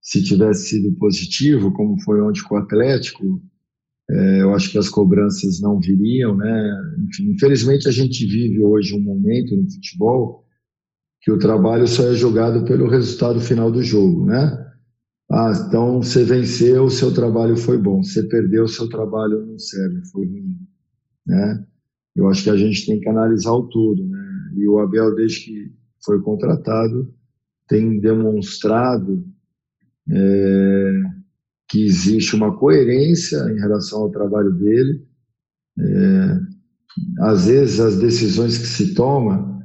se 0.00 0.22
tivesse 0.22 0.68
sido 0.68 0.96
positivo, 0.98 1.72
como 1.72 2.00
foi 2.02 2.20
ontem 2.20 2.42
com 2.42 2.54
o 2.54 2.58
Atlético, 2.58 3.42
é, 4.08 4.42
eu 4.42 4.54
acho 4.54 4.70
que 4.70 4.78
as 4.78 4.88
cobranças 4.88 5.60
não 5.60 5.80
viriam, 5.80 6.36
né? 6.36 6.94
Enfim, 7.08 7.32
infelizmente 7.32 7.88
a 7.88 7.90
gente 7.90 8.24
vive 8.24 8.62
hoje 8.62 8.94
um 8.94 9.02
momento 9.02 9.56
no 9.56 9.68
futebol 9.68 10.45
que 11.26 11.32
o 11.32 11.38
trabalho 11.40 11.88
só 11.88 12.04
é 12.04 12.14
jogado 12.14 12.64
pelo 12.64 12.88
resultado 12.88 13.40
final 13.40 13.68
do 13.68 13.82
jogo, 13.82 14.26
né? 14.26 14.64
Ah, 15.28 15.50
então 15.66 16.00
você 16.00 16.22
venceu, 16.22 16.84
o 16.84 16.90
seu 16.90 17.12
trabalho 17.12 17.56
foi 17.56 17.76
bom. 17.76 18.00
Você 18.00 18.22
perdeu, 18.28 18.62
o 18.62 18.68
seu 18.68 18.88
trabalho 18.88 19.44
não 19.44 19.58
serve, 19.58 20.06
foi 20.12 20.24
ruim, 20.24 20.56
né? 21.26 21.66
Eu 22.14 22.28
acho 22.28 22.44
que 22.44 22.50
a 22.50 22.56
gente 22.56 22.86
tem 22.86 23.00
que 23.00 23.08
analisar 23.08 23.50
o 23.50 23.64
todo, 23.64 24.06
né? 24.06 24.52
E 24.54 24.68
o 24.68 24.78
Abel, 24.78 25.16
desde 25.16 25.46
que 25.46 25.72
foi 26.04 26.22
contratado, 26.22 27.12
tem 27.66 27.98
demonstrado 27.98 29.26
é, 30.08 30.92
que 31.68 31.84
existe 31.84 32.36
uma 32.36 32.56
coerência 32.56 33.38
em 33.50 33.58
relação 33.58 34.02
ao 34.02 34.12
trabalho 34.12 34.52
dele. 34.52 35.04
É, 35.76 36.40
às 37.18 37.46
vezes 37.46 37.80
as 37.80 37.98
decisões 37.98 38.56
que 38.58 38.66
se 38.68 38.94
toma 38.94 39.55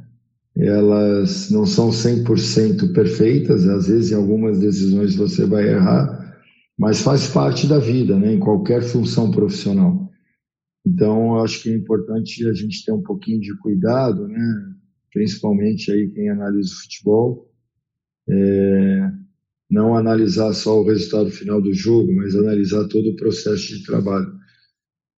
elas 0.56 1.50
não 1.50 1.66
são 1.66 1.90
100% 1.90 2.94
perfeitas, 2.94 3.68
às 3.68 3.88
vezes 3.88 4.12
em 4.12 4.16
algumas 4.16 4.60
decisões 4.60 5.16
você 5.16 5.46
vai 5.46 5.70
errar, 5.70 6.22
mas 6.78 7.02
faz 7.02 7.28
parte 7.28 7.68
da 7.68 7.80
vida, 7.80 8.18
né, 8.18 8.34
em 8.34 8.40
qualquer 8.40 8.82
função 8.82 9.32
profissional. 9.32 10.10
Então, 10.86 11.40
acho 11.42 11.62
que 11.62 11.70
é 11.70 11.76
importante 11.76 12.48
a 12.48 12.54
gente 12.54 12.84
ter 12.84 12.92
um 12.92 13.02
pouquinho 13.02 13.40
de 13.40 13.56
cuidado, 13.60 14.28
né, 14.28 14.74
principalmente 15.14 15.92
aí 15.92 16.10
quem 16.10 16.30
analisa 16.30 16.70
o 16.72 16.82
futebol, 16.82 17.52
é, 18.30 19.12
não 19.70 19.96
analisar 19.96 20.54
só 20.54 20.82
o 20.82 20.86
resultado 20.86 21.30
final 21.32 21.62
do 21.62 21.74
jogo, 21.74 22.14
mas 22.14 22.36
analisar 22.36 22.88
todo 22.88 23.10
o 23.10 23.16
processo 23.16 23.68
de 23.68 23.84
trabalho. 23.86 24.32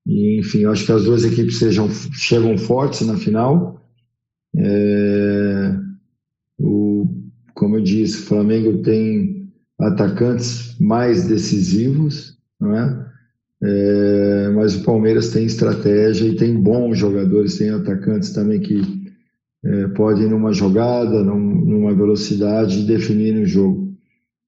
E, 0.06 0.40
enfim, 0.40 0.66
acho 0.66 0.86
que 0.86 0.92
as 0.92 1.04
duas 1.04 1.24
equipes 1.24 1.58
sejam, 1.58 1.90
chegam 1.90 2.58
fortes 2.58 3.08
na 3.08 3.18
final. 3.18 3.82
É, 4.56 5.13
como 7.64 7.78
eu 7.78 7.82
disse, 7.82 8.18
o 8.18 8.26
Flamengo 8.26 8.82
tem 8.82 9.50
atacantes 9.80 10.78
mais 10.82 11.26
decisivos, 11.30 12.38
não 12.60 12.76
é? 12.76 13.08
é? 13.64 14.50
mas 14.54 14.76
o 14.76 14.84
Palmeiras 14.84 15.30
tem 15.30 15.46
estratégia 15.46 16.28
e 16.28 16.36
tem 16.36 16.62
bons 16.62 16.98
jogadores, 16.98 17.58
tem 17.58 17.70
atacantes 17.70 18.34
também 18.34 18.60
que 18.60 18.82
é, 19.64 19.88
podem, 19.88 20.28
numa 20.28 20.52
jogada, 20.52 21.24
num, 21.24 21.40
numa 21.40 21.96
velocidade, 21.96 22.86
definir 22.86 23.38
o 23.38 23.46
jogo. 23.46 23.94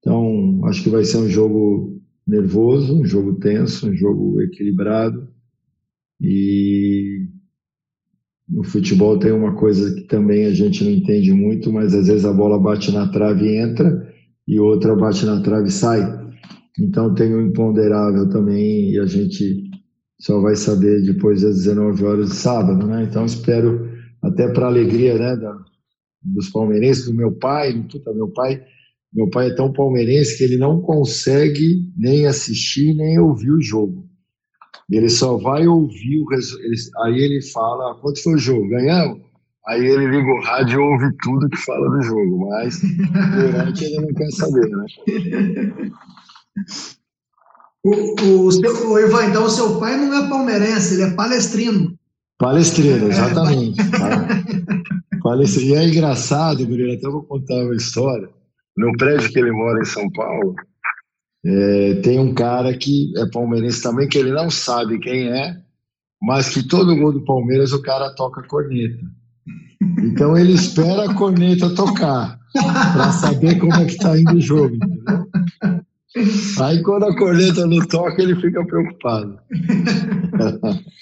Então, 0.00 0.60
acho 0.66 0.82
que 0.82 0.90
vai 0.90 1.02
ser 1.02 1.16
um 1.16 1.28
jogo 1.28 1.98
nervoso, 2.26 3.00
um 3.00 3.04
jogo 3.06 3.36
tenso, 3.36 3.88
um 3.88 3.94
jogo 3.94 4.42
equilibrado. 4.42 5.26
E 6.20 7.15
no 8.48 8.62
futebol 8.64 9.18
tem 9.18 9.32
uma 9.32 9.54
coisa 9.54 9.94
que 9.94 10.02
também 10.02 10.46
a 10.46 10.52
gente 10.52 10.84
não 10.84 10.90
entende 10.90 11.32
muito, 11.32 11.72
mas 11.72 11.94
às 11.94 12.06
vezes 12.06 12.24
a 12.24 12.32
bola 12.32 12.58
bate 12.58 12.92
na 12.92 13.08
trave 13.08 13.46
e 13.46 13.56
entra, 13.56 14.08
e 14.46 14.60
outra 14.60 14.94
bate 14.94 15.26
na 15.26 15.40
trave 15.40 15.68
e 15.68 15.72
sai. 15.72 16.00
Então 16.78 17.14
tem 17.14 17.34
um 17.34 17.46
imponderável 17.46 18.28
também, 18.28 18.90
e 18.92 18.98
a 18.98 19.06
gente 19.06 19.70
só 20.20 20.40
vai 20.40 20.54
saber 20.54 21.02
depois 21.02 21.42
das 21.42 21.56
19 21.56 22.04
horas 22.04 22.28
de 22.30 22.36
sábado, 22.36 22.86
né? 22.86 23.06
Então 23.08 23.24
espero, 23.24 23.90
até 24.22 24.48
para 24.48 24.66
alegria 24.66 25.18
né, 25.18 25.36
da, 25.36 25.56
dos 26.22 26.48
palmeirenses, 26.50 27.06
do 27.06 27.14
meu 27.14 27.32
pai, 27.32 27.72
puta, 27.90 28.12
meu 28.14 28.28
pai 28.28 28.62
meu 29.12 29.30
pai 29.30 29.48
é 29.48 29.54
tão 29.54 29.72
palmeirense 29.72 30.36
que 30.36 30.44
ele 30.44 30.58
não 30.58 30.82
consegue 30.82 31.90
nem 31.96 32.26
assistir 32.26 32.94
nem 32.94 33.18
ouvir 33.18 33.50
o 33.50 33.62
jogo. 33.62 34.05
Ele 34.90 35.08
só 35.08 35.36
vai 35.36 35.66
ouvir 35.66 36.20
o 36.20 36.28
resultado. 36.28 37.04
Aí 37.04 37.18
ele 37.18 37.42
fala: 37.42 37.94
quanto 37.96 38.22
foi 38.22 38.34
o 38.34 38.38
jogo? 38.38 38.68
Ganhamos? 38.68 39.20
Aí 39.66 39.84
ele 39.84 40.06
liga 40.06 40.30
o 40.30 40.42
rádio 40.42 40.80
e 40.80 40.82
ouve 40.82 41.16
tudo 41.22 41.48
que 41.48 41.56
fala 41.56 41.90
do 41.90 42.02
jogo, 42.02 42.48
mas 42.48 42.80
durante 42.80 43.84
ele 43.84 44.00
não 44.00 44.14
quer 44.14 44.30
saber, 44.30 44.68
né? 44.68 44.86
O, 47.84 48.46
o, 48.46 48.52
seu, 48.52 48.90
o 48.90 48.98
Ivan, 48.98 49.26
então 49.26 49.44
o 49.44 49.50
seu 49.50 49.78
pai 49.78 49.96
não 49.96 50.12
é 50.12 50.28
palmeirense, 50.28 50.94
ele 50.94 51.02
é 51.04 51.10
palestrino. 51.14 51.96
Palestrino, 52.38 53.06
é, 53.06 53.10
exatamente. 53.10 53.80
É, 53.80 55.18
palestrino. 55.22 55.74
E 55.74 55.74
é 55.74 55.88
engraçado, 55.88 56.66
Bruno, 56.66 56.92
até 56.92 57.08
vou 57.08 57.22
contar 57.22 57.54
uma 57.54 57.74
história 57.74 58.28
no 58.76 58.92
prédio 58.96 59.30
que 59.30 59.38
ele 59.38 59.52
mora 59.52 59.80
em 59.80 59.84
São 59.84 60.10
Paulo, 60.10 60.54
é, 61.48 61.94
tem 62.02 62.18
um 62.18 62.34
cara 62.34 62.76
que 62.76 63.12
é 63.16 63.24
palmeirense 63.26 63.80
também, 63.80 64.08
que 64.08 64.18
ele 64.18 64.32
não 64.32 64.50
sabe 64.50 64.98
quem 64.98 65.28
é, 65.28 65.56
mas 66.20 66.48
que 66.48 66.66
todo 66.66 66.96
gol 66.96 67.12
do 67.12 67.24
Palmeiras 67.24 67.72
o 67.72 67.80
cara 67.80 68.12
toca 68.16 68.42
corneta. 68.42 68.98
Então 70.02 70.36
ele 70.36 70.52
espera 70.52 71.08
a 71.08 71.14
corneta 71.14 71.72
tocar 71.72 72.36
para 72.52 73.12
saber 73.12 73.60
como 73.60 73.74
é 73.74 73.84
que 73.84 73.92
está 73.92 74.18
indo 74.18 74.34
o 74.34 74.40
jogo. 74.40 74.74
Entendeu? 74.74 75.28
Aí 76.60 76.82
quando 76.82 77.04
a 77.04 77.16
corneta 77.16 77.64
não 77.64 77.86
toca, 77.86 78.20
ele 78.20 78.34
fica 78.36 78.64
preocupado. 78.66 79.38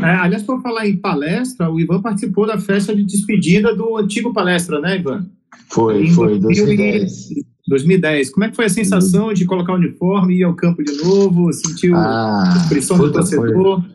É, 0.00 0.10
aliás, 0.10 0.44
por 0.44 0.62
falar 0.62 0.86
em 0.86 0.96
palestra, 0.96 1.68
o 1.68 1.80
Ivan 1.80 2.00
participou 2.00 2.46
da 2.46 2.56
festa 2.56 2.94
de 2.94 3.04
despedida 3.04 3.74
do 3.74 3.96
antigo 3.96 4.32
palestra, 4.32 4.80
né, 4.80 4.96
Ivan? 4.96 5.26
Foi, 5.70 6.04
em 6.04 6.12
foi, 6.12 6.38
2010. 6.38 7.30
2010. 7.68 8.30
Como 8.30 8.44
é 8.44 8.50
que 8.50 8.56
foi 8.56 8.64
a 8.64 8.70
sensação 8.70 9.28
uhum. 9.28 9.34
de 9.34 9.44
colocar 9.44 9.72
o 9.72 9.76
uniforme 9.76 10.34
e 10.34 10.40
ir 10.40 10.44
ao 10.44 10.56
campo 10.56 10.82
de 10.82 10.96
novo? 10.96 11.52
Sentiu 11.52 11.94
ah, 11.96 12.64
a 12.64 12.68
pressão 12.68 12.98
do 12.98 13.12
torcedor? 13.12 13.82
Foi, 13.82 13.90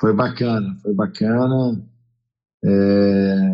foi, 0.00 0.12
bacana, 0.14 0.76
foi 0.82 0.94
bacana. 0.94 1.82
É, 2.64 3.52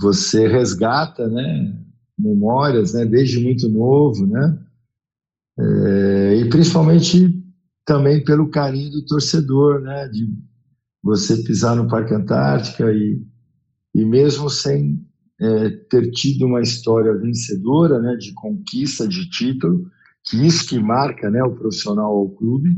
você 0.00 0.48
resgata, 0.48 1.28
né, 1.28 1.74
memórias, 2.18 2.94
né, 2.94 3.06
desde 3.06 3.40
muito 3.40 3.68
novo, 3.68 4.26
né, 4.26 4.58
é, 5.58 6.36
e 6.36 6.48
principalmente 6.48 7.42
também 7.84 8.22
pelo 8.22 8.50
carinho 8.50 8.90
do 8.90 9.06
torcedor, 9.06 9.80
né, 9.80 10.08
de 10.08 10.28
você 11.02 11.36
pisar 11.42 11.76
no 11.76 11.88
Parque 11.88 12.12
Antártica 12.12 12.92
e, 12.92 13.22
e 13.94 14.04
mesmo 14.04 14.50
sem 14.50 15.07
é, 15.40 15.70
ter 15.90 16.10
tido 16.10 16.46
uma 16.46 16.60
história 16.60 17.14
vencedora, 17.16 18.00
né, 18.00 18.16
de 18.16 18.32
conquista 18.34 19.06
de 19.06 19.28
título, 19.30 19.88
que 20.24 20.46
isso 20.46 20.68
que 20.68 20.78
marca, 20.78 21.30
né, 21.30 21.42
o 21.42 21.54
profissional 21.54 22.10
ao 22.10 22.28
clube, 22.30 22.76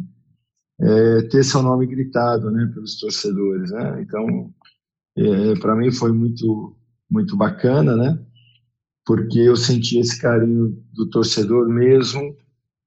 é, 0.80 1.22
ter 1.22 1.44
seu 1.44 1.62
nome 1.62 1.86
gritado, 1.86 2.50
né, 2.50 2.70
pelos 2.72 2.98
torcedores, 2.98 3.70
né? 3.70 4.02
Então, 4.02 4.52
é, 5.16 5.54
para 5.60 5.76
mim 5.76 5.90
foi 5.92 6.12
muito 6.12 6.76
muito 7.10 7.36
bacana, 7.36 7.96
né? 7.96 8.18
Porque 9.04 9.40
eu 9.40 9.56
senti 9.56 9.98
esse 9.98 10.20
carinho 10.20 10.80
do 10.92 11.10
torcedor 11.10 11.68
mesmo, 11.68 12.36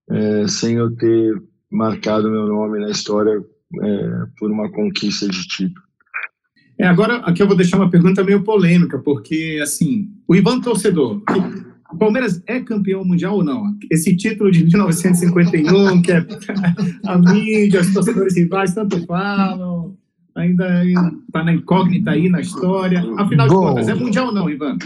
é, 0.09 0.47
sem 0.47 0.75
eu 0.75 0.95
ter 0.95 1.43
marcado 1.69 2.31
meu 2.31 2.47
nome 2.47 2.79
na 2.79 2.89
história 2.89 3.43
é, 3.81 4.25
por 4.37 4.49
uma 4.49 4.71
conquista 4.71 5.27
de 5.27 5.45
título. 5.47 5.85
É, 6.77 6.87
agora 6.87 7.17
aqui 7.17 7.41
eu 7.41 7.47
vou 7.47 7.55
deixar 7.55 7.77
uma 7.77 7.89
pergunta 7.89 8.23
meio 8.23 8.43
polêmica, 8.43 8.97
porque 8.99 9.59
assim, 9.61 10.09
o 10.27 10.35
Ivan 10.35 10.59
torcedor, 10.59 11.21
o 11.91 11.97
Palmeiras 11.97 12.41
é 12.47 12.59
campeão 12.59 13.05
mundial 13.05 13.35
ou 13.35 13.43
não? 13.43 13.75
Esse 13.91 14.15
título 14.15 14.51
de 14.51 14.63
1951, 14.63 16.01
que 16.01 16.11
é 16.11 16.25
a 17.05 17.17
mídia, 17.17 17.81
os 17.81 17.93
torcedores 17.93 18.35
rivais 18.35 18.73
tanto 18.73 19.05
falam, 19.05 19.95
ainda 20.35 20.83
está 20.83 21.43
na 21.43 21.53
incógnita 21.53 22.11
aí 22.11 22.29
na 22.29 22.41
história. 22.41 22.99
Afinal 23.17 23.47
bom, 23.47 23.59
de 23.59 23.67
contas, 23.67 23.87
é 23.87 23.93
mundial 23.93 24.27
ou 24.27 24.33
não, 24.33 24.49
Ivan? 24.49 24.77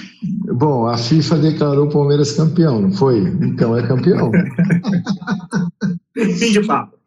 Bom, 0.54 0.88
a 0.88 0.98
FIFA 0.98 1.38
declarou 1.38 1.86
o 1.88 1.90
Palmeiras 1.90 2.34
campeão, 2.34 2.82
não 2.82 2.92
foi? 2.92 3.20
Então 3.20 3.78
é 3.78 3.88
campeão. 3.88 4.30
Fim 6.14 6.52
de 6.52 6.66
papo. 6.66 6.98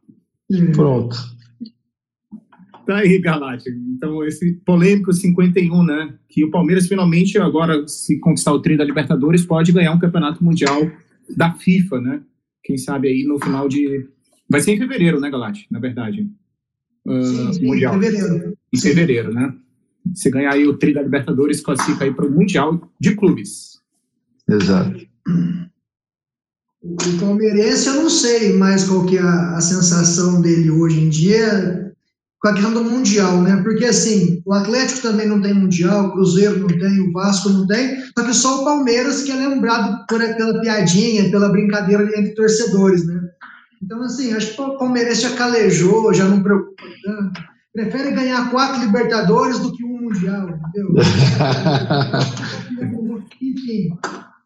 Pronto. 0.75 1.17
Tá 2.91 2.97
aí, 2.97 3.21
Galáctico. 3.21 3.79
Então, 3.95 4.25
esse 4.25 4.55
polêmico 4.67 5.13
51, 5.13 5.85
né? 5.85 6.13
Que 6.29 6.45
o 6.45 6.51
Palmeiras 6.51 6.89
finalmente, 6.89 7.39
agora, 7.39 7.87
se 7.87 8.19
conquistar 8.19 8.53
o 8.53 8.61
tri 8.61 8.77
da 8.77 8.83
Libertadores, 8.83 9.47
pode 9.47 9.71
ganhar 9.71 9.93
um 9.93 9.99
campeonato 10.01 10.43
mundial 10.43 10.91
da 11.37 11.53
FIFA, 11.55 12.01
né? 12.01 12.21
Quem 12.65 12.77
sabe 12.77 13.07
aí 13.07 13.23
no 13.23 13.39
final 13.39 13.69
de. 13.69 14.09
Vai 14.49 14.61
ser 14.61 14.73
em 14.73 14.79
fevereiro, 14.79 15.21
né, 15.21 15.31
Galáctico? 15.31 15.73
Na 15.73 15.79
verdade. 15.79 16.29
Uh, 17.07 17.23
sim, 17.23 17.53
sim, 17.53 17.65
mundial. 17.65 17.97
Em 17.97 18.01
fevereiro. 18.01 18.59
Em 18.75 18.81
fevereiro, 18.81 19.33
né? 19.33 19.55
Você 20.13 20.29
ganhar 20.29 20.53
aí 20.53 20.67
o 20.67 20.77
tri 20.77 20.93
da 20.93 21.03
Libertadores, 21.03 21.61
classifica 21.61 22.03
aí 22.05 22.13
para 22.13 22.27
o 22.27 22.31
Mundial 22.33 22.91
de 22.99 23.15
Clubes. 23.15 23.79
Exato. 24.49 25.07
O 26.83 26.97
palmeirense 27.21 27.87
eu 27.87 27.95
não 27.95 28.11
sei 28.11 28.55
mais 28.55 28.83
qual 28.89 29.07
que 29.07 29.17
é 29.17 29.21
a, 29.21 29.59
a 29.59 29.61
sensação 29.61 30.43
dele 30.43 30.73
hoje 30.73 30.99
em 30.99 31.09
dia 31.09 31.90
com 32.41 32.49
a 32.49 32.55
questão 32.55 32.73
do 32.73 32.85
Mundial, 32.85 33.43
né? 33.43 33.61
Porque 33.63 33.85
assim, 33.85 34.43
o 34.47 34.55
Atlético 34.55 35.03
também 35.03 35.29
não 35.29 35.43
tem 35.43 35.53
Mundial, 35.53 36.07
o 36.07 36.13
Cruzeiro 36.13 36.59
não 36.59 36.69
tem, 36.69 37.01
o 37.01 37.13
Vasco 37.13 37.51
não 37.51 37.67
tem, 37.67 38.03
só 38.19 38.25
que 38.25 38.35
só 38.35 38.61
o 38.61 38.65
Palmeiras 38.65 39.23
que 39.23 39.31
é 39.31 39.37
lembrado 39.37 40.07
por, 40.09 40.21
pela 40.21 40.61
piadinha, 40.61 41.31
pela 41.31 41.51
brincadeira 41.51 42.03
entre 42.19 42.35
torcedores, 42.35 43.07
né? 43.07 43.21
Então, 43.83 44.03
assim, 44.03 44.33
acho 44.33 44.55
que 44.55 44.61
o 44.61 44.79
Palmeiras 44.79 45.21
já 45.21 45.37
calejou, 45.37 46.15
já 46.15 46.25
não 46.25 46.43
preocupa 46.43 46.83
tanto. 47.05 47.43
Prefere 47.73 48.11
ganhar 48.13 48.51
quatro 48.51 48.81
Libertadores 48.81 49.59
do 49.59 49.73
que 49.73 49.85
um 49.85 50.03
Mundial, 50.03 50.49
entendeu? 50.49 50.95
Enfim, 53.41 53.97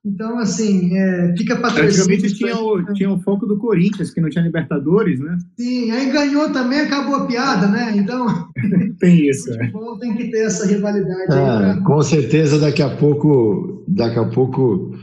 então, 0.04 0.38
assim, 0.38 0.94
é, 0.96 1.34
fica 1.36 1.56
para 1.56 1.72
Praticamente 1.72 2.34
tinha 2.34 2.54
o, 2.58 2.92
tinha 2.92 3.10
o 3.10 3.18
foco 3.20 3.46
do 3.46 3.56
Corinthians, 3.56 4.10
que 4.10 4.20
não 4.20 4.28
tinha 4.28 4.44
Libertadores, 4.44 5.18
né? 5.18 5.38
Sim, 5.58 5.90
aí 5.90 6.12
ganhou 6.12 6.52
também, 6.52 6.80
acabou 6.80 7.16
a 7.16 7.26
piada, 7.26 7.68
né? 7.68 7.94
Então. 7.96 8.26
tem 9.00 9.28
isso. 9.30 9.50
É. 9.54 9.72
Tem 10.00 10.14
que 10.14 10.30
ter 10.30 10.44
essa 10.44 10.66
rivalidade. 10.66 11.22
É, 11.22 11.26
pra... 11.26 11.80
Com 11.84 12.02
certeza, 12.02 12.58
daqui 12.58 12.82
a 12.82 12.90
pouco, 12.90 13.82
daqui 13.88 14.18
a 14.18 14.26
pouco 14.26 14.94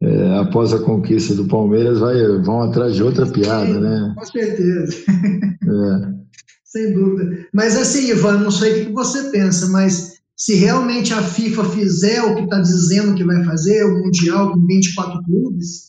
é, 0.00 0.38
após 0.38 0.72
a 0.72 0.78
conquista 0.78 1.34
do 1.34 1.46
Palmeiras, 1.46 1.98
vai, 1.98 2.16
vão 2.38 2.62
atrás 2.62 2.94
de 2.94 3.02
outra 3.02 3.26
piada, 3.26 3.66
Sim, 3.66 3.80
né? 3.80 4.14
Com 4.16 4.24
certeza. 4.24 4.96
É. 5.12 6.18
Sem 6.64 6.92
dúvida. 6.92 7.46
Mas 7.52 7.76
assim, 7.76 8.10
Ivan, 8.10 8.40
não 8.40 8.50
sei 8.50 8.82
o 8.82 8.86
que 8.86 8.92
você 8.92 9.30
pensa, 9.30 9.68
mas 9.70 10.07
se 10.38 10.54
realmente 10.54 11.12
a 11.12 11.20
FIFA 11.20 11.64
fizer 11.64 12.22
o 12.22 12.36
que 12.36 12.42
está 12.42 12.60
dizendo 12.60 13.16
que 13.16 13.24
vai 13.24 13.44
fazer, 13.44 13.84
o 13.84 13.98
Mundial 13.98 14.52
com 14.52 14.64
24 14.64 15.20
clubes, 15.24 15.88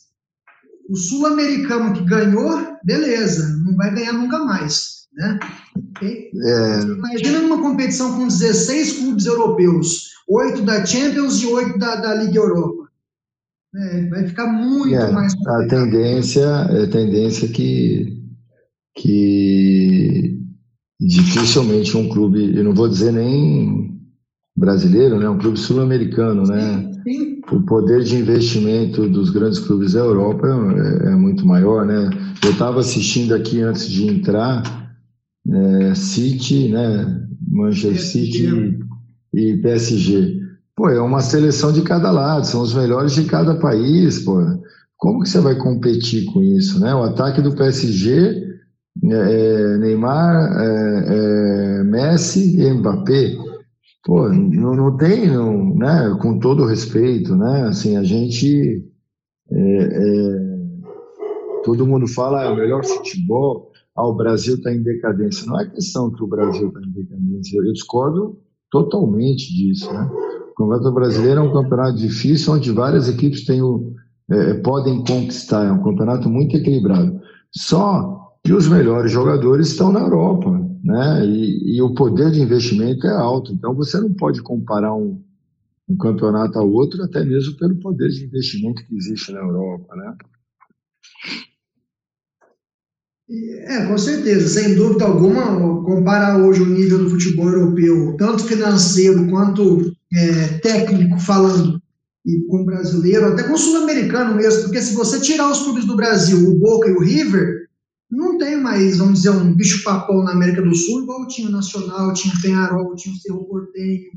o 0.89 0.95
sul-americano 0.95 1.93
que 1.93 2.03
ganhou, 2.03 2.59
beleza, 2.83 3.47
não 3.63 3.75
vai 3.75 3.93
ganhar 3.93 4.13
nunca 4.13 4.39
mais. 4.39 5.07
Né? 5.13 5.39
É... 6.01 6.81
Imagina 6.81 7.41
numa 7.41 7.61
competição 7.61 8.17
com 8.17 8.27
16 8.27 8.93
clubes 8.93 9.27
europeus, 9.27 10.09
8 10.27 10.63
da 10.63 10.83
Champions 10.83 11.43
e 11.43 11.45
8 11.45 11.77
da, 11.77 11.97
da 11.97 12.15
Liga 12.15 12.39
Europa. 12.39 12.89
É, 13.75 14.09
vai 14.09 14.27
ficar 14.27 14.47
muito 14.47 14.95
é, 14.95 15.11
mais 15.11 15.35
complicado. 15.35 15.61
A 15.61 15.67
tendência, 15.67 16.41
é 16.41 16.83
a 16.85 16.89
tendência 16.89 17.47
que, 17.49 18.19
que 18.95 20.39
dificilmente 20.99 21.95
um 21.95 22.09
clube, 22.09 22.57
eu 22.57 22.63
não 22.63 22.73
vou 22.73 22.89
dizer 22.89 23.13
nem 23.13 23.98
brasileiro, 24.59 25.17
né? 25.17 25.29
Um 25.29 25.37
clube 25.37 25.57
sul-americano, 25.57 26.43
né? 26.43 26.91
Sim. 27.03 27.39
O 27.49 27.61
poder 27.61 28.03
de 28.03 28.17
investimento 28.17 29.07
dos 29.07 29.29
grandes 29.29 29.59
clubes 29.59 29.93
da 29.93 30.01
Europa 30.01 30.47
é, 30.47 31.07
é 31.07 31.15
muito 31.15 31.47
maior, 31.47 31.85
né? 31.85 32.09
Eu 32.43 32.51
estava 32.51 32.81
assistindo 32.81 33.33
aqui 33.33 33.61
antes 33.61 33.89
de 33.89 34.05
entrar 34.05 34.61
é, 35.49 35.95
City, 35.95 36.67
né? 36.67 37.25
Manchester 37.49 38.01
City 38.01 38.79
e, 39.33 39.53
e 39.53 39.57
PSG. 39.61 40.39
Pô, 40.75 40.89
é 40.89 41.01
uma 41.01 41.21
seleção 41.21 41.71
de 41.71 41.81
cada 41.81 42.11
lado, 42.11 42.45
são 42.45 42.61
os 42.61 42.73
melhores 42.73 43.13
de 43.13 43.23
cada 43.23 43.55
país, 43.55 44.19
pô. 44.19 44.39
Como 44.97 45.23
que 45.23 45.29
você 45.29 45.39
vai 45.39 45.55
competir 45.55 46.25
com 46.25 46.43
isso, 46.43 46.79
né? 46.81 46.93
O 46.93 47.03
ataque 47.03 47.41
do 47.41 47.55
PSG 47.55 48.43
é, 49.05 49.13
é 49.13 49.77
Neymar, 49.77 50.51
é, 50.59 51.79
é 51.79 51.83
Messi 51.85 52.59
e 52.59 52.73
Mbappé 52.73 53.48
pô, 54.03 54.29
não, 54.29 54.75
não 54.75 54.97
tem, 54.97 55.27
não, 55.27 55.75
né, 55.75 56.17
com 56.21 56.39
todo 56.39 56.65
respeito, 56.65 57.35
né, 57.35 57.63
assim, 57.63 57.97
a 57.97 58.03
gente, 58.03 58.83
é, 59.51 59.81
é, 59.81 60.59
todo 61.63 61.85
mundo 61.85 62.07
fala, 62.07 62.43
é 62.43 62.49
o 62.49 62.55
melhor 62.55 62.83
futebol, 62.85 63.71
ah, 63.95 64.07
o 64.07 64.15
Brasil 64.15 64.55
está 64.55 64.73
em 64.73 64.81
decadência. 64.81 65.45
Não 65.45 65.59
é 65.59 65.69
questão 65.69 66.09
que 66.11 66.23
o 66.23 66.27
Brasil 66.27 66.69
está 66.69 66.79
em 66.79 66.91
decadência, 66.91 67.57
eu 67.57 67.73
discordo 67.73 68.39
totalmente 68.71 69.53
disso, 69.53 69.91
né. 69.93 70.09
O 70.51 70.53
Campeonato 70.55 70.93
Brasileiro 70.93 71.39
é 71.39 71.43
um 71.43 71.53
campeonato 71.53 71.97
difícil, 71.97 72.53
onde 72.53 72.71
várias 72.71 73.07
equipes 73.07 73.45
têm 73.45 73.61
o, 73.61 73.93
é, 74.29 74.55
podem 74.55 74.99
conquistar, 74.99 75.65
é 75.65 75.71
um 75.71 75.83
campeonato 75.83 76.29
muito 76.29 76.55
equilibrado. 76.55 77.19
Só 77.51 78.19
que 78.43 78.53
os 78.53 78.67
melhores 78.67 79.11
jogadores 79.11 79.69
estão 79.69 79.91
na 79.91 80.01
Europa, 80.01 80.68
né? 80.83 81.25
E, 81.25 81.77
e, 81.77 81.81
o 81.81 81.93
poder 81.93 82.31
de 82.31 82.41
investimento 82.41 83.05
é 83.07 83.11
alto. 83.11 83.51
Então 83.53 83.73
você 83.73 83.99
não 83.99 84.13
pode 84.13 84.41
comparar 84.41 84.95
um, 84.95 85.21
um 85.87 85.97
campeonato 85.97 86.57
ao 86.57 86.69
outro, 86.69 87.03
até 87.03 87.23
mesmo 87.23 87.57
pelo 87.57 87.75
poder 87.75 88.09
de 88.09 88.25
investimento 88.25 88.85
que 88.85 88.95
existe 88.95 89.31
na 89.31 89.39
Europa, 89.39 89.95
né? 89.95 90.15
É, 93.31 93.85
com 93.85 93.95
certeza, 93.95 94.47
sem 94.47 94.73
dúvida 94.73 95.05
alguma, 95.05 95.83
comparar 95.83 96.39
hoje 96.39 96.63
o 96.63 96.65
nível 96.65 96.97
do 96.97 97.11
futebol 97.11 97.47
europeu, 97.47 98.15
tanto 98.17 98.43
financeiro 98.43 99.29
quanto 99.29 99.93
é, 100.11 100.57
técnico 100.57 101.19
falando, 101.19 101.79
e 102.25 102.39
com 102.47 102.61
o 102.61 102.65
brasileiro, 102.65 103.27
até 103.27 103.43
com 103.43 103.53
o 103.53 103.57
sul-americano 103.57 104.35
mesmo, 104.35 104.63
porque 104.63 104.81
se 104.81 104.95
você 104.95 105.19
tirar 105.19 105.51
os 105.51 105.61
clubes 105.61 105.85
do 105.85 105.95
Brasil, 105.95 106.49
o 106.49 106.55
Boca 106.55 106.89
e 106.89 106.93
o 106.93 107.01
River, 107.01 107.58
tem 108.39 108.59
mais, 108.59 108.97
vamos 108.97 109.19
dizer, 109.19 109.29
um 109.29 109.53
bicho-papão 109.53 110.23
na 110.23 110.31
América 110.31 110.63
do 110.63 110.73
Sul, 110.73 111.03
igual 111.03 111.27
tinha 111.27 111.47
o 111.47 111.51
Nacional, 111.51 112.11
tinha 112.13 112.33
o 112.33 112.41
Penharol, 112.41 112.95
tinha 112.95 113.13
o 113.13 113.17
Cerro 113.19 113.45
Porteño, 113.45 114.09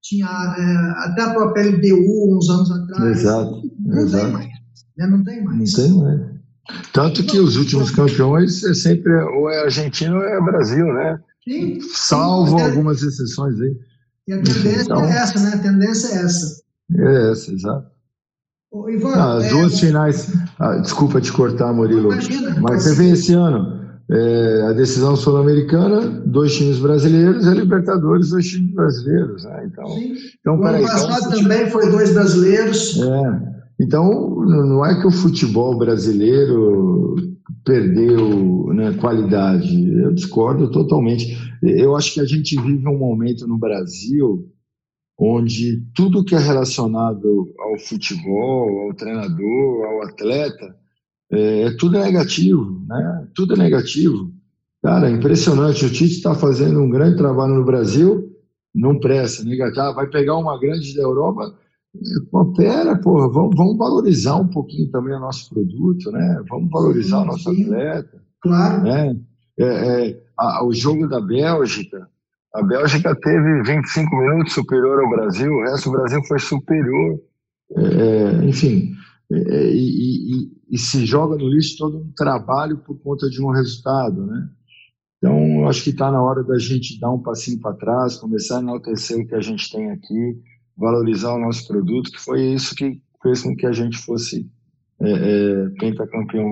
tinha 0.00 0.26
é, 0.26 1.08
até 1.08 1.22
a 1.22 1.34
própria 1.34 1.68
LDU 1.68 2.36
uns 2.36 2.48
anos 2.48 2.70
atrás. 2.70 3.18
Exato. 3.18 3.62
Não 3.80 3.98
exato. 3.98 4.24
tem 4.24 4.32
mais. 4.32 4.48
Né? 4.96 5.06
Não 5.08 5.24
tem 5.24 5.44
mais. 5.44 5.72
Não 5.72 5.84
tem 5.84 5.98
mais. 5.98 6.20
Tanto 6.92 7.24
que 7.24 7.38
os 7.40 7.56
últimos 7.56 7.90
campeões 7.90 8.62
é 8.62 8.74
sempre 8.74 9.12
ou 9.12 9.50
é 9.50 9.64
Argentina 9.64 10.14
ou 10.14 10.22
é 10.22 10.40
Brasil, 10.40 10.86
né? 10.86 11.18
Sim, 11.42 11.80
Salvo 11.92 12.58
algumas 12.58 13.02
exceções 13.02 13.60
aí. 13.60 13.76
E 14.28 14.32
a 14.32 14.36
tendência 14.36 14.82
então, 14.82 15.04
é 15.04 15.16
essa, 15.16 15.40
né? 15.40 15.54
A 15.54 15.58
tendência 15.58 16.14
é 16.14 16.22
essa. 16.22 16.62
É 16.92 17.32
essa, 17.32 17.52
exato. 17.52 17.89
Ivan, 18.88 19.14
ah, 19.14 19.38
é... 19.42 19.48
duas 19.48 19.80
finais. 19.80 20.32
Ah, 20.58 20.76
desculpa 20.76 21.20
te 21.20 21.32
cortar, 21.32 21.72
Murilo. 21.72 22.12
Imagina, 22.12 22.56
mas 22.60 22.82
você 22.82 22.94
vê 22.94 23.10
esse 23.10 23.34
ano. 23.34 23.80
É, 24.12 24.66
a 24.68 24.72
decisão 24.72 25.14
sul-americana, 25.14 26.00
dois 26.26 26.56
times 26.56 26.80
brasileiros, 26.80 27.46
e 27.46 27.48
a 27.48 27.54
Libertadores, 27.54 28.30
dois 28.30 28.46
times 28.46 28.74
brasileiros. 28.74 29.44
Né? 29.44 29.70
Então, 29.70 29.86
Sim. 29.86 30.14
então, 30.40 30.58
o 30.58 30.66
ano 30.66 30.82
passado 30.82 31.26
então, 31.28 31.42
também 31.42 31.70
foi 31.70 31.90
dois 31.90 32.12
brasileiros. 32.12 33.00
É. 33.00 33.60
Então, 33.80 34.44
não 34.44 34.84
é 34.84 35.00
que 35.00 35.06
o 35.06 35.12
futebol 35.12 35.78
brasileiro 35.78 37.14
perdeu 37.64 38.66
né, 38.74 38.92
qualidade. 39.00 39.90
Eu 40.00 40.12
discordo 40.12 40.70
totalmente. 40.70 41.38
Eu 41.62 41.96
acho 41.96 42.14
que 42.14 42.20
a 42.20 42.24
gente 42.24 42.60
vive 42.60 42.88
um 42.88 42.98
momento 42.98 43.46
no 43.46 43.58
Brasil 43.58 44.44
onde 45.20 45.82
tudo 45.94 46.24
que 46.24 46.34
é 46.34 46.38
relacionado 46.38 47.52
ao 47.58 47.78
futebol, 47.78 48.86
ao 48.86 48.94
treinador, 48.94 49.84
ao 49.84 50.02
atleta, 50.04 50.74
é, 51.30 51.64
é 51.64 51.76
tudo 51.76 51.98
negativo, 51.98 52.82
né? 52.88 53.28
Tudo 53.34 53.52
é 53.52 53.58
negativo. 53.58 54.32
Cara, 54.82 55.10
é 55.10 55.12
impressionante. 55.12 55.84
O 55.84 55.90
Tite 55.90 56.14
está 56.14 56.34
fazendo 56.34 56.80
um 56.80 56.88
grande 56.88 57.18
trabalho 57.18 57.54
no 57.54 57.64
Brasil, 57.66 58.30
não 58.74 58.98
presta, 58.98 59.44
negativo. 59.44 59.82
Ah, 59.82 59.92
vai 59.92 60.06
pegar 60.06 60.38
uma 60.38 60.58
grande 60.58 60.96
da 60.96 61.02
Europa. 61.02 61.54
Pô, 62.30 62.52
pera, 62.54 62.96
porra, 62.96 63.28
vamos, 63.28 63.54
vamos 63.54 63.76
valorizar 63.76 64.36
um 64.36 64.48
pouquinho 64.48 64.90
também 64.90 65.14
o 65.14 65.20
nosso 65.20 65.50
produto, 65.50 66.10
né? 66.12 66.42
Vamos 66.48 66.70
valorizar 66.70 67.18
sim, 67.18 67.22
o 67.22 67.26
nosso 67.26 67.54
sim. 67.54 67.64
atleta. 67.64 68.22
Claro. 68.40 68.82
Né? 68.84 69.16
É, 69.58 69.64
é, 70.08 70.22
a, 70.38 70.64
o 70.64 70.72
jogo 70.72 71.06
da 71.06 71.20
Bélgica, 71.20 72.08
a 72.54 72.62
Bélgica 72.62 73.14
teve 73.14 73.62
25 73.62 74.16
minutos 74.16 74.52
superior 74.52 75.00
ao 75.00 75.10
Brasil, 75.10 75.52
o 75.52 75.62
resto 75.62 75.90
do 75.90 75.96
Brasil 75.96 76.20
foi 76.24 76.38
superior. 76.38 77.20
É, 77.76 78.44
enfim, 78.44 78.92
é, 79.32 79.36
é, 79.36 79.72
e, 79.72 80.34
e, 80.34 80.50
e, 80.70 80.78
se 80.78 81.06
joga 81.06 81.36
no 81.36 81.48
lixo 81.48 81.78
todo 81.78 81.98
um 81.98 82.12
trabalho 82.16 82.78
por 82.78 82.98
conta 83.00 83.30
de 83.30 83.40
um 83.40 83.50
resultado, 83.50 84.26
né? 84.26 84.48
Então, 85.18 85.68
acho 85.68 85.84
que 85.84 85.90
está 85.90 86.10
na 86.10 86.20
hora 86.20 86.42
da 86.42 86.58
gente 86.58 86.98
dar 86.98 87.12
um 87.12 87.22
passinho 87.22 87.60
para 87.60 87.76
trás, 87.76 88.16
começar 88.16 88.56
a 88.56 88.60
enaltecer 88.60 89.18
o 89.18 89.26
que 89.26 89.34
a 89.34 89.40
gente 89.40 89.70
tem 89.70 89.90
aqui, 89.90 90.40
valorizar 90.76 91.34
o 91.34 91.38
nosso 91.38 91.68
produto, 91.68 92.10
que 92.10 92.18
foi 92.18 92.42
isso 92.42 92.74
que 92.74 93.00
fez 93.22 93.42
com 93.42 93.54
que 93.54 93.66
a 93.66 93.72
gente 93.72 93.98
fosse 93.98 94.50
é, 95.00 95.10
é, 95.12 95.68
pentacampeão, 95.78 96.50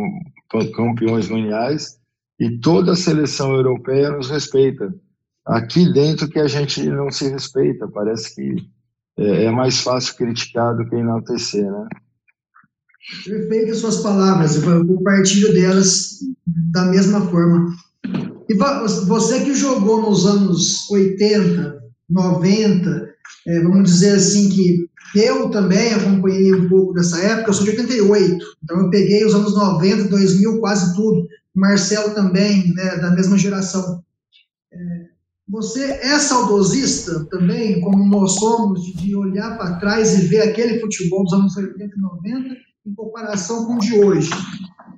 campeões 0.74 1.28
mundiais, 1.28 1.98
e 2.38 2.58
toda 2.60 2.92
a 2.92 2.96
seleção 2.96 3.54
europeia 3.54 4.10
nos 4.10 4.30
respeita. 4.30 4.94
Aqui 5.48 5.90
dentro 5.92 6.28
que 6.28 6.38
a 6.38 6.46
gente 6.46 6.84
não 6.90 7.10
se 7.10 7.28
respeita, 7.28 7.88
parece 7.88 8.34
que 8.34 8.68
é, 9.18 9.44
é 9.44 9.50
mais 9.50 9.80
fácil 9.80 10.14
criticar 10.16 10.76
do 10.76 10.86
que 10.88 10.94
enaltecer, 10.94 11.64
né? 11.64 11.88
Perfeitas 13.24 13.78
suas 13.78 13.98
palavras, 14.02 14.62
eu 14.62 14.86
compartilho 14.86 15.54
delas 15.54 16.18
da 16.46 16.84
mesma 16.84 17.22
forma. 17.30 17.74
E 18.46 18.54
você 19.06 19.44
que 19.44 19.54
jogou 19.54 20.02
nos 20.02 20.26
anos 20.26 20.90
80, 20.90 21.82
90, 22.10 23.14
é, 23.46 23.60
vamos 23.62 23.90
dizer 23.90 24.16
assim 24.16 24.50
que 24.50 24.88
eu 25.14 25.48
também 25.48 25.94
acompanhei 25.94 26.54
um 26.54 26.68
pouco 26.68 26.92
dessa 26.92 27.18
época, 27.20 27.48
eu 27.48 27.54
sou 27.54 27.64
de 27.64 27.70
88, 27.70 28.44
então 28.62 28.80
eu 28.80 28.90
peguei 28.90 29.24
os 29.24 29.34
anos 29.34 29.54
90, 29.54 30.08
2000, 30.08 30.60
quase 30.60 30.94
tudo. 30.94 31.26
Marcelo 31.54 32.14
também, 32.14 32.74
né, 32.74 32.96
da 32.98 33.10
mesma 33.10 33.38
geração. 33.38 34.04
É, 34.70 34.78
você 35.48 35.82
é 35.82 36.18
saudosista 36.18 37.24
também, 37.30 37.80
como 37.80 38.04
nós 38.06 38.34
somos, 38.34 38.84
de 38.84 39.16
olhar 39.16 39.56
para 39.56 39.78
trás 39.78 40.18
e 40.18 40.26
ver 40.26 40.42
aquele 40.42 40.78
futebol 40.78 41.24
dos 41.24 41.32
anos 41.32 41.56
80 41.56 41.84
e 41.84 42.00
90 42.00 42.56
em 42.86 42.94
comparação 42.94 43.64
com 43.64 43.76
o 43.76 43.78
de 43.78 43.94
hoje? 43.98 44.30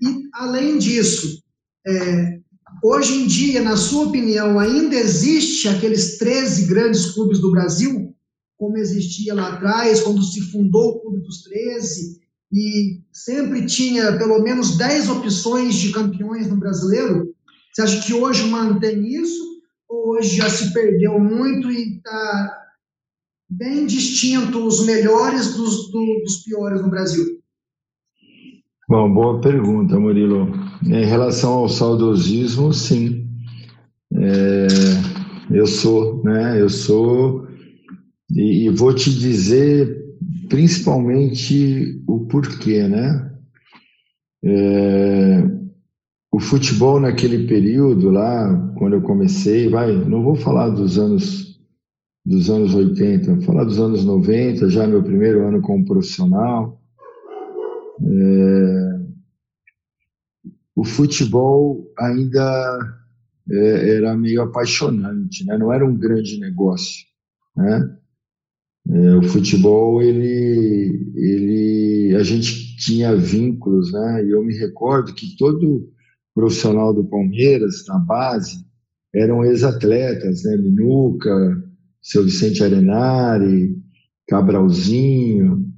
E, 0.02 0.28
além 0.34 0.78
disso, 0.78 1.40
é, 1.86 2.40
hoje 2.82 3.14
em 3.14 3.26
dia, 3.28 3.62
na 3.62 3.76
sua 3.76 4.06
opinião, 4.06 4.58
ainda 4.58 4.96
existe 4.96 5.68
aqueles 5.68 6.18
13 6.18 6.66
grandes 6.66 7.12
clubes 7.12 7.38
do 7.38 7.52
Brasil, 7.52 8.12
como 8.58 8.76
existia 8.76 9.34
lá 9.34 9.54
atrás, 9.54 10.00
quando 10.00 10.22
se 10.22 10.40
fundou 10.50 10.90
o 10.90 11.00
Clube 11.00 11.20
dos 11.20 11.44
13, 11.44 12.20
e 12.52 13.00
sempre 13.12 13.64
tinha 13.66 14.18
pelo 14.18 14.42
menos 14.42 14.76
10 14.76 15.08
opções 15.10 15.76
de 15.76 15.92
campeões 15.92 16.48
no 16.48 16.56
brasileiro? 16.56 17.32
Você 17.72 17.82
acha 17.82 18.04
que 18.04 18.12
hoje 18.12 18.48
mantém 18.48 19.06
isso? 19.14 19.49
Hoje 20.08 20.36
já 20.36 20.48
se 20.48 20.72
perdeu 20.72 21.18
muito 21.18 21.70
e 21.70 21.96
está 21.96 22.58
bem 23.48 23.86
distinto 23.86 24.66
os 24.66 24.84
melhores 24.86 25.54
dos, 25.54 25.90
do, 25.90 26.20
dos 26.24 26.42
piores 26.44 26.80
no 26.82 26.90
Brasil? 26.90 27.24
Bom, 28.88 29.12
boa 29.12 29.40
pergunta, 29.40 29.98
Murilo. 29.98 30.52
Em 30.84 31.04
relação 31.04 31.52
ao 31.52 31.68
saudosismo, 31.68 32.72
sim. 32.72 33.28
É, 34.12 34.66
eu 35.50 35.66
sou, 35.66 36.22
né? 36.24 36.60
Eu 36.60 36.68
sou, 36.68 37.46
e, 38.32 38.66
e 38.66 38.68
vou 38.68 38.94
te 38.94 39.10
dizer 39.10 40.00
principalmente 40.48 42.02
o 42.06 42.26
porquê, 42.26 42.88
né? 42.88 43.30
É, 44.44 45.59
o 46.40 46.42
futebol 46.42 46.98
naquele 46.98 47.46
período 47.46 48.10
lá, 48.10 48.72
quando 48.78 48.94
eu 48.94 49.02
comecei, 49.02 49.68
vai, 49.68 49.92
não 49.92 50.24
vou 50.24 50.34
falar 50.34 50.70
dos 50.70 50.98
anos 50.98 51.60
dos 52.24 52.48
anos 52.48 52.74
80, 52.74 53.34
vou 53.34 53.42
falar 53.42 53.64
dos 53.64 53.78
anos 53.78 54.04
90, 54.06 54.70
já 54.70 54.86
meu 54.86 55.02
primeiro 55.02 55.46
ano 55.46 55.60
como 55.60 55.84
profissional. 55.84 56.80
É, 58.02 59.00
o 60.74 60.82
futebol 60.82 61.92
ainda 61.98 62.78
é, 63.50 63.96
era 63.96 64.16
meio 64.16 64.40
apaixonante, 64.40 65.44
né? 65.44 65.58
não 65.58 65.70
era 65.70 65.84
um 65.84 65.94
grande 65.94 66.40
negócio. 66.40 67.04
Né? 67.54 67.96
É, 68.88 69.16
o 69.16 69.22
futebol, 69.24 70.00
ele, 70.00 71.12
ele, 71.16 72.16
a 72.16 72.22
gente 72.22 72.76
tinha 72.78 73.14
vínculos, 73.14 73.92
né? 73.92 74.24
e 74.24 74.30
eu 74.30 74.42
me 74.42 74.56
recordo 74.56 75.12
que 75.12 75.36
todo 75.36 75.90
profissional 76.34 76.94
do 76.94 77.04
Palmeiras, 77.04 77.84
na 77.86 77.98
base, 77.98 78.64
eram 79.14 79.44
ex-atletas, 79.44 80.44
né? 80.44 80.56
Minuca, 80.56 81.62
seu 82.00 82.24
Vicente 82.24 82.62
Arenari, 82.62 83.76
Cabralzinho, 84.28 85.68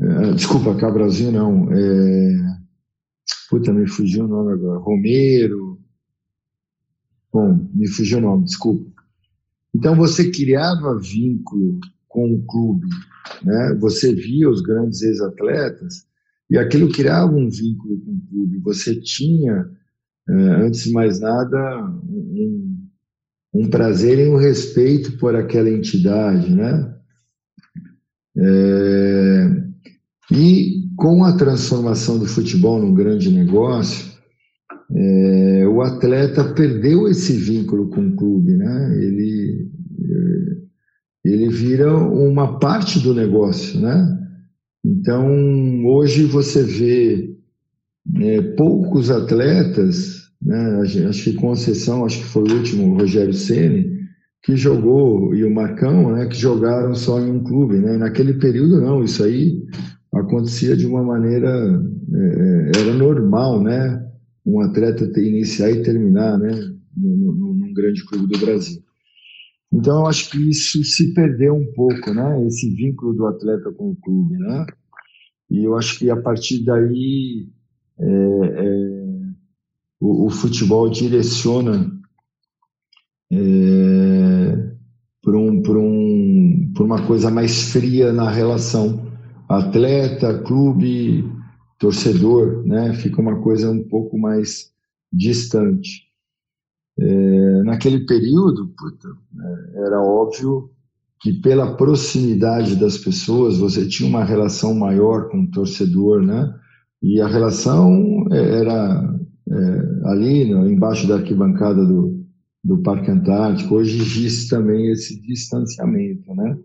é, 0.00 0.32
desculpa, 0.32 0.76
Cabralzinho 0.76 1.32
não, 1.32 1.72
é, 1.72 2.58
puta, 3.50 3.72
me 3.72 3.86
fugiu 3.88 4.24
o 4.24 4.28
nome 4.28 4.52
agora, 4.52 4.78
Romero, 4.78 5.78
bom, 7.32 7.68
me 7.74 7.88
fugiu 7.88 8.18
o 8.18 8.22
nome, 8.22 8.44
desculpa. 8.44 8.90
Então 9.74 9.94
você 9.96 10.30
criava 10.30 10.98
vínculo 10.98 11.80
com 12.08 12.32
o 12.32 12.46
clube, 12.46 12.86
né? 13.42 13.74
Você 13.80 14.14
via 14.14 14.48
os 14.48 14.62
grandes 14.62 15.02
ex-atletas 15.02 16.06
e 16.48 16.56
aquilo 16.56 16.90
criava 16.90 17.34
um 17.34 17.50
vínculo 17.50 18.00
com 18.00 18.12
o 18.12 18.20
clube. 18.30 18.58
Você 18.60 18.98
tinha 19.00 19.68
antes 20.28 20.84
de 20.84 20.92
mais 20.92 21.20
nada, 21.20 21.84
um, 22.08 22.76
um 23.54 23.68
prazer 23.68 24.18
e 24.18 24.28
um 24.28 24.36
respeito 24.36 25.16
por 25.18 25.34
aquela 25.34 25.70
entidade, 25.70 26.52
né? 26.54 26.94
É, 28.38 29.66
e 30.32 30.82
com 30.96 31.24
a 31.24 31.36
transformação 31.36 32.18
do 32.18 32.26
futebol 32.26 32.80
num 32.80 32.92
grande 32.92 33.30
negócio, 33.30 34.12
é, 34.94 35.66
o 35.66 35.80
atleta 35.80 36.52
perdeu 36.54 37.08
esse 37.08 37.32
vínculo 37.32 37.88
com 37.90 38.08
o 38.08 38.16
clube, 38.16 38.56
né? 38.56 38.98
Ele, 38.98 39.70
é, 41.24 41.30
ele 41.30 41.48
vira 41.48 41.96
uma 41.96 42.58
parte 42.58 43.00
do 43.00 43.14
negócio, 43.14 43.80
né? 43.80 44.18
Então, 44.84 45.84
hoje 45.86 46.24
você 46.24 46.62
vê 46.62 47.35
é, 48.14 48.40
poucos 48.40 49.10
atletas, 49.10 50.26
né, 50.40 50.80
acho 51.08 51.24
que 51.24 51.34
com 51.34 51.52
exceção, 51.52 52.04
acho 52.04 52.18
que 52.18 52.24
foi 52.24 52.42
o 52.42 52.54
último, 52.54 52.92
o 52.92 52.98
Rogério 52.98 53.34
Ceni, 53.34 53.96
que 54.42 54.56
jogou, 54.56 55.34
e 55.34 55.44
o 55.44 55.52
Marcão, 55.52 56.12
né, 56.12 56.26
que 56.26 56.36
jogaram 56.36 56.94
só 56.94 57.18
em 57.20 57.30
um 57.30 57.42
clube. 57.42 57.78
Né? 57.78 57.96
Naquele 57.96 58.34
período, 58.34 58.80
não, 58.80 59.02
isso 59.02 59.24
aí 59.24 59.60
acontecia 60.14 60.76
de 60.76 60.86
uma 60.86 61.02
maneira, 61.02 61.48
é, 61.48 62.70
era 62.80 62.94
normal, 62.94 63.62
né? 63.62 64.02
Um 64.44 64.60
atleta 64.60 65.04
iniciar 65.20 65.70
e 65.70 65.82
terminar, 65.82 66.38
né? 66.38 66.52
Num, 66.96 67.32
num 67.32 67.74
grande 67.74 68.04
clube 68.06 68.32
do 68.32 68.38
Brasil. 68.38 68.80
Então, 69.72 70.00
eu 70.00 70.06
acho 70.06 70.30
que 70.30 70.48
isso 70.48 70.82
se 70.84 71.12
perdeu 71.12 71.54
um 71.54 71.66
pouco, 71.74 72.14
né? 72.14 72.46
Esse 72.46 72.70
vínculo 72.70 73.14
do 73.14 73.26
atleta 73.26 73.72
com 73.72 73.90
o 73.90 73.96
clube, 73.96 74.38
né? 74.38 74.64
E 75.50 75.64
eu 75.64 75.76
acho 75.76 75.98
que 75.98 76.08
a 76.08 76.16
partir 76.16 76.64
daí 76.64 77.46
é, 77.46 77.46
é, 77.46 77.55
o, 80.00 80.26
o, 80.26 80.30
futebol 80.30 80.88
direciona 80.88 81.90
é, 83.32 84.70
para 85.22 85.36
um, 85.36 85.62
um, 85.68 86.72
uma 86.80 87.06
coisa 87.06 87.30
mais 87.30 87.72
fria 87.72 88.12
na 88.12 88.30
relação 88.30 89.10
atleta, 89.48 90.42
clube, 90.42 91.24
torcedor, 91.78 92.66
né? 92.66 92.92
Fica 92.94 93.20
uma 93.20 93.40
coisa 93.40 93.70
um 93.70 93.82
pouco 93.82 94.18
mais 94.18 94.70
distante. 95.12 96.06
É, 96.98 97.62
naquele 97.62 98.06
período, 98.06 98.68
puta, 98.76 99.08
é, 99.08 99.86
era 99.86 100.00
óbvio 100.00 100.70
que 101.20 101.32
pela 101.32 101.76
proximidade 101.76 102.76
das 102.76 102.98
pessoas 102.98 103.58
você 103.58 103.86
tinha 103.86 104.08
uma 104.08 104.24
relação 104.24 104.74
maior 104.74 105.28
com 105.28 105.42
o 105.42 105.50
torcedor, 105.50 106.22
né? 106.22 106.54
E 107.02 107.20
a 107.20 107.26
relação 107.26 108.26
é, 108.32 108.60
era 108.60 109.18
é, 109.48 110.08
ali, 110.08 110.50
no, 110.50 110.68
embaixo 110.68 111.06
da 111.06 111.16
arquibancada 111.16 111.84
do, 111.84 112.24
do 112.64 112.78
Parque 112.82 113.10
Antártico. 113.10 113.76
Hoje 113.76 114.00
existe 114.00 114.50
também 114.50 114.90
esse 114.90 115.20
distanciamento, 115.22 116.34
né? 116.34 116.58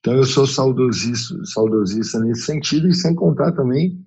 Então 0.00 0.14
eu 0.14 0.24
sou 0.24 0.46
saudosista, 0.46 1.34
saudosista 1.44 2.18
nesse 2.20 2.42
sentido 2.42 2.88
e 2.88 2.94
sem 2.94 3.14
contar 3.14 3.52
também 3.52 3.98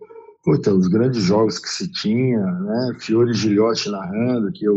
puta, 0.43 0.73
os 0.73 0.87
grandes 0.87 1.23
jogos 1.23 1.57
que 1.57 1.69
se 1.69 1.89
tinha, 1.91 2.39
né? 2.39 2.97
Fiore 2.99 3.33
Gilhote 3.33 3.89
narrando, 3.89 4.51
que 4.51 4.65
eu, 4.65 4.75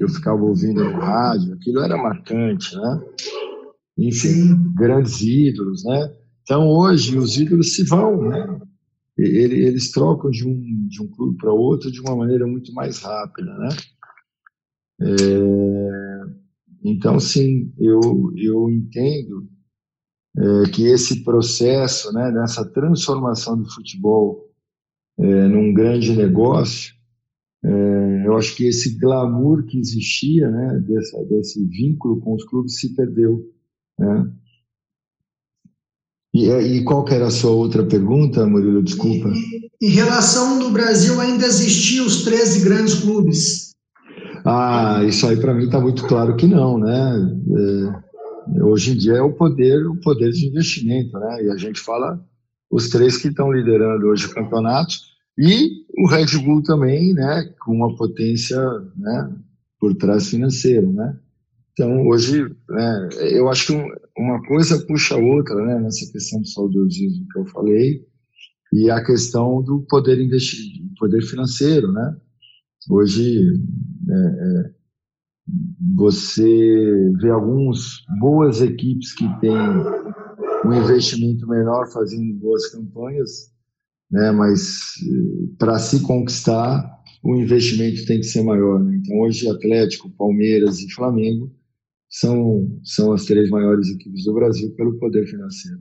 eu 0.00 0.08
ficava 0.08 0.42
ouvindo 0.42 0.84
no 0.84 0.98
rádio, 0.98 1.54
aquilo 1.54 1.80
era 1.80 1.96
marcante, 1.96 2.76
né? 2.76 3.00
Enfim, 3.96 4.74
grandes 4.74 5.20
ídolos, 5.20 5.84
né? 5.84 6.12
Então 6.42 6.68
hoje 6.68 7.16
os 7.16 7.36
ídolos 7.38 7.74
se 7.74 7.84
vão, 7.84 8.28
né? 8.28 8.60
Eles 9.18 9.90
trocam 9.92 10.30
de 10.30 10.46
um, 10.46 10.88
de 10.88 11.02
um 11.02 11.08
clube 11.08 11.36
para 11.38 11.52
outro 11.52 11.90
de 11.90 12.00
uma 12.00 12.16
maneira 12.16 12.46
muito 12.46 12.72
mais 12.74 12.98
rápida, 13.00 13.52
né? 13.58 13.68
É, 15.00 15.56
então, 16.84 17.18
sim, 17.20 17.72
eu, 17.78 18.00
eu 18.36 18.70
entendo 18.70 19.48
é, 20.38 20.70
que 20.70 20.86
esse 20.86 21.24
processo, 21.24 22.12
né, 22.12 22.30
nessa 22.30 22.64
transformação 22.72 23.56
do 23.60 23.70
futebol 23.70 24.50
é, 25.18 25.48
num 25.48 25.74
grande 25.74 26.14
negócio, 26.16 26.94
É, 27.64 28.26
eu 28.26 28.36
acho 28.36 28.56
que 28.56 28.64
esse 28.66 28.98
glamour 28.98 29.64
que 29.66 29.78
existia, 29.78 30.50
né, 30.50 30.80
desse, 30.80 31.24
desse 31.26 31.64
vínculo 31.66 32.20
com 32.20 32.34
os 32.34 32.44
clubes 32.44 32.78
se 32.80 32.94
perdeu, 32.94 33.44
né? 33.98 34.32
E, 36.36 36.50
e 36.50 36.84
qual 36.84 37.02
que 37.02 37.14
era 37.14 37.28
a 37.28 37.30
sua 37.30 37.52
outra 37.52 37.82
pergunta, 37.82 38.46
Murilo? 38.46 38.82
Desculpa. 38.82 39.32
Em 39.80 39.88
relação 39.88 40.58
do 40.58 40.70
Brasil, 40.70 41.18
ainda 41.18 41.46
existiam 41.46 42.04
os 42.04 42.24
13 42.24 42.62
grandes 42.62 42.94
clubes? 42.96 43.70
Ah, 44.44 45.02
isso 45.04 45.26
aí 45.26 45.38
para 45.38 45.54
mim 45.54 45.64
está 45.64 45.80
muito 45.80 46.06
claro 46.06 46.36
que 46.36 46.46
não, 46.46 46.78
né? 46.78 47.34
É, 48.58 48.62
hoje 48.62 48.92
em 48.92 48.96
dia 48.98 49.14
é 49.14 49.22
o 49.22 49.32
poder, 49.32 49.86
o 49.86 49.96
poder 49.96 50.30
de 50.30 50.46
investimento, 50.46 51.18
né? 51.18 51.44
E 51.44 51.50
a 51.50 51.56
gente 51.56 51.80
fala 51.80 52.20
os 52.70 52.90
três 52.90 53.16
que 53.16 53.28
estão 53.28 53.50
liderando 53.50 54.06
hoje 54.06 54.26
o 54.26 54.34
campeonato 54.34 54.94
e 55.38 55.70
o 55.98 56.06
Red 56.06 56.38
Bull 56.44 56.62
também, 56.62 57.14
né? 57.14 57.50
Com 57.64 57.76
uma 57.76 57.96
potência, 57.96 58.60
né? 58.94 59.32
Por 59.80 59.94
trás 59.94 60.28
financeiro, 60.28 60.92
né? 60.92 61.16
Então 61.72 62.06
hoje, 62.06 62.44
né? 62.68 63.08
Eu 63.32 63.48
acho 63.48 63.66
que 63.68 64.05
uma 64.16 64.42
coisa 64.46 64.84
puxa 64.86 65.14
a 65.14 65.18
outra, 65.18 65.54
né? 65.64 65.80
Nessa 65.80 66.10
questão 66.10 66.40
do 66.40 66.48
saudosismo 66.48 67.26
que 67.28 67.38
eu 67.38 67.46
falei 67.46 68.04
e 68.72 68.90
a 68.90 69.04
questão 69.04 69.62
do 69.62 69.82
poder 69.88 70.20
investir, 70.20 70.82
poder 70.98 71.22
financeiro, 71.22 71.92
né? 71.92 72.16
Hoje 72.88 73.38
é, 74.08 74.14
é, 74.14 74.70
você 75.96 77.12
vê 77.20 77.30
algumas 77.30 78.04
boas 78.18 78.60
equipes 78.60 79.12
que 79.12 79.28
têm 79.40 79.56
um 80.64 80.72
investimento 80.72 81.46
menor 81.48 81.90
fazendo 81.92 82.34
boas 82.34 82.70
campanhas, 82.70 83.52
né? 84.10 84.30
Mas 84.32 84.94
eh, 85.02 85.54
para 85.58 85.78
se 85.78 86.00
conquistar 86.00 86.96
o 87.22 87.34
investimento 87.34 88.06
tem 88.06 88.18
que 88.18 88.26
ser 88.26 88.42
maior. 88.42 88.82
Né? 88.82 88.96
Então 88.96 89.18
hoje 89.20 89.48
Atlético, 89.48 90.10
Palmeiras 90.10 90.78
e 90.80 90.92
Flamengo 90.92 91.52
são 92.18 92.80
são 92.82 93.12
as 93.12 93.24
três 93.24 93.50
maiores 93.50 93.88
equipes 93.88 94.24
do 94.24 94.34
Brasil 94.34 94.70
pelo 94.76 94.98
poder 94.98 95.26
financeiro. 95.26 95.80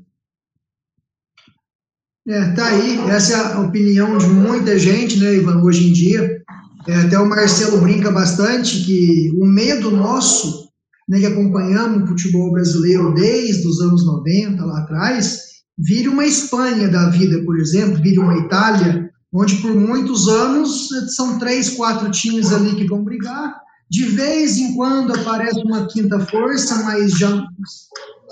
É, 2.28 2.52
tá 2.54 2.68
aí, 2.68 2.98
essa 3.10 3.34
é 3.34 3.54
a 3.54 3.62
opinião 3.62 4.18
de 4.18 4.26
muita 4.28 4.78
gente, 4.80 5.20
né, 5.20 5.36
Ivan, 5.36 5.62
hoje 5.64 5.88
em 5.88 5.94
dia. 5.94 6.44
É, 6.88 6.96
até 7.02 7.20
o 7.20 7.30
Marcelo 7.30 7.82
brinca 7.82 8.12
bastante 8.12 8.84
que 8.84 9.32
o 9.40 9.46
medo 9.46 9.92
nosso, 9.92 10.70
né, 11.08 11.20
que 11.20 11.26
acompanhamos 11.26 12.04
o 12.04 12.08
futebol 12.08 12.52
brasileiro 12.52 13.14
desde 13.14 13.68
os 13.68 13.80
anos 13.80 14.06
90, 14.06 14.66
lá 14.66 14.80
atrás, 14.80 15.40
vire 15.78 16.10
uma 16.10 16.26
Espanha 16.26 16.90
da 16.90 17.10
vida, 17.10 17.44
por 17.44 17.60
exemplo, 17.60 18.02
vire 18.02 18.20
uma 18.20 18.38
Itália, 18.40 19.10
onde 19.32 19.56
por 19.58 19.76
muitos 19.76 20.28
anos 20.28 20.90
são 21.16 21.38
três, 21.38 21.70
quatro 21.70 22.10
times 22.10 22.52
ali 22.52 22.76
que 22.76 22.88
vão 22.88 23.04
brigar. 23.04 23.65
De 23.90 24.06
vez 24.06 24.58
em 24.58 24.76
quando 24.76 25.14
aparece 25.14 25.62
uma 25.64 25.86
quinta 25.88 26.20
força, 26.20 26.84
mas 26.84 27.12
já 27.18 27.46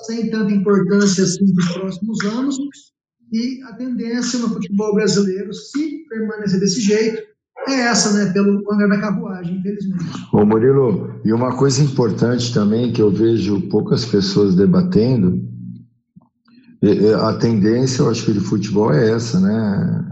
sem 0.06 0.30
tanta 0.30 0.52
importância 0.52 1.24
assim 1.24 1.54
nos 1.54 1.74
próximos 1.74 2.26
anos. 2.26 2.58
E 3.32 3.62
a 3.64 3.74
tendência 3.74 4.40
no 4.40 4.50
futebol 4.50 4.94
brasileiro, 4.94 5.54
se 5.54 6.06
permanecer 6.08 6.60
desse 6.60 6.82
jeito, 6.82 7.22
é 7.68 7.74
essa, 7.82 8.12
né? 8.14 8.32
Pelo 8.32 8.62
andar 8.72 8.88
da 8.90 9.00
carruagem, 9.00 9.58
infelizmente. 9.58 10.04
Ô 10.32 10.46
Murilo, 10.46 11.20
e 11.24 11.32
uma 11.32 11.56
coisa 11.56 11.82
importante 11.82 12.54
também 12.54 12.92
que 12.92 13.02
eu 13.02 13.10
vejo 13.10 13.62
poucas 13.70 14.06
pessoas 14.06 14.56
debatendo, 14.56 15.42
a 17.22 17.34
tendência, 17.36 18.02
eu 18.02 18.10
acho 18.10 18.26
que 18.26 18.34
de 18.34 18.42
futebol 18.42 18.94
é 18.94 19.12
essa, 19.12 19.40
né? 19.40 20.06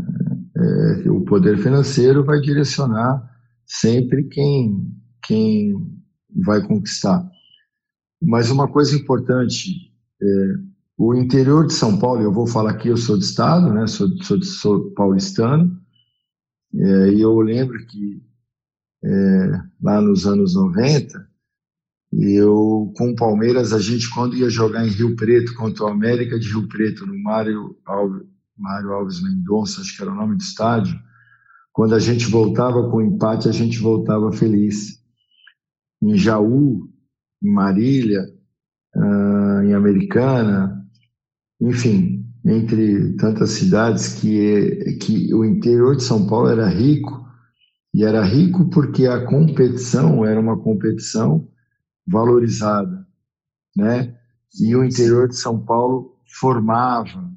É, 0.55 1.09
o 1.09 1.21
poder 1.21 1.57
financeiro 1.57 2.23
vai 2.23 2.39
direcionar 2.39 3.21
sempre 3.65 4.23
quem, 4.29 4.87
quem 5.23 5.73
vai 6.43 6.65
conquistar. 6.65 7.29
Mas 8.21 8.51
uma 8.51 8.67
coisa 8.67 8.95
importante, 8.95 9.91
é, 10.21 10.53
o 10.97 11.15
interior 11.15 11.65
de 11.65 11.73
São 11.73 11.97
Paulo, 11.97 12.21
eu 12.21 12.31
vou 12.31 12.45
falar 12.45 12.71
aqui, 12.71 12.87
eu 12.87 12.97
sou 12.97 13.17
de 13.17 13.25
estado, 13.25 13.73
né? 13.73 13.87
Sou, 13.87 14.07
sou, 14.23 14.41
sou 14.43 14.91
paulistano. 14.91 15.79
É, 16.73 17.13
e 17.13 17.21
eu 17.21 17.39
lembro 17.41 17.85
que 17.87 18.21
é, 19.03 19.61
lá 19.81 19.99
nos 19.99 20.27
anos 20.27 20.55
90, 20.55 21.27
eu 22.13 22.93
com 22.95 23.11
o 23.11 23.15
Palmeiras, 23.15 23.73
a 23.73 23.79
gente 23.79 24.09
quando 24.09 24.35
ia 24.35 24.49
jogar 24.49 24.85
em 24.85 24.91
Rio 24.91 25.15
Preto 25.15 25.55
contra 25.55 25.85
o 25.85 25.87
América 25.87 26.37
de 26.37 26.47
Rio 26.47 26.67
Preto, 26.67 27.05
no 27.05 27.17
Mário 27.23 27.75
Alves, 27.85 28.27
Mário 28.57 28.91
Alves 28.91 29.23
Mendonça, 29.23 29.81
acho 29.81 29.95
que 29.95 30.01
era 30.01 30.11
o 30.11 30.15
nome 30.15 30.35
do 30.35 30.41
estádio, 30.41 30.99
quando 31.73 31.95
a 31.95 31.99
gente 31.99 32.27
voltava 32.27 32.89
com 32.89 33.01
empate, 33.01 33.47
a 33.47 33.51
gente 33.51 33.79
voltava 33.79 34.31
feliz. 34.31 35.00
Em 36.01 36.17
Jaú, 36.17 36.89
em 37.41 37.51
Marília, 37.51 38.23
uh, 38.95 39.61
em 39.63 39.73
Americana, 39.73 40.85
enfim, 41.59 42.25
entre 42.43 43.13
tantas 43.13 43.51
cidades 43.51 44.13
que, 44.13 44.97
que 44.99 45.33
o 45.33 45.45
interior 45.45 45.95
de 45.95 46.03
São 46.03 46.27
Paulo 46.27 46.49
era 46.49 46.67
rico, 46.67 47.21
e 47.93 48.03
era 48.03 48.23
rico 48.23 48.69
porque 48.69 49.05
a 49.05 49.25
competição 49.25 50.25
era 50.25 50.39
uma 50.39 50.57
competição 50.57 51.47
valorizada, 52.07 53.05
né? 53.75 54.17
E 54.59 54.75
o 54.75 54.83
interior 54.83 55.27
de 55.27 55.35
São 55.35 55.63
Paulo 55.63 56.17
formava, 56.39 57.31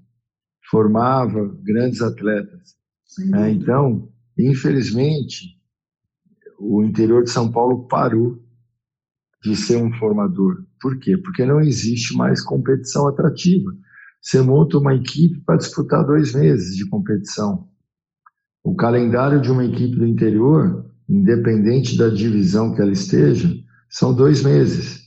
formava 0.70 1.46
grandes 1.62 2.00
atletas. 2.00 2.74
Né? 3.30 3.52
Então, 3.52 4.08
infelizmente, 4.38 5.60
o 6.58 6.82
interior 6.82 7.22
de 7.22 7.30
São 7.30 7.50
Paulo 7.50 7.86
parou 7.86 8.43
de 9.44 9.54
ser 9.54 9.76
um 9.76 9.92
formador. 9.92 10.64
Por 10.80 10.98
quê? 10.98 11.18
Porque 11.18 11.44
não 11.44 11.60
existe 11.60 12.16
mais 12.16 12.40
competição 12.40 13.06
atrativa. 13.06 13.76
Você 14.20 14.40
monta 14.40 14.78
uma 14.78 14.94
equipe 14.94 15.40
para 15.40 15.58
disputar 15.58 16.04
dois 16.04 16.34
meses 16.34 16.74
de 16.74 16.88
competição. 16.88 17.68
O 18.62 18.74
calendário 18.74 19.42
de 19.42 19.50
uma 19.50 19.64
equipe 19.64 19.96
do 19.96 20.06
interior, 20.06 20.90
independente 21.06 21.98
da 21.98 22.08
divisão 22.08 22.74
que 22.74 22.80
ela 22.80 22.92
esteja, 22.92 23.54
são 23.90 24.14
dois 24.14 24.42
meses. 24.42 25.02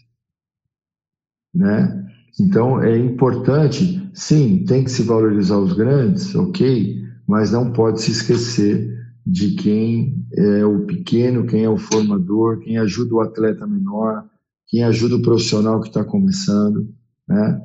Né? 1.51 2.05
Então 2.39 2.79
é 2.79 2.95
importante, 2.95 4.07
sim, 4.13 4.63
tem 4.65 4.83
que 4.83 4.91
se 4.91 5.01
valorizar 5.01 5.57
os 5.57 5.73
grandes, 5.73 6.35
ok, 6.35 7.01
mas 7.27 7.51
não 7.51 7.73
pode 7.73 8.01
se 8.01 8.11
esquecer 8.11 8.96
de 9.29 9.55
quem 9.55 10.25
é 10.33 10.65
o 10.65 10.85
pequeno, 10.85 11.45
quem 11.45 11.65
é 11.65 11.69
o 11.69 11.77
formador, 11.77 12.59
quem 12.59 12.77
ajuda 12.77 13.15
o 13.15 13.19
atleta 13.19 13.67
menor, 13.67 14.23
quem 14.67 14.85
ajuda 14.85 15.17
o 15.17 15.21
profissional 15.21 15.81
que 15.81 15.89
está 15.89 16.01
começando, 16.01 16.87
né? 17.27 17.61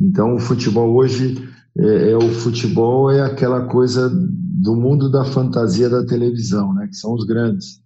Então, 0.00 0.34
o 0.34 0.40
futebol 0.40 0.92
hoje 0.92 1.36
é, 1.78 2.10
é, 2.10 2.16
o 2.16 2.32
futebol 2.32 3.12
é 3.12 3.20
aquela 3.20 3.66
coisa 3.68 4.10
do 4.10 4.74
mundo 4.74 5.08
da 5.08 5.24
fantasia 5.24 5.88
da 5.88 6.04
televisão, 6.04 6.74
né? 6.74 6.88
Que 6.88 6.96
são 6.96 7.14
os 7.14 7.24
grandes. 7.24 7.80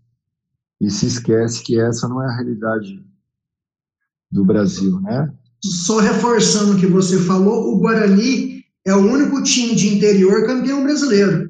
E 0.81 0.91
se 0.91 1.05
esquece 1.05 1.63
que 1.63 1.79
essa 1.79 2.09
não 2.09 2.23
é 2.23 2.29
a 2.29 2.35
realidade 2.35 3.05
do 4.31 4.43
Brasil, 4.43 5.01
né? 5.01 5.31
Só 5.63 5.99
reforçando 5.99 6.73
o 6.77 6.81
que 6.81 6.87
você 6.87 7.19
falou, 7.19 7.75
o 7.75 7.79
Guarani 7.79 8.65
é 8.87 8.95
o 8.95 9.07
único 9.07 9.43
time 9.43 9.75
de 9.75 9.97
interior 9.97 10.47
campeão 10.47 10.83
brasileiro. 10.83 11.48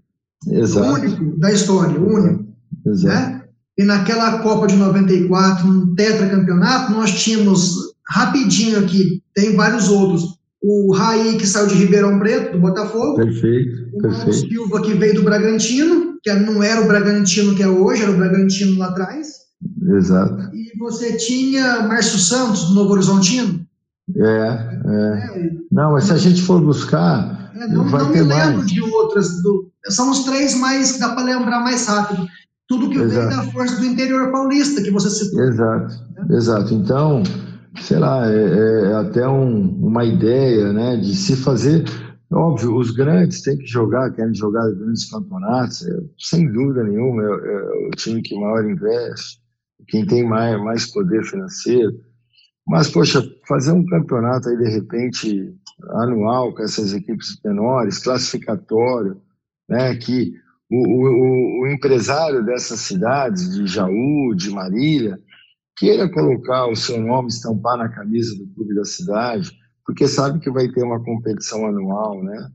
Exato. 0.51 0.89
O 0.89 0.95
único 0.95 1.39
da 1.39 1.53
história, 1.53 2.01
o 2.01 2.15
único. 2.15 2.45
Exato. 2.87 3.31
Né? 3.31 3.43
E 3.79 3.85
naquela 3.85 4.39
Copa 4.39 4.67
de 4.67 4.77
94, 4.77 5.67
no 5.67 5.95
tetracampeonato, 5.95 6.93
nós 6.93 7.13
tínhamos 7.13 7.95
rapidinho 8.09 8.79
aqui, 8.81 9.23
tem 9.35 9.55
vários 9.55 9.89
outros 9.89 10.39
o 10.63 10.93
Raí, 10.93 11.37
que 11.37 11.47
saiu 11.47 11.69
de 11.69 11.75
Ribeirão 11.75 12.19
Preto, 12.19 12.53
do 12.53 12.61
Botafogo. 12.61 13.17
Perfeito, 13.17 13.89
o 13.93 14.03
perfeito. 14.03 14.49
Silva, 14.49 14.83
que 14.83 14.95
veio 14.95 15.15
do 15.15 15.23
Bragantino, 15.23 16.19
que 16.23 16.33
não 16.35 16.63
era 16.63 16.81
o 16.81 16.89
Bragantino 16.89 17.55
que 17.55 17.63
é 17.63 17.69
hoje, 17.69 18.03
era 18.03 18.11
o 18.11 18.17
Bragantino 18.17 18.79
lá 18.79 18.89
atrás. 18.89 19.29
Exato. 19.97 20.55
E 20.55 20.77
você 20.79 21.17
tinha 21.17 21.83
Márcio 21.83 22.19
Santos, 22.19 22.69
do 22.69 22.75
Novo 22.75 22.93
Horizontino. 22.93 23.65
É, 24.17 24.23
é. 24.23 25.39
é. 25.39 25.51
Não, 25.71 25.93
mas 25.93 26.05
se 26.05 26.13
a 26.13 26.17
gente 26.17 26.43
for 26.43 26.61
buscar. 26.61 27.38
É, 27.59 27.67
não, 27.67 27.85
não 27.85 28.09
me 28.11 28.21
lembro 28.21 28.59
mais. 28.59 28.67
de 28.67 28.81
outras. 28.81 29.43
Do, 29.43 29.71
são 29.89 30.11
os 30.11 30.25
três 30.25 30.55
mais 30.55 30.93
que 30.93 31.01
dá 31.01 31.11
para 31.11 31.25
lembrar 31.25 31.61
mais 31.61 31.87
rápido. 31.87 32.27
Tudo 32.69 32.91
que 32.91 32.99
Exato. 32.99 33.29
veio 33.29 33.31
da 33.31 33.53
força 33.53 33.81
do 33.81 33.87
interior 33.87 34.31
paulista, 34.31 34.83
que 34.83 34.91
você 34.91 35.11
citou. 35.11 35.43
Exato, 35.43 35.95
né? 36.13 36.37
exato. 36.37 36.75
Então, 36.75 37.23
sei 37.81 37.99
lá, 37.99 38.31
é, 38.31 38.91
é 38.91 38.95
até 38.95 39.27
um, 39.27 39.71
uma 39.81 40.05
ideia, 40.05 40.73
né, 40.73 40.97
de 40.97 41.17
se 41.17 41.35
fazer. 41.35 41.85
Óbvio, 42.31 42.77
os 42.77 42.91
grandes 42.91 43.41
têm 43.41 43.57
que 43.57 43.67
jogar, 43.67 44.13
querem 44.13 44.35
jogar 44.35 44.71
grandes 44.73 45.11
campeonatos, 45.11 45.87
é, 45.87 45.99
sem 46.19 46.53
dúvida 46.53 46.85
nenhuma, 46.85 47.23
é, 47.23 47.27
é, 47.27 47.89
o 47.89 47.91
time 47.97 48.21
que 48.21 48.39
maior 48.39 48.69
investe, 48.69 49.41
quem 49.89 50.05
tem 50.05 50.29
mais, 50.29 50.63
mais 50.63 50.87
poder 50.93 51.25
financeiro. 51.25 51.93
Mas, 52.67 52.91
poxa, 52.91 53.27
fazer 53.49 53.73
um 53.73 53.87
campeonato 53.87 54.51
aí, 54.51 54.59
de 54.59 54.69
repente, 54.69 55.55
anual, 55.91 56.55
com 56.55 56.63
essas 56.63 56.93
equipes 56.93 57.39
menores, 57.45 57.99
classificatório, 57.99 59.21
né, 59.69 59.95
que 59.97 60.33
o, 60.71 60.77
o, 60.77 61.63
o 61.63 61.67
empresário 61.69 62.45
dessas 62.45 62.81
cidades, 62.81 63.55
de 63.55 63.67
Jaú, 63.67 64.35
de 64.35 64.51
Marília, 64.51 65.19
queira 65.77 66.11
colocar 66.11 66.67
o 66.67 66.77
seu 66.77 67.01
nome, 67.01 67.29
estampar 67.29 67.79
na 67.79 67.89
camisa 67.89 68.37
do 68.37 68.47
clube 68.55 68.75
da 68.75 68.85
cidade, 68.85 69.53
porque 69.87 70.07
sabe 70.07 70.41
que 70.41 70.51
vai 70.51 70.69
ter 70.69 70.83
uma 70.83 71.03
competição 71.03 71.67
anual, 71.67 72.23
né? 72.23 72.51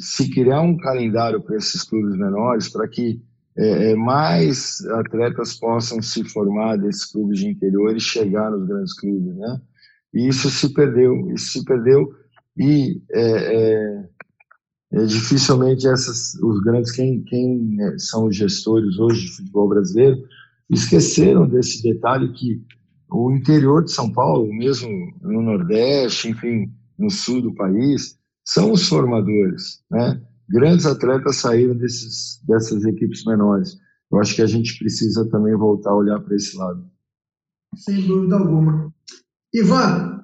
Se 0.00 0.30
criar 0.30 0.60
um 0.60 0.76
calendário 0.76 1.40
para 1.40 1.56
esses 1.56 1.82
clubes 1.82 2.18
menores, 2.18 2.68
para 2.68 2.86
que 2.86 3.22
é, 3.56 3.92
é, 3.92 3.94
mais 3.94 4.84
atletas 4.86 5.58
possam 5.58 6.02
se 6.02 6.22
formar 6.24 6.76
desses 6.76 7.06
clubes 7.06 7.38
de 7.38 7.48
interior 7.48 7.96
e 7.96 8.00
chegar 8.00 8.50
nos 8.50 8.66
grandes 8.66 8.92
clubes, 8.94 9.34
né? 9.36 9.60
E 10.12 10.28
isso 10.28 10.50
se 10.50 10.74
perdeu, 10.74 11.30
isso 11.32 11.58
se 11.58 11.64
perdeu 11.64 12.12
e 12.56 13.02
é, 13.10 13.22
é, 13.22 14.08
é, 14.92 15.04
dificilmente 15.04 15.86
essas, 15.86 16.34
os 16.34 16.60
grandes, 16.62 16.92
quem, 16.92 17.22
quem 17.24 17.58
né, 17.76 17.96
são 17.98 18.26
os 18.26 18.36
gestores 18.36 18.98
hoje 18.98 19.26
de 19.26 19.36
futebol 19.36 19.68
brasileiro, 19.68 20.22
esqueceram 20.68 21.48
desse 21.48 21.82
detalhe 21.82 22.32
que 22.32 22.62
o 23.10 23.32
interior 23.32 23.84
de 23.84 23.92
São 23.92 24.12
Paulo, 24.12 24.52
mesmo 24.52 24.88
no 25.22 25.42
Nordeste, 25.42 26.28
enfim, 26.28 26.72
no 26.98 27.10
sul 27.10 27.42
do 27.42 27.54
país, 27.54 28.18
são 28.44 28.72
os 28.72 28.88
formadores, 28.88 29.82
né? 29.90 30.20
Grandes 30.48 30.86
atletas 30.86 31.36
saíram 31.36 31.76
desses, 31.76 32.42
dessas 32.46 32.84
equipes 32.84 33.24
menores. 33.24 33.78
Eu 34.10 34.18
acho 34.18 34.34
que 34.34 34.42
a 34.42 34.46
gente 34.46 34.76
precisa 34.78 35.28
também 35.28 35.54
voltar 35.54 35.90
a 35.90 35.96
olhar 35.96 36.18
para 36.20 36.34
esse 36.34 36.56
lado. 36.56 36.84
Sem 37.76 38.04
dúvida 38.06 38.36
alguma. 38.36 38.92
Ivan, 39.54 40.19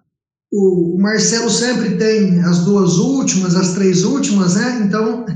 o 0.53 0.97
Marcelo 0.99 1.51
sempre 1.51 1.97
tem 1.97 2.41
as 2.43 2.65
duas 2.65 2.99
últimas, 2.99 3.57
as 3.57 3.75
três 3.75 4.05
últimas, 4.05 4.55
né? 4.55 4.83
Então, 4.87 5.27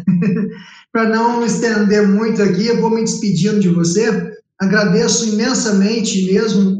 para 0.92 1.08
não 1.08 1.44
estender 1.44 2.06
muito 2.08 2.42
aqui, 2.42 2.66
eu 2.66 2.80
vou 2.80 2.90
me 2.90 3.02
despedindo 3.02 3.60
de 3.60 3.68
você. 3.68 4.32
Agradeço 4.58 5.28
imensamente 5.28 6.30
mesmo 6.32 6.78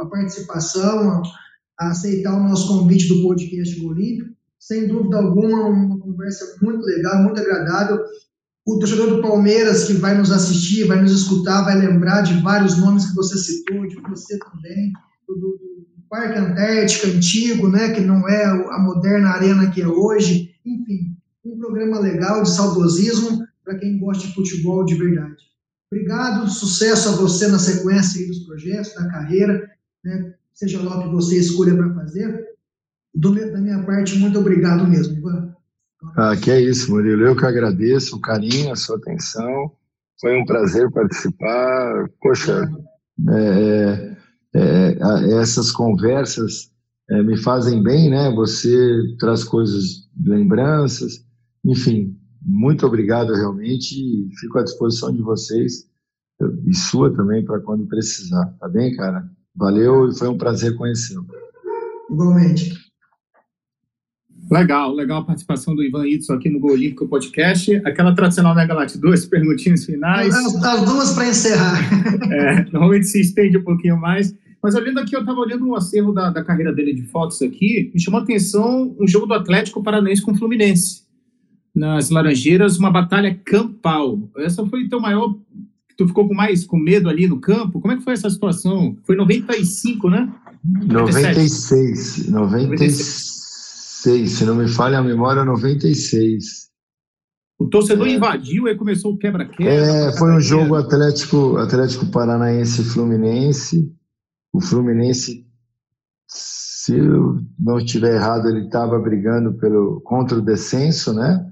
a 0.00 0.06
participação, 0.06 1.22
a 1.78 1.90
aceitar 1.90 2.34
o 2.34 2.48
nosso 2.48 2.68
convite 2.68 3.08
do 3.08 3.22
podcast 3.22 3.84
Olímpico. 3.84 4.30
Sem 4.58 4.88
dúvida 4.88 5.18
alguma, 5.18 5.66
uma 5.66 5.98
conversa 5.98 6.56
muito 6.62 6.84
legal, 6.84 7.22
muito 7.22 7.40
agradável. 7.40 7.98
O 8.66 8.78
torcedor 8.78 9.16
do 9.16 9.22
Palmeiras 9.22 9.84
que 9.84 9.94
vai 9.94 10.16
nos 10.16 10.30
assistir, 10.30 10.86
vai 10.86 11.00
nos 11.00 11.12
escutar, 11.12 11.64
vai 11.64 11.78
lembrar 11.78 12.22
de 12.22 12.40
vários 12.42 12.76
nomes 12.76 13.06
que 13.06 13.14
você 13.14 13.38
citou, 13.38 13.86
de 13.86 13.96
você 13.96 14.38
também, 14.38 14.92
do, 15.26 15.58
Parque 16.08 16.38
Antártica 16.38 17.08
antigo, 17.08 17.68
né, 17.68 17.92
que 17.92 18.00
não 18.00 18.28
é 18.28 18.44
a 18.44 18.78
moderna 18.78 19.30
arena 19.30 19.70
que 19.70 19.82
é 19.82 19.86
hoje. 19.86 20.54
Enfim, 20.64 21.16
um 21.44 21.58
programa 21.58 21.98
legal 21.98 22.42
de 22.42 22.50
saudosismo 22.50 23.46
para 23.64 23.78
quem 23.78 23.98
gosta 23.98 24.26
de 24.26 24.34
futebol 24.34 24.84
de 24.84 24.94
verdade. 24.94 25.36
Obrigado, 25.90 26.48
sucesso 26.48 27.08
a 27.08 27.12
você 27.12 27.48
na 27.48 27.58
sequência 27.58 28.26
dos 28.26 28.40
projetos, 28.40 28.94
da 28.94 29.08
carreira, 29.08 29.70
né? 30.04 30.34
seja 30.52 30.82
lá 30.82 30.98
o 30.98 31.02
que 31.04 31.14
você 31.14 31.38
escolha 31.38 31.74
para 31.74 31.94
fazer. 31.94 32.46
Do, 33.14 33.34
da 33.34 33.60
minha 33.60 33.82
parte, 33.84 34.18
muito 34.18 34.38
obrigado 34.38 34.86
mesmo, 34.86 35.16
Ivan. 35.16 35.54
Ah, 36.16 36.36
que 36.36 36.50
é 36.50 36.60
isso, 36.60 36.90
Murilo. 36.90 37.22
Eu 37.22 37.36
que 37.36 37.44
agradeço 37.44 38.16
o 38.16 38.20
carinho, 38.20 38.72
a 38.72 38.76
sua 38.76 38.96
atenção. 38.96 39.72
Foi 40.20 40.36
um 40.36 40.44
prazer 40.44 40.90
participar. 40.90 42.08
Poxa, 42.20 42.70
é, 43.30 44.07
é, 44.58 45.40
essas 45.40 45.70
conversas 45.70 46.70
é, 47.10 47.22
me 47.22 47.36
fazem 47.36 47.82
bem, 47.82 48.10
né? 48.10 48.30
Você 48.34 49.16
traz 49.18 49.44
coisas, 49.44 50.08
lembranças, 50.24 51.24
enfim, 51.64 52.16
muito 52.42 52.86
obrigado 52.86 53.32
realmente. 53.34 53.94
Fico 54.40 54.58
à 54.58 54.62
disposição 54.62 55.12
de 55.12 55.22
vocês 55.22 55.88
e 56.66 56.74
sua 56.74 57.14
também 57.14 57.44
para 57.44 57.60
quando 57.60 57.86
precisar. 57.86 58.46
Tá 58.60 58.68
bem, 58.68 58.94
cara? 58.94 59.28
Valeu 59.54 60.08
e 60.08 60.16
foi 60.16 60.28
um 60.28 60.38
prazer 60.38 60.76
conhecê-lo. 60.76 61.26
Igualmente. 62.10 62.88
Legal, 64.50 64.94
legal 64.94 65.20
a 65.20 65.24
participação 65.24 65.74
do 65.74 65.82
Ivan 65.82 66.06
Itzo 66.06 66.32
aqui 66.32 66.48
no 66.48 66.58
Gol 66.58 66.72
Olímpico 66.72 67.06
Podcast. 67.06 67.74
Aquela 67.84 68.14
tradicional 68.14 68.54
Mega 68.54 68.68
Galat, 68.68 68.96
duas 68.96 69.26
perguntinhas 69.26 69.84
finais. 69.84 70.34
As, 70.34 70.64
as 70.64 70.84
duas 70.84 71.12
para 71.12 71.28
encerrar. 71.28 71.78
É, 72.32 72.64
normalmente 72.72 73.06
se 73.06 73.20
estende 73.20 73.58
um 73.58 73.64
pouquinho 73.64 73.98
mais. 73.98 74.34
Mas 74.62 74.74
olhando 74.74 74.98
aqui, 74.98 75.14
eu 75.14 75.20
estava 75.20 75.38
olhando 75.38 75.66
um 75.66 75.74
acervo 75.74 76.12
da, 76.12 76.30
da 76.30 76.44
carreira 76.44 76.72
dele 76.72 76.92
de 76.92 77.02
fotos 77.02 77.40
aqui, 77.42 77.90
me 77.94 78.00
chamou 78.00 78.20
a 78.20 78.22
atenção 78.22 78.94
um 78.98 79.06
jogo 79.06 79.26
do 79.26 79.34
Atlético 79.34 79.82
Paranaense 79.82 80.22
com 80.22 80.32
o 80.32 80.36
Fluminense 80.36 81.08
nas 81.78 82.10
Laranjeiras, 82.10 82.76
uma 82.76 82.90
batalha 82.90 83.38
campal. 83.44 84.18
Essa 84.38 84.66
foi 84.66 84.88
teu 84.88 85.00
maior. 85.00 85.34
Tu 85.96 86.06
ficou 86.06 86.28
com 86.28 86.34
mais 86.34 86.64
com 86.64 86.76
medo 86.76 87.08
ali 87.08 87.26
no 87.26 87.40
campo? 87.40 87.80
Como 87.80 87.92
é 87.92 87.96
que 87.96 88.02
foi 88.02 88.12
essa 88.12 88.30
situação? 88.30 88.96
Foi 89.04 89.16
95, 89.16 90.10
né? 90.10 90.32
96. 90.64 92.28
96. 92.28 94.30
Se 94.30 94.44
não 94.44 94.56
me 94.56 94.68
falha 94.68 94.98
a 94.98 95.02
memória, 95.02 95.44
96. 95.44 96.68
O 97.58 97.66
torcedor 97.66 98.06
é. 98.06 98.12
invadiu 98.12 98.68
e 98.68 98.74
começou 98.76 99.12
o 99.12 99.18
quebra-quebra. 99.18 99.72
É, 99.72 100.16
foi 100.16 100.32
um 100.32 100.40
jogo 100.40 100.76
Atlético, 100.76 101.56
Atlético 101.56 102.06
Paranaense 102.06 102.84
Fluminense. 102.84 103.92
O 104.52 104.60
Fluminense, 104.60 105.46
se 106.26 106.96
eu 106.96 107.40
não 107.58 107.78
estiver 107.78 108.14
errado, 108.14 108.48
ele 108.48 108.66
estava 108.66 108.98
brigando 108.98 109.54
pelo, 109.54 110.00
contra 110.00 110.38
o 110.38 110.42
descenso, 110.42 111.12
né? 111.12 111.48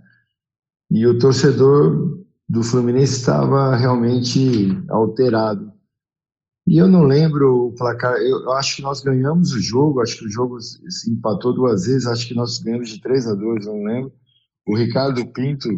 e 0.90 1.06
o 1.06 1.18
torcedor 1.18 2.24
do 2.48 2.62
Fluminense 2.62 3.14
estava 3.14 3.74
realmente 3.76 4.70
alterado. 4.88 5.72
E 6.66 6.78
eu 6.78 6.88
não 6.88 7.04
lembro 7.04 7.66
o 7.66 7.74
placar, 7.74 8.16
eu 8.16 8.52
acho 8.52 8.76
que 8.76 8.82
nós 8.82 9.00
ganhamos 9.00 9.52
o 9.52 9.60
jogo, 9.60 10.00
acho 10.00 10.18
que 10.18 10.26
o 10.26 10.30
jogo 10.30 10.60
se 10.60 11.10
empatou 11.10 11.54
duas 11.54 11.86
vezes, 11.86 12.06
acho 12.06 12.26
que 12.26 12.34
nós 12.34 12.58
ganhamos 12.58 12.88
de 12.88 13.00
3 13.00 13.28
a 13.28 13.34
2, 13.34 13.66
não 13.66 13.84
lembro. 13.84 14.12
O 14.66 14.76
Ricardo 14.76 15.24
Pinto, 15.32 15.68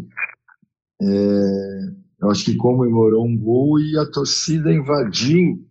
é, 1.03 1.81
eu 2.23 2.31
acho 2.31 2.45
que 2.45 2.57
comemorou 2.57 3.27
um 3.27 3.37
gol 3.37 3.79
e 3.79 3.99
a 3.99 4.11
torcida 4.11 4.73
invadiu 4.73 5.68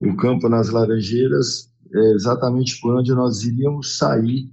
o 0.00 0.16
campo 0.16 0.48
nas 0.48 0.70
Laranjeiras, 0.70 1.70
é, 1.94 2.12
exatamente 2.12 2.80
por 2.80 2.96
onde 2.96 3.14
nós 3.14 3.42
iríamos 3.44 3.96
sair 3.98 4.50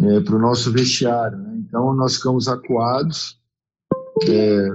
é, 0.00 0.20
para 0.20 0.36
o 0.36 0.40
nosso 0.40 0.72
vestiário. 0.72 1.38
Né? 1.38 1.62
Então, 1.66 1.94
nós 1.94 2.16
ficamos 2.16 2.48
acuados. 2.48 3.38
É, 4.28 4.68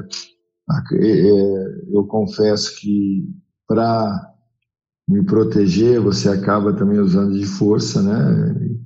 é, 0.94 1.66
eu 1.92 2.06
confesso 2.06 2.76
que 2.78 3.28
para 3.68 4.34
me 5.08 5.24
proteger, 5.24 6.00
você 6.00 6.30
acaba 6.30 6.74
também 6.74 7.00
usando 7.00 7.38
de 7.38 7.46
força, 7.46 8.02
né? 8.02 8.80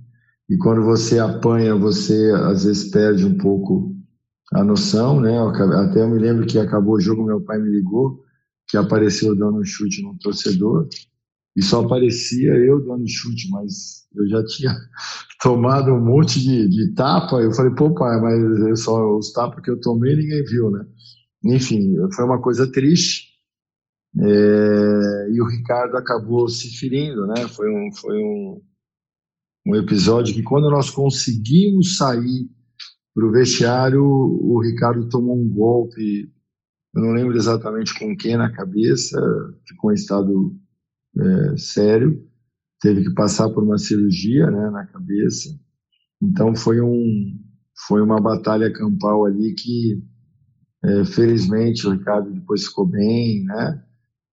E, 0.49 0.57
quando 0.57 0.83
você 0.83 1.19
apanha, 1.19 1.75
você 1.75 2.31
às 2.31 2.63
vezes 2.63 2.89
perde 2.89 3.25
um 3.25 3.37
pouco 3.37 3.95
a 4.53 4.63
noção, 4.63 5.19
né? 5.19 5.37
Até 5.75 6.01
eu 6.01 6.09
me 6.09 6.17
lembro 6.17 6.47
que 6.47 6.57
acabou 6.57 6.95
o 6.95 6.99
jogo, 6.99 7.25
meu 7.25 7.41
pai 7.41 7.59
me 7.59 7.69
ligou, 7.69 8.23
que 8.67 8.77
apareceu 8.77 9.35
dando 9.35 9.59
um 9.59 9.63
chute 9.63 10.01
no 10.01 10.17
torcedor, 10.19 10.87
e 11.55 11.63
só 11.63 11.83
aparecia 11.83 12.53
eu 12.53 12.85
dando 12.85 13.07
chute, 13.07 13.49
mas 13.49 14.07
eu 14.15 14.27
já 14.27 14.45
tinha 14.45 14.75
tomado 15.41 15.91
um 15.91 16.03
monte 16.03 16.39
de, 16.39 16.69
de 16.69 16.93
tapa. 16.93 17.37
Eu 17.37 17.51
falei, 17.51 17.73
pô, 17.73 17.93
pai, 17.95 18.21
mas 18.21 18.83
só 18.83 19.17
os 19.17 19.31
tapas 19.31 19.63
que 19.63 19.71
eu 19.71 19.79
tomei 19.79 20.15
ninguém 20.15 20.43
viu, 20.43 20.69
né? 20.69 20.85
Enfim, 21.43 21.95
foi 22.13 22.25
uma 22.25 22.39
coisa 22.41 22.71
triste. 22.71 23.27
É, 24.19 25.29
e 25.31 25.41
o 25.41 25.47
Ricardo 25.47 25.97
acabou 25.97 26.47
se 26.47 26.77
ferindo, 26.77 27.25
né? 27.25 27.47
Foi 27.47 27.69
um, 27.69 27.91
foi 27.93 28.17
um, 28.17 28.61
um 29.67 29.75
episódio 29.75 30.35
que 30.35 30.43
quando 30.43 30.69
nós 30.69 30.89
conseguimos 30.89 31.97
sair 31.97 32.47
para 33.15 33.25
o 33.25 33.31
vestiário, 33.31 34.03
o 34.03 34.61
Ricardo 34.61 35.09
tomou 35.09 35.35
um 35.35 35.49
golpe, 35.49 36.31
eu 36.95 37.01
não 37.01 37.11
lembro 37.11 37.35
exatamente 37.35 37.97
com 37.97 38.15
quem 38.15 38.37
na 38.37 38.51
cabeça, 38.51 39.19
ficou 39.67 39.91
em 39.91 39.95
estado 39.95 40.55
é, 41.19 41.57
sério, 41.57 42.23
teve 42.81 43.03
que 43.03 43.13
passar 43.13 43.49
por 43.49 43.63
uma 43.63 43.77
cirurgia 43.77 44.49
né, 44.49 44.69
na 44.69 44.85
cabeça. 44.85 45.49
Então 46.21 46.55
foi 46.55 46.81
um 46.81 47.39
foi 47.87 48.01
uma 48.01 48.19
batalha 48.19 48.73
campal 48.73 49.25
ali 49.25 49.53
que 49.53 50.01
é, 50.83 51.05
felizmente 51.05 51.85
o 51.85 51.91
Ricardo 51.91 52.31
depois 52.31 52.65
ficou 52.65 52.87
bem, 52.87 53.43
né? 53.43 53.83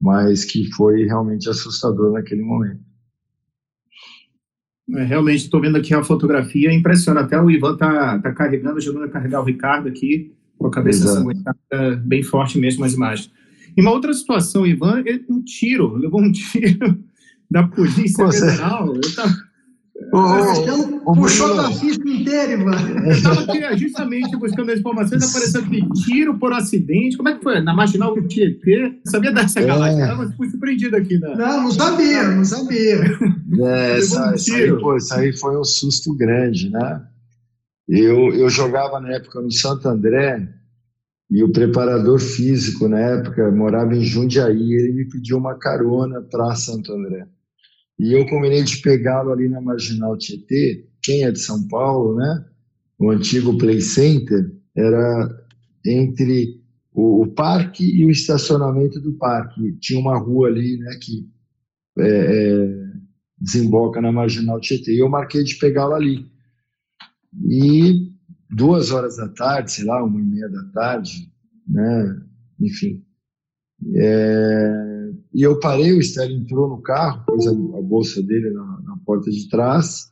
Mas 0.01 0.45
que 0.45 0.71
foi 0.73 1.05
realmente 1.05 1.49
assustador 1.49 2.13
naquele 2.13 2.43
momento. 2.43 2.83
É, 4.91 5.05
realmente 5.05 5.45
estou 5.45 5.61
vendo 5.61 5.77
aqui 5.77 5.95
a 5.95 6.05
fotografia, 6.05 6.73
impressiona 6.73 7.21
até 7.21 7.41
o 7.41 7.51
Ivan 7.51 7.77
tá, 7.77 8.19
tá 8.19 8.33
carregando, 8.33 8.79
ajudando 8.79 9.05
a 9.05 9.11
carregar 9.11 9.41
o 9.41 9.45
Ricardo 9.45 9.89
aqui 9.89 10.35
com 10.59 10.67
a 10.67 10.71
cabeça 10.71 11.07
sanguentada, 11.07 11.97
bem 12.05 12.23
forte 12.23 12.59
mesmo 12.59 12.85
as 12.85 12.95
imagens. 12.95 13.31
E 13.77 13.81
uma 13.81 13.91
outra 13.91 14.13
situação, 14.15 14.67
Ivan, 14.67 15.03
um 15.29 15.43
tiro, 15.43 15.97
levou 15.97 16.21
um 16.21 16.31
tiro 16.33 16.99
da 17.51 17.65
Polícia 17.65 18.25
Pô, 18.25 18.33
Federal. 18.33 18.93
Tava... 19.15 19.35
Oh, 20.13 21.07
oh, 21.07 21.15
puxou 21.15 21.59
a 21.61 21.71
ficha 21.71 22.01
inteira, 22.05 22.53
Ivan. 22.53 22.77
Eu 23.05 23.13
estava 23.13 23.41
aqui 23.43 23.79
justamente 23.79 24.37
buscando 24.37 24.73
as 24.73 24.81
informações, 24.81 25.23
apareceu 25.23 25.61
aqui 25.61 25.89
tiro 26.05 26.37
por 26.39 26.53
acidente. 26.53 27.17
Como 27.17 27.29
é 27.29 27.37
que 27.37 27.43
foi? 27.43 27.61
Na 27.61 27.75
Marginal 27.75 28.15
do 28.15 28.27
Tietê? 28.27 28.99
Sabia 29.05 29.33
dessa 29.33 29.61
é. 29.61 29.67
galera? 29.67 30.33
fui 30.37 30.51
surpreendido 30.51 30.97
aqui. 30.97 31.19
Né? 31.19 31.35
Não, 31.37 31.63
não 31.65 31.71
sabia, 31.71 32.29
não 32.29 32.45
sabia. 32.45 33.01
É, 33.57 33.99
essa, 33.99 34.31
um 34.31 34.35
essa, 34.35 34.57
aí, 34.57 34.81
pô, 34.81 34.97
essa 34.97 35.17
aí 35.17 35.37
foi 35.37 35.57
um 35.57 35.63
susto 35.63 36.13
grande, 36.13 36.71
né? 36.71 37.03
Eu, 37.89 38.35
eu 38.35 38.49
jogava 38.49 39.01
na 39.01 39.13
época 39.13 39.41
no 39.41 39.51
Santo 39.51 39.89
André 39.89 40.49
e 41.31 41.43
o 41.43 41.53
preparador 41.53 42.19
físico 42.19 42.89
na 42.89 42.99
época 42.99 43.51
morava 43.51 43.95
em 43.95 44.05
Jundiaí. 44.05 44.73
Ele 44.73 44.93
me 44.93 45.09
pediu 45.09 45.39
uma 45.39 45.59
carona 45.59 46.23
para 46.23 46.55
Santo 46.55 46.93
André. 46.93 47.27
E 47.99 48.13
eu 48.13 48.27
combinei 48.27 48.63
de 48.63 48.79
pegá-lo 48.79 49.33
ali 49.33 49.49
na 49.49 49.61
Marginal 49.61 50.17
Tietê. 50.17 50.89
Quem 51.03 51.25
é 51.25 51.31
de 51.31 51.39
São 51.39 51.67
Paulo, 51.69 52.17
né? 52.17 52.45
O 52.99 53.11
antigo 53.11 53.57
Play 53.59 53.81
Center 53.81 54.51
era 54.77 55.29
entre 55.85 56.61
o, 56.93 57.23
o 57.23 57.35
parque 57.35 57.85
e 57.85 58.05
o 58.07 58.11
estacionamento 58.11 59.01
do 59.01 59.13
parque. 59.13 59.77
Tinha 59.81 60.01
uma 60.01 60.19
rua 60.19 60.49
ali, 60.49 60.79
né, 60.79 60.99
que 61.01 61.29
é, 61.99 62.09
é, 62.09 62.69
desemboca 63.39 64.01
na 64.01 64.11
Marginal 64.11 64.61
Tietê. 64.61 64.95
E 64.95 65.01
eu 65.01 65.09
marquei 65.09 65.45
de 65.45 65.57
pegá-lo 65.57 65.95
ali. 65.95 66.27
E 67.43 68.13
duas 68.51 68.91
horas 68.91 69.17
da 69.17 69.29
tarde, 69.29 69.73
sei 69.73 69.85
lá, 69.85 70.03
uma 70.03 70.21
e 70.21 70.25
meia 70.25 70.49
da 70.49 70.65
tarde, 70.73 71.31
né? 71.67 72.23
Enfim. 72.61 73.03
É, 73.97 75.11
e 75.35 75.43
eu 75.43 75.59
parei, 75.59 75.93
o 75.93 76.01
Estélio 76.01 76.37
entrou 76.37 76.69
no 76.69 76.81
carro, 76.81 77.25
pôs 77.27 77.47
a, 77.47 77.51
a 77.51 77.83
bolsa 77.83 78.23
dele 78.23 78.51
na, 78.51 78.81
na, 78.83 78.97
porta 79.05 79.31
de 79.31 79.49
trás, 79.49 80.11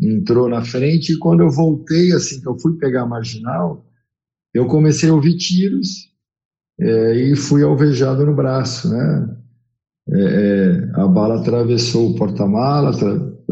entrou 0.00 0.48
na 0.48 0.62
frente, 0.62 1.12
e 1.12 1.18
quando 1.18 1.40
eu 1.40 1.50
voltei, 1.50 2.12
assim, 2.12 2.40
que 2.40 2.48
eu 2.48 2.58
fui 2.58 2.76
pegar 2.76 3.02
a 3.02 3.06
marginal, 3.06 3.84
eu 4.52 4.66
comecei 4.66 5.08
a 5.08 5.14
ouvir 5.14 5.36
tiros 5.36 6.12
é, 6.78 7.14
e 7.16 7.36
fui 7.36 7.62
alvejado 7.62 8.24
no 8.26 8.34
braço, 8.34 8.90
né? 8.90 9.36
É, 10.10 10.20
é 10.20 11.00
a 11.00 11.08
bala 11.08 11.40
atravessou 11.40 12.10
o 12.10 12.14
porta-mala, 12.14 12.92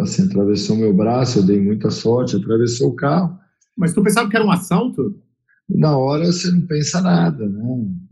assim, 0.02 0.24
atravessou 0.24 0.76
meu 0.76 0.94
braço, 0.94 1.38
eu 1.38 1.42
dei 1.42 1.60
muita 1.60 1.90
sorte, 1.90 2.36
atravessou 2.36 2.90
o 2.90 2.96
carro. 2.96 3.38
Mas 3.76 3.94
tu 3.94 4.02
pensava 4.02 4.28
que 4.28 4.36
era 4.36 4.44
um 4.44 4.50
assalto? 4.50 5.20
Na 5.68 5.96
hora 5.96 6.26
você 6.26 6.50
não 6.50 6.66
pensa 6.66 7.00
nada, 7.00 7.48
né? 7.48 7.62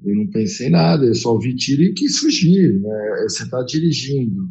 Eu 0.05 0.17
não 0.17 0.31
pensei 0.31 0.71
nada, 0.71 1.05
eu 1.05 1.15
só 1.15 1.33
ouvi 1.33 1.55
tiro 1.55 1.83
e 1.83 1.93
quis 1.93 2.19
fugir, 2.19 2.81
né? 2.81 3.25
Você 3.29 3.43
está 3.43 3.63
dirigindo. 3.63 4.49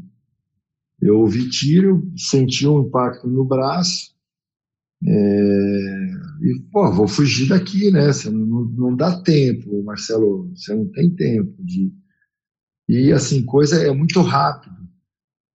Eu 1.02 1.20
ouvi 1.20 1.50
tiro, 1.50 2.12
senti 2.16 2.68
um 2.68 2.82
impacto 2.82 3.28
no 3.28 3.46
braço, 3.46 4.10
é, 5.06 6.10
e, 6.42 6.62
pô, 6.72 6.92
vou 6.92 7.08
fugir 7.08 7.48
daqui, 7.48 7.90
né? 7.92 8.12
Você 8.12 8.30
não, 8.30 8.46
não, 8.46 8.66
não 8.66 8.96
dá 8.96 9.22
tempo, 9.22 9.84
Marcelo, 9.84 10.52
você 10.54 10.76
não 10.76 10.86
tem 10.92 11.10
tempo 11.10 11.56
de. 11.64 11.92
E 12.88 13.12
assim, 13.12 13.46
coisa 13.46 13.82
é 13.82 13.92
muito 13.92 14.20
rápido. 14.22 14.76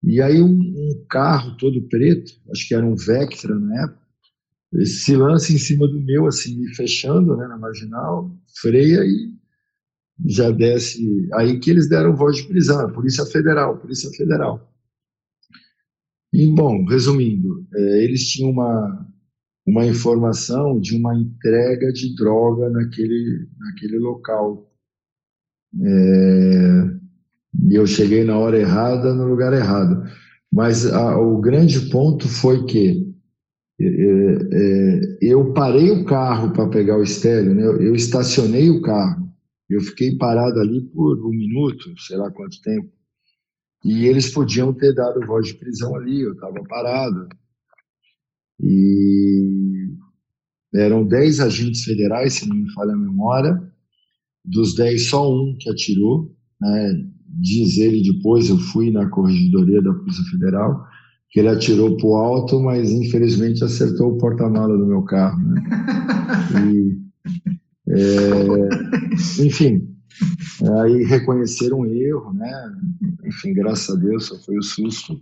E 0.03 0.20
aí 0.20 0.41
um, 0.41 0.74
um, 0.85 1.05
carro 1.09 1.57
todo 1.57 1.89
preto, 1.89 2.32
acho 2.51 2.68
que 2.68 2.74
era 2.74 2.85
um 2.85 2.95
Vectra 2.95 3.55
na 3.59 3.85
época, 3.85 4.05
se 4.85 5.16
lança 5.16 5.53
em 5.53 5.59
cima 5.59 5.87
do 5.87 6.01
meu, 6.01 6.26
assim, 6.26 6.59
me 6.59 6.74
fechando 6.74 7.37
né, 7.37 7.47
na 7.47 7.57
marginal, 7.57 8.30
freia 8.61 9.05
e 9.05 9.32
já 10.26 10.51
desce. 10.51 11.28
Aí 11.35 11.59
que 11.61 11.70
eles 11.70 11.89
deram 11.89 12.16
voz 12.16 12.37
de 12.37 12.49
prisão, 12.49 12.93
Polícia 12.93 13.24
Federal, 13.26 13.78
Polícia 13.78 14.11
Federal. 14.11 14.70
E, 16.32 16.47
bom, 16.49 16.85
resumindo, 16.87 17.64
é, 17.72 18.05
eles 18.05 18.28
tinham 18.28 18.51
uma, 18.51 19.09
uma 19.64 19.87
informação 19.87 20.80
de 20.80 20.97
uma 20.97 21.14
entrega 21.14 21.93
de 21.93 22.14
droga 22.16 22.68
naquele, 22.70 23.49
naquele 23.57 23.99
local. 23.99 24.68
É, 25.80 27.05
e 27.70 27.74
eu 27.74 27.87
cheguei 27.87 28.24
na 28.24 28.37
hora 28.37 28.59
errada, 28.59 29.14
no 29.14 29.28
lugar 29.28 29.53
errado. 29.53 30.03
Mas 30.55 30.87
a, 30.87 31.19
o 31.19 31.41
grande 31.41 31.91
ponto 31.91 32.29
foi 32.29 32.65
que 32.65 33.13
é, 33.81 33.87
é, 33.87 35.01
eu 35.21 35.53
parei 35.53 35.91
o 35.91 36.05
carro 36.05 36.53
para 36.53 36.69
pegar 36.69 36.97
o 36.97 37.03
estéreo, 37.03 37.53
né? 37.57 37.65
eu, 37.65 37.93
estacionei 37.93 38.71
o 38.71 38.81
carro, 38.81 39.29
eu 39.69 39.81
fiquei 39.81 40.17
parado 40.17 40.61
ali 40.61 40.81
por 40.81 41.27
um 41.27 41.31
minuto, 41.31 41.93
sei 41.99 42.17
lá 42.17 42.31
quanto 42.31 42.63
tempo, 42.63 42.89
e 43.85 44.07
eles 44.07 44.33
podiam 44.33 44.73
ter 44.73 44.95
dado 44.95 45.27
voz 45.27 45.49
de 45.49 45.55
prisão 45.55 45.97
ali, 45.97 46.21
eu 46.21 46.35
estava 46.35 46.63
parado. 46.69 47.29
E 48.61 49.89
eram 50.73 51.05
10 51.05 51.41
agentes 51.41 51.83
federais, 51.83 52.35
se 52.35 52.49
não 52.49 52.55
me 52.55 52.73
falha 52.73 52.93
a 52.93 52.97
memória, 52.97 53.61
dos 54.45 54.73
10, 54.77 55.09
só 55.09 55.29
um 55.29 55.57
que 55.59 55.69
atirou, 55.69 56.33
né? 56.61 57.14
Diz 57.41 57.78
ele 57.78 58.03
depois, 58.03 58.49
eu 58.49 58.59
fui 58.59 58.91
na 58.91 59.09
corregedoria 59.09 59.82
da 59.82 59.93
Polícia 59.93 60.24
Federal, 60.30 60.85
que 61.30 61.41
ele 61.41 61.49
atirou 61.49 61.97
para 61.97 62.07
o 62.07 62.16
alto, 62.16 62.61
mas 62.61 62.91
infelizmente 62.91 63.64
acertou 63.64 64.12
o 64.12 64.18
porta-mala 64.18 64.76
do 64.76 64.87
meu 64.87 65.03
carro. 65.03 65.39
Né? 65.41 65.62
E, 67.87 67.93
é, 67.97 69.45
enfim, 69.45 69.87
aí 70.80 71.05
reconheceram 71.05 71.80
um 71.80 71.87
erro, 71.87 72.32
né? 72.32 72.51
Enfim, 73.26 73.53
graças 73.53 73.95
a 73.95 73.99
Deus, 73.99 74.26
só 74.26 74.37
foi 74.39 74.57
o 74.57 74.62
susto. 74.62 75.20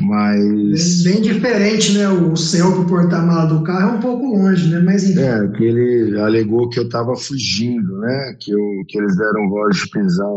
Mas. 0.00 1.02
Bem, 1.02 1.14
bem 1.14 1.22
diferente, 1.22 1.96
né? 1.96 2.08
O 2.08 2.36
céu 2.36 2.72
para 2.72 2.80
o 2.80 2.86
porta-mala 2.86 3.46
do 3.46 3.62
carro 3.62 3.94
é 3.94 3.98
um 3.98 4.00
pouco 4.00 4.26
longe, 4.26 4.68
né? 4.68 4.80
Mas 4.80 5.08
enfim. 5.08 5.20
É, 5.20 5.48
que 5.48 5.64
ele 5.64 6.18
alegou 6.18 6.68
que 6.68 6.78
eu 6.78 6.84
estava 6.84 7.14
fugindo, 7.16 7.98
né? 7.98 8.36
Que, 8.40 8.52
eu, 8.52 8.60
que 8.88 8.98
eles 8.98 9.16
deram 9.16 9.48
voz 9.48 9.76
de 9.76 9.90
prisão 9.90 10.36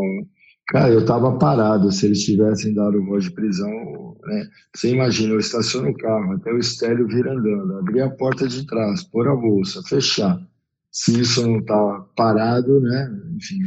Cara, 0.69 0.93
eu 0.93 0.99
estava 0.99 1.37
parado. 1.37 1.91
Se 1.91 2.05
eles 2.05 2.23
tivessem 2.23 2.73
dado 2.73 3.05
voz 3.05 3.23
de 3.23 3.31
prisão, 3.31 4.17
né? 4.25 4.49
Você 4.75 4.91
imagina, 4.93 5.33
eu 5.33 5.39
estaciono 5.39 5.89
o 5.89 5.97
carro, 5.97 6.33
até 6.33 6.51
o 6.51 6.57
estélio 6.57 7.07
vir 7.07 7.27
andando, 7.27 7.77
abrir 7.77 8.01
a 8.01 8.09
porta 8.09 8.47
de 8.47 8.65
trás, 8.65 9.03
pôr 9.03 9.27
a 9.27 9.35
bolsa, 9.35 9.81
fechar. 9.83 10.37
Se 10.91 11.19
isso 11.19 11.45
não 11.47 11.59
está 11.59 12.05
parado, 12.15 12.81
né? 12.81 13.09
Enfim, 13.35 13.59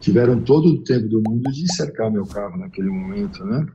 tiveram 0.00 0.42
todo 0.42 0.66
o 0.66 0.84
tempo 0.84 1.08
do 1.08 1.22
mundo 1.26 1.50
de 1.50 1.72
cercar 1.74 2.10
meu 2.10 2.26
carro 2.26 2.56
naquele 2.58 2.88
momento, 2.88 3.44
né? 3.44 3.66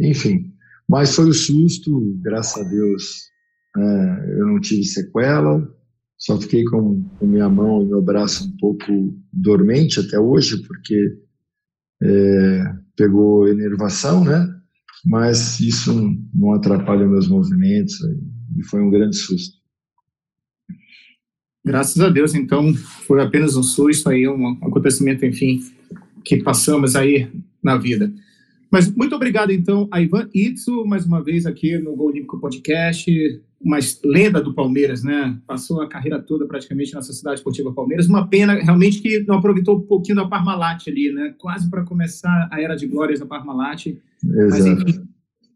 Enfim, 0.00 0.52
mas 0.88 1.14
foi 1.14 1.28
o 1.28 1.34
susto, 1.34 2.18
graças 2.20 2.66
a 2.66 2.68
Deus, 2.68 3.30
né? 3.76 4.26
eu 4.38 4.46
não 4.46 4.60
tive 4.60 4.84
sequela, 4.84 5.66
só 6.18 6.38
fiquei 6.40 6.64
com, 6.64 7.02
com 7.18 7.26
minha 7.26 7.48
mão 7.48 7.82
e 7.82 7.86
meu 7.86 8.02
braço 8.02 8.48
um 8.48 8.56
pouco 8.56 9.14
dormente 9.32 10.00
até 10.00 10.18
hoje, 10.18 10.62
porque 10.66 11.23
é, 12.02 12.64
pegou 12.96 13.48
enervação, 13.48 14.24
né? 14.24 14.46
Mas 15.04 15.60
isso 15.60 15.92
não 16.34 16.52
atrapalha 16.52 17.06
meus 17.06 17.28
movimentos 17.28 17.98
e 18.56 18.62
foi 18.64 18.80
um 18.80 18.90
grande 18.90 19.16
susto. 19.16 19.58
Graças 21.64 22.00
a 22.00 22.10
Deus, 22.10 22.34
então, 22.34 22.74
foi 22.74 23.22
apenas 23.22 23.56
um 23.56 23.62
susto 23.62 24.10
aí, 24.10 24.28
um 24.28 24.48
acontecimento, 24.62 25.24
enfim, 25.24 25.62
que 26.22 26.42
passamos 26.42 26.94
aí 26.94 27.30
na 27.62 27.78
vida. 27.78 28.12
Mas 28.70 28.94
muito 28.94 29.14
obrigado, 29.14 29.50
então, 29.50 29.88
a 29.90 30.00
Ivan 30.00 30.28
Itzo, 30.34 30.84
mais 30.84 31.06
uma 31.06 31.22
vez 31.22 31.46
aqui 31.46 31.78
no 31.78 31.96
Gol 31.96 32.08
Olímpico 32.08 32.38
Podcast, 32.38 33.10
uma 33.64 33.78
lenda 34.04 34.42
do 34.42 34.52
Palmeiras, 34.54 35.02
né? 35.02 35.36
Passou 35.46 35.80
a 35.80 35.88
carreira 35.88 36.20
toda 36.20 36.46
praticamente 36.46 36.92
na 36.92 37.02
Sociedade 37.02 37.38
Esportiva 37.38 37.72
Palmeiras. 37.72 38.06
Uma 38.06 38.28
pena, 38.28 38.54
realmente, 38.54 39.00
que 39.00 39.20
não 39.20 39.36
aproveitou 39.36 39.78
um 39.78 39.80
pouquinho 39.80 40.16
da 40.16 40.26
Parmalat 40.26 40.86
ali, 40.86 41.10
né? 41.10 41.34
Quase 41.38 41.70
para 41.70 41.82
começar 41.82 42.48
a 42.52 42.60
era 42.60 42.76
de 42.76 42.86
glórias 42.86 43.20
da 43.20 43.26
Parmalat. 43.26 43.86
Mas, 44.22 44.66
enfim. 44.66 45.02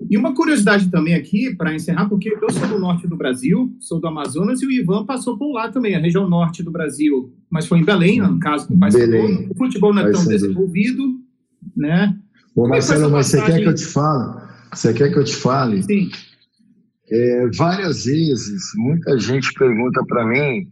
E 0.09 0.17
uma 0.17 0.33
curiosidade 0.33 0.89
também 0.91 1.15
aqui, 1.15 1.55
para 1.55 1.75
encerrar, 1.75 2.09
porque 2.09 2.31
eu 2.31 2.51
sou 2.51 2.69
do 2.69 2.79
norte 2.79 3.07
do 3.07 3.17
Brasil, 3.17 3.75
sou 3.81 4.01
do 4.01 4.07
Amazonas, 4.07 4.63
e 4.63 4.67
o 4.67 4.71
Ivan 4.71 5.05
passou 5.05 5.37
por 5.37 5.53
lá 5.53 5.71
também, 5.71 5.97
a 5.97 5.99
região 5.99 6.29
norte 6.29 6.63
do 6.63 6.71
Brasil. 6.71 7.35
Mas 7.51 7.67
foi 7.67 7.81
em 7.81 7.85
Belém, 7.85 8.21
no 8.21 8.39
caso, 8.39 8.69
com 8.69 8.75
o 8.75 8.79
Belém. 8.79 9.49
O 9.51 9.55
futebol 9.57 9.93
não 9.93 10.03
é 10.03 10.11
tão 10.11 10.25
desenvolvido, 10.25 11.21
né? 11.77 12.17
Ô, 12.55 12.67
Marcelo, 12.69 13.11
mas 13.11 13.27
você 13.27 13.43
quer 13.43 13.61
que 13.61 13.69
eu 13.69 13.75
te 13.75 13.85
fale? 13.85 14.41
Você 14.73 14.95
quer 14.95 15.13
que 15.13 15.19
eu 15.19 15.25
te 15.25 15.37
fale? 15.37 15.83
Sim. 15.83 16.11
É, 17.11 17.47
várias 17.57 18.05
vezes, 18.05 18.63
muita 18.77 19.19
gente 19.19 19.53
pergunta 19.55 20.05
para 20.07 20.27
mim 20.27 20.69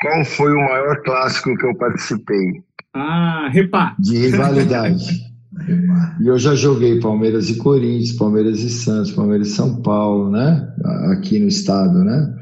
qual 0.00 0.24
foi 0.24 0.52
o 0.52 0.68
maior 0.68 1.02
clássico 1.02 1.56
que 1.56 1.66
eu 1.66 1.76
participei. 1.76 2.62
Ah, 2.94 3.48
repá. 3.52 3.94
De 3.98 4.16
rivalidade. 4.16 5.04
e 6.20 6.26
eu 6.26 6.38
já 6.38 6.54
joguei 6.54 7.00
Palmeiras 7.00 7.48
e 7.48 7.56
Corinthians, 7.56 8.12
Palmeiras 8.12 8.60
e 8.60 8.70
Santos, 8.70 9.12
Palmeiras 9.12 9.48
e 9.48 9.54
São 9.54 9.80
Paulo, 9.82 10.30
né? 10.30 10.72
Aqui 11.12 11.38
no 11.38 11.48
estado, 11.48 12.04
né? 12.04 12.34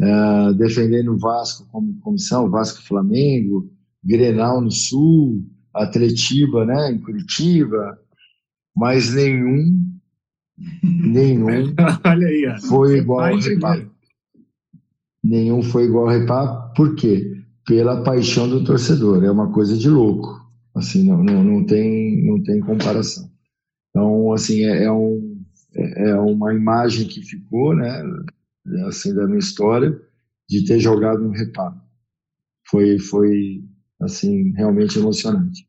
É, 0.00 0.52
defendendo 0.54 1.12
o 1.12 1.18
Vasco 1.18 1.66
como 1.70 1.98
comissão, 2.00 2.50
Vasco 2.50 2.82
Flamengo, 2.86 3.70
Grenal 4.04 4.60
no 4.60 4.70
Sul, 4.70 5.44
Atletiba, 5.74 6.64
né? 6.64 6.92
Em 6.92 6.98
Curitiba, 6.98 7.98
mas 8.76 9.14
nenhum 9.14 9.97
nenhum 10.82 11.46
Olha 12.04 12.26
aí, 12.26 12.46
ó. 12.46 12.60
foi 12.60 12.98
igual 12.98 13.32
ao 13.32 13.38
Repá. 13.38 13.86
Nenhum 15.22 15.62
foi 15.62 15.84
igual 15.84 16.06
ao 16.08 16.18
Repá, 16.18 16.72
por 16.76 16.94
quê? 16.94 17.42
Pela 17.66 18.02
paixão 18.02 18.48
do 18.48 18.64
torcedor, 18.64 19.22
é 19.24 19.30
uma 19.30 19.52
coisa 19.52 19.76
de 19.76 19.88
louco, 19.90 20.40
assim, 20.74 21.06
não, 21.06 21.22
não, 21.22 21.44
não, 21.44 21.66
tem, 21.66 22.24
não 22.26 22.42
tem 22.42 22.60
comparação. 22.60 23.30
Então, 23.90 24.32
assim, 24.32 24.64
é, 24.64 24.84
é 24.84 24.92
um, 24.92 25.38
é, 25.74 26.10
é 26.10 26.14
uma 26.16 26.54
imagem 26.54 27.06
que 27.06 27.20
ficou, 27.22 27.74
né, 27.74 28.02
assim, 28.86 29.14
da 29.14 29.26
minha 29.26 29.38
história, 29.38 30.00
de 30.48 30.64
ter 30.64 30.80
jogado 30.80 31.22
no 31.22 31.30
Repá. 31.30 31.76
Foi, 32.70 32.98
foi, 32.98 33.62
assim, 34.00 34.52
realmente 34.52 34.98
emocionante. 34.98 35.67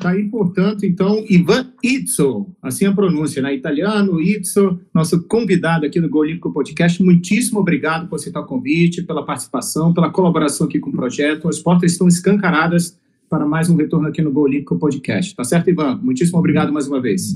Tá 0.00 0.10
aí, 0.10 0.28
portanto, 0.28 0.86
então, 0.86 1.24
Ivan 1.28 1.72
Itzo, 1.82 2.46
assim 2.62 2.86
a 2.86 2.92
pronúncia, 2.92 3.42
né? 3.42 3.54
Italiano, 3.54 4.20
Itzo, 4.20 4.80
nosso 4.94 5.26
convidado 5.26 5.84
aqui 5.84 6.00
no 6.00 6.08
Gol 6.08 6.22
Olímpico 6.22 6.52
Podcast. 6.52 7.02
Muitíssimo 7.02 7.58
obrigado 7.58 8.08
por 8.08 8.16
aceitar 8.16 8.40
o 8.40 8.46
convite, 8.46 9.02
pela 9.02 9.24
participação, 9.24 9.92
pela 9.92 10.10
colaboração 10.10 10.66
aqui 10.66 10.78
com 10.78 10.90
o 10.90 10.92
projeto. 10.92 11.48
As 11.48 11.58
portas 11.58 11.92
estão 11.92 12.06
escancaradas 12.06 12.96
para 13.28 13.44
mais 13.44 13.68
um 13.68 13.76
retorno 13.76 14.08
aqui 14.08 14.22
no 14.22 14.32
Gol 14.32 14.44
Olímpico 14.44 14.78
Podcast. 14.78 15.34
Tá 15.34 15.44
certo, 15.44 15.70
Ivan? 15.70 16.00
Muitíssimo 16.02 16.38
obrigado 16.38 16.72
mais 16.72 16.86
uma 16.86 17.00
vez. 17.00 17.34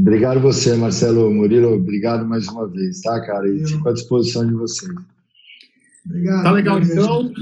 Obrigado 0.00 0.40
você, 0.40 0.76
Marcelo 0.76 1.32
Murilo. 1.32 1.74
Obrigado 1.74 2.26
mais 2.26 2.46
uma 2.48 2.68
vez, 2.68 3.00
tá, 3.00 3.20
cara? 3.20 3.48
E 3.48 3.66
fico 3.66 3.88
à 3.88 3.92
disposição 3.92 4.46
de 4.46 4.54
vocês. 4.54 4.92
Obrigado. 6.04 6.42
Tá 6.44 6.52
legal, 6.52 6.80
então. 6.80 7.32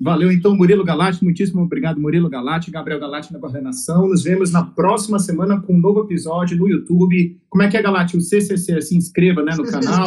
Valeu, 0.00 0.30
então, 0.30 0.54
Murilo 0.54 0.84
Galati. 0.84 1.24
Muitíssimo 1.24 1.62
obrigado, 1.62 2.00
Murilo 2.00 2.28
Galati, 2.28 2.70
Gabriel 2.70 3.00
Galati 3.00 3.32
na 3.32 3.38
coordenação. 3.38 4.08
Nos 4.08 4.22
vemos 4.22 4.52
na 4.52 4.62
próxima 4.62 5.18
semana 5.18 5.60
com 5.60 5.74
um 5.74 5.78
novo 5.78 6.00
episódio 6.00 6.56
no 6.56 6.68
YouTube. 6.68 7.38
Como 7.48 7.62
é 7.62 7.68
que 7.68 7.76
é, 7.76 7.82
Galati? 7.82 8.16
O 8.16 8.20
CCC, 8.20 8.80
se 8.82 8.96
inscreva 8.96 9.42
né, 9.42 9.54
no 9.56 9.64
CCC. 9.64 9.80
canal. 9.80 10.06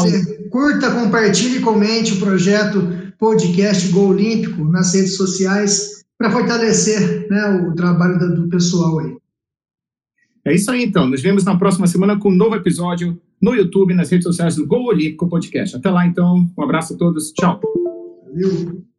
Curta, 0.49 0.91
compartilhe 0.91 1.57
e 1.57 1.61
comente 1.61 2.13
o 2.13 2.19
projeto 2.19 2.81
podcast 3.17 3.87
Gol 3.89 4.09
Olímpico 4.09 4.63
nas 4.65 4.93
redes 4.93 5.17
sociais 5.17 6.05
para 6.17 6.29
fortalecer 6.31 7.27
né, 7.29 7.67
o 7.67 7.73
trabalho 7.73 8.19
do 8.35 8.47
pessoal 8.49 8.99
aí. 8.99 9.15
É 10.45 10.53
isso 10.53 10.71
aí, 10.71 10.83
então. 10.83 11.07
Nos 11.07 11.21
vemos 11.21 11.43
na 11.43 11.57
próxima 11.57 11.87
semana 11.87 12.17
com 12.17 12.29
um 12.29 12.35
novo 12.35 12.55
episódio 12.55 13.19
no 13.41 13.53
YouTube, 13.53 13.93
nas 13.93 14.09
redes 14.09 14.25
sociais 14.25 14.55
do 14.55 14.65
Gol 14.65 14.87
Olímpico 14.87 15.27
Podcast. 15.29 15.75
Até 15.75 15.89
lá, 15.89 16.05
então. 16.05 16.49
Um 16.57 16.63
abraço 16.63 16.93
a 16.93 16.97
todos. 16.97 17.31
Tchau. 17.31 17.59
Valeu. 18.25 18.89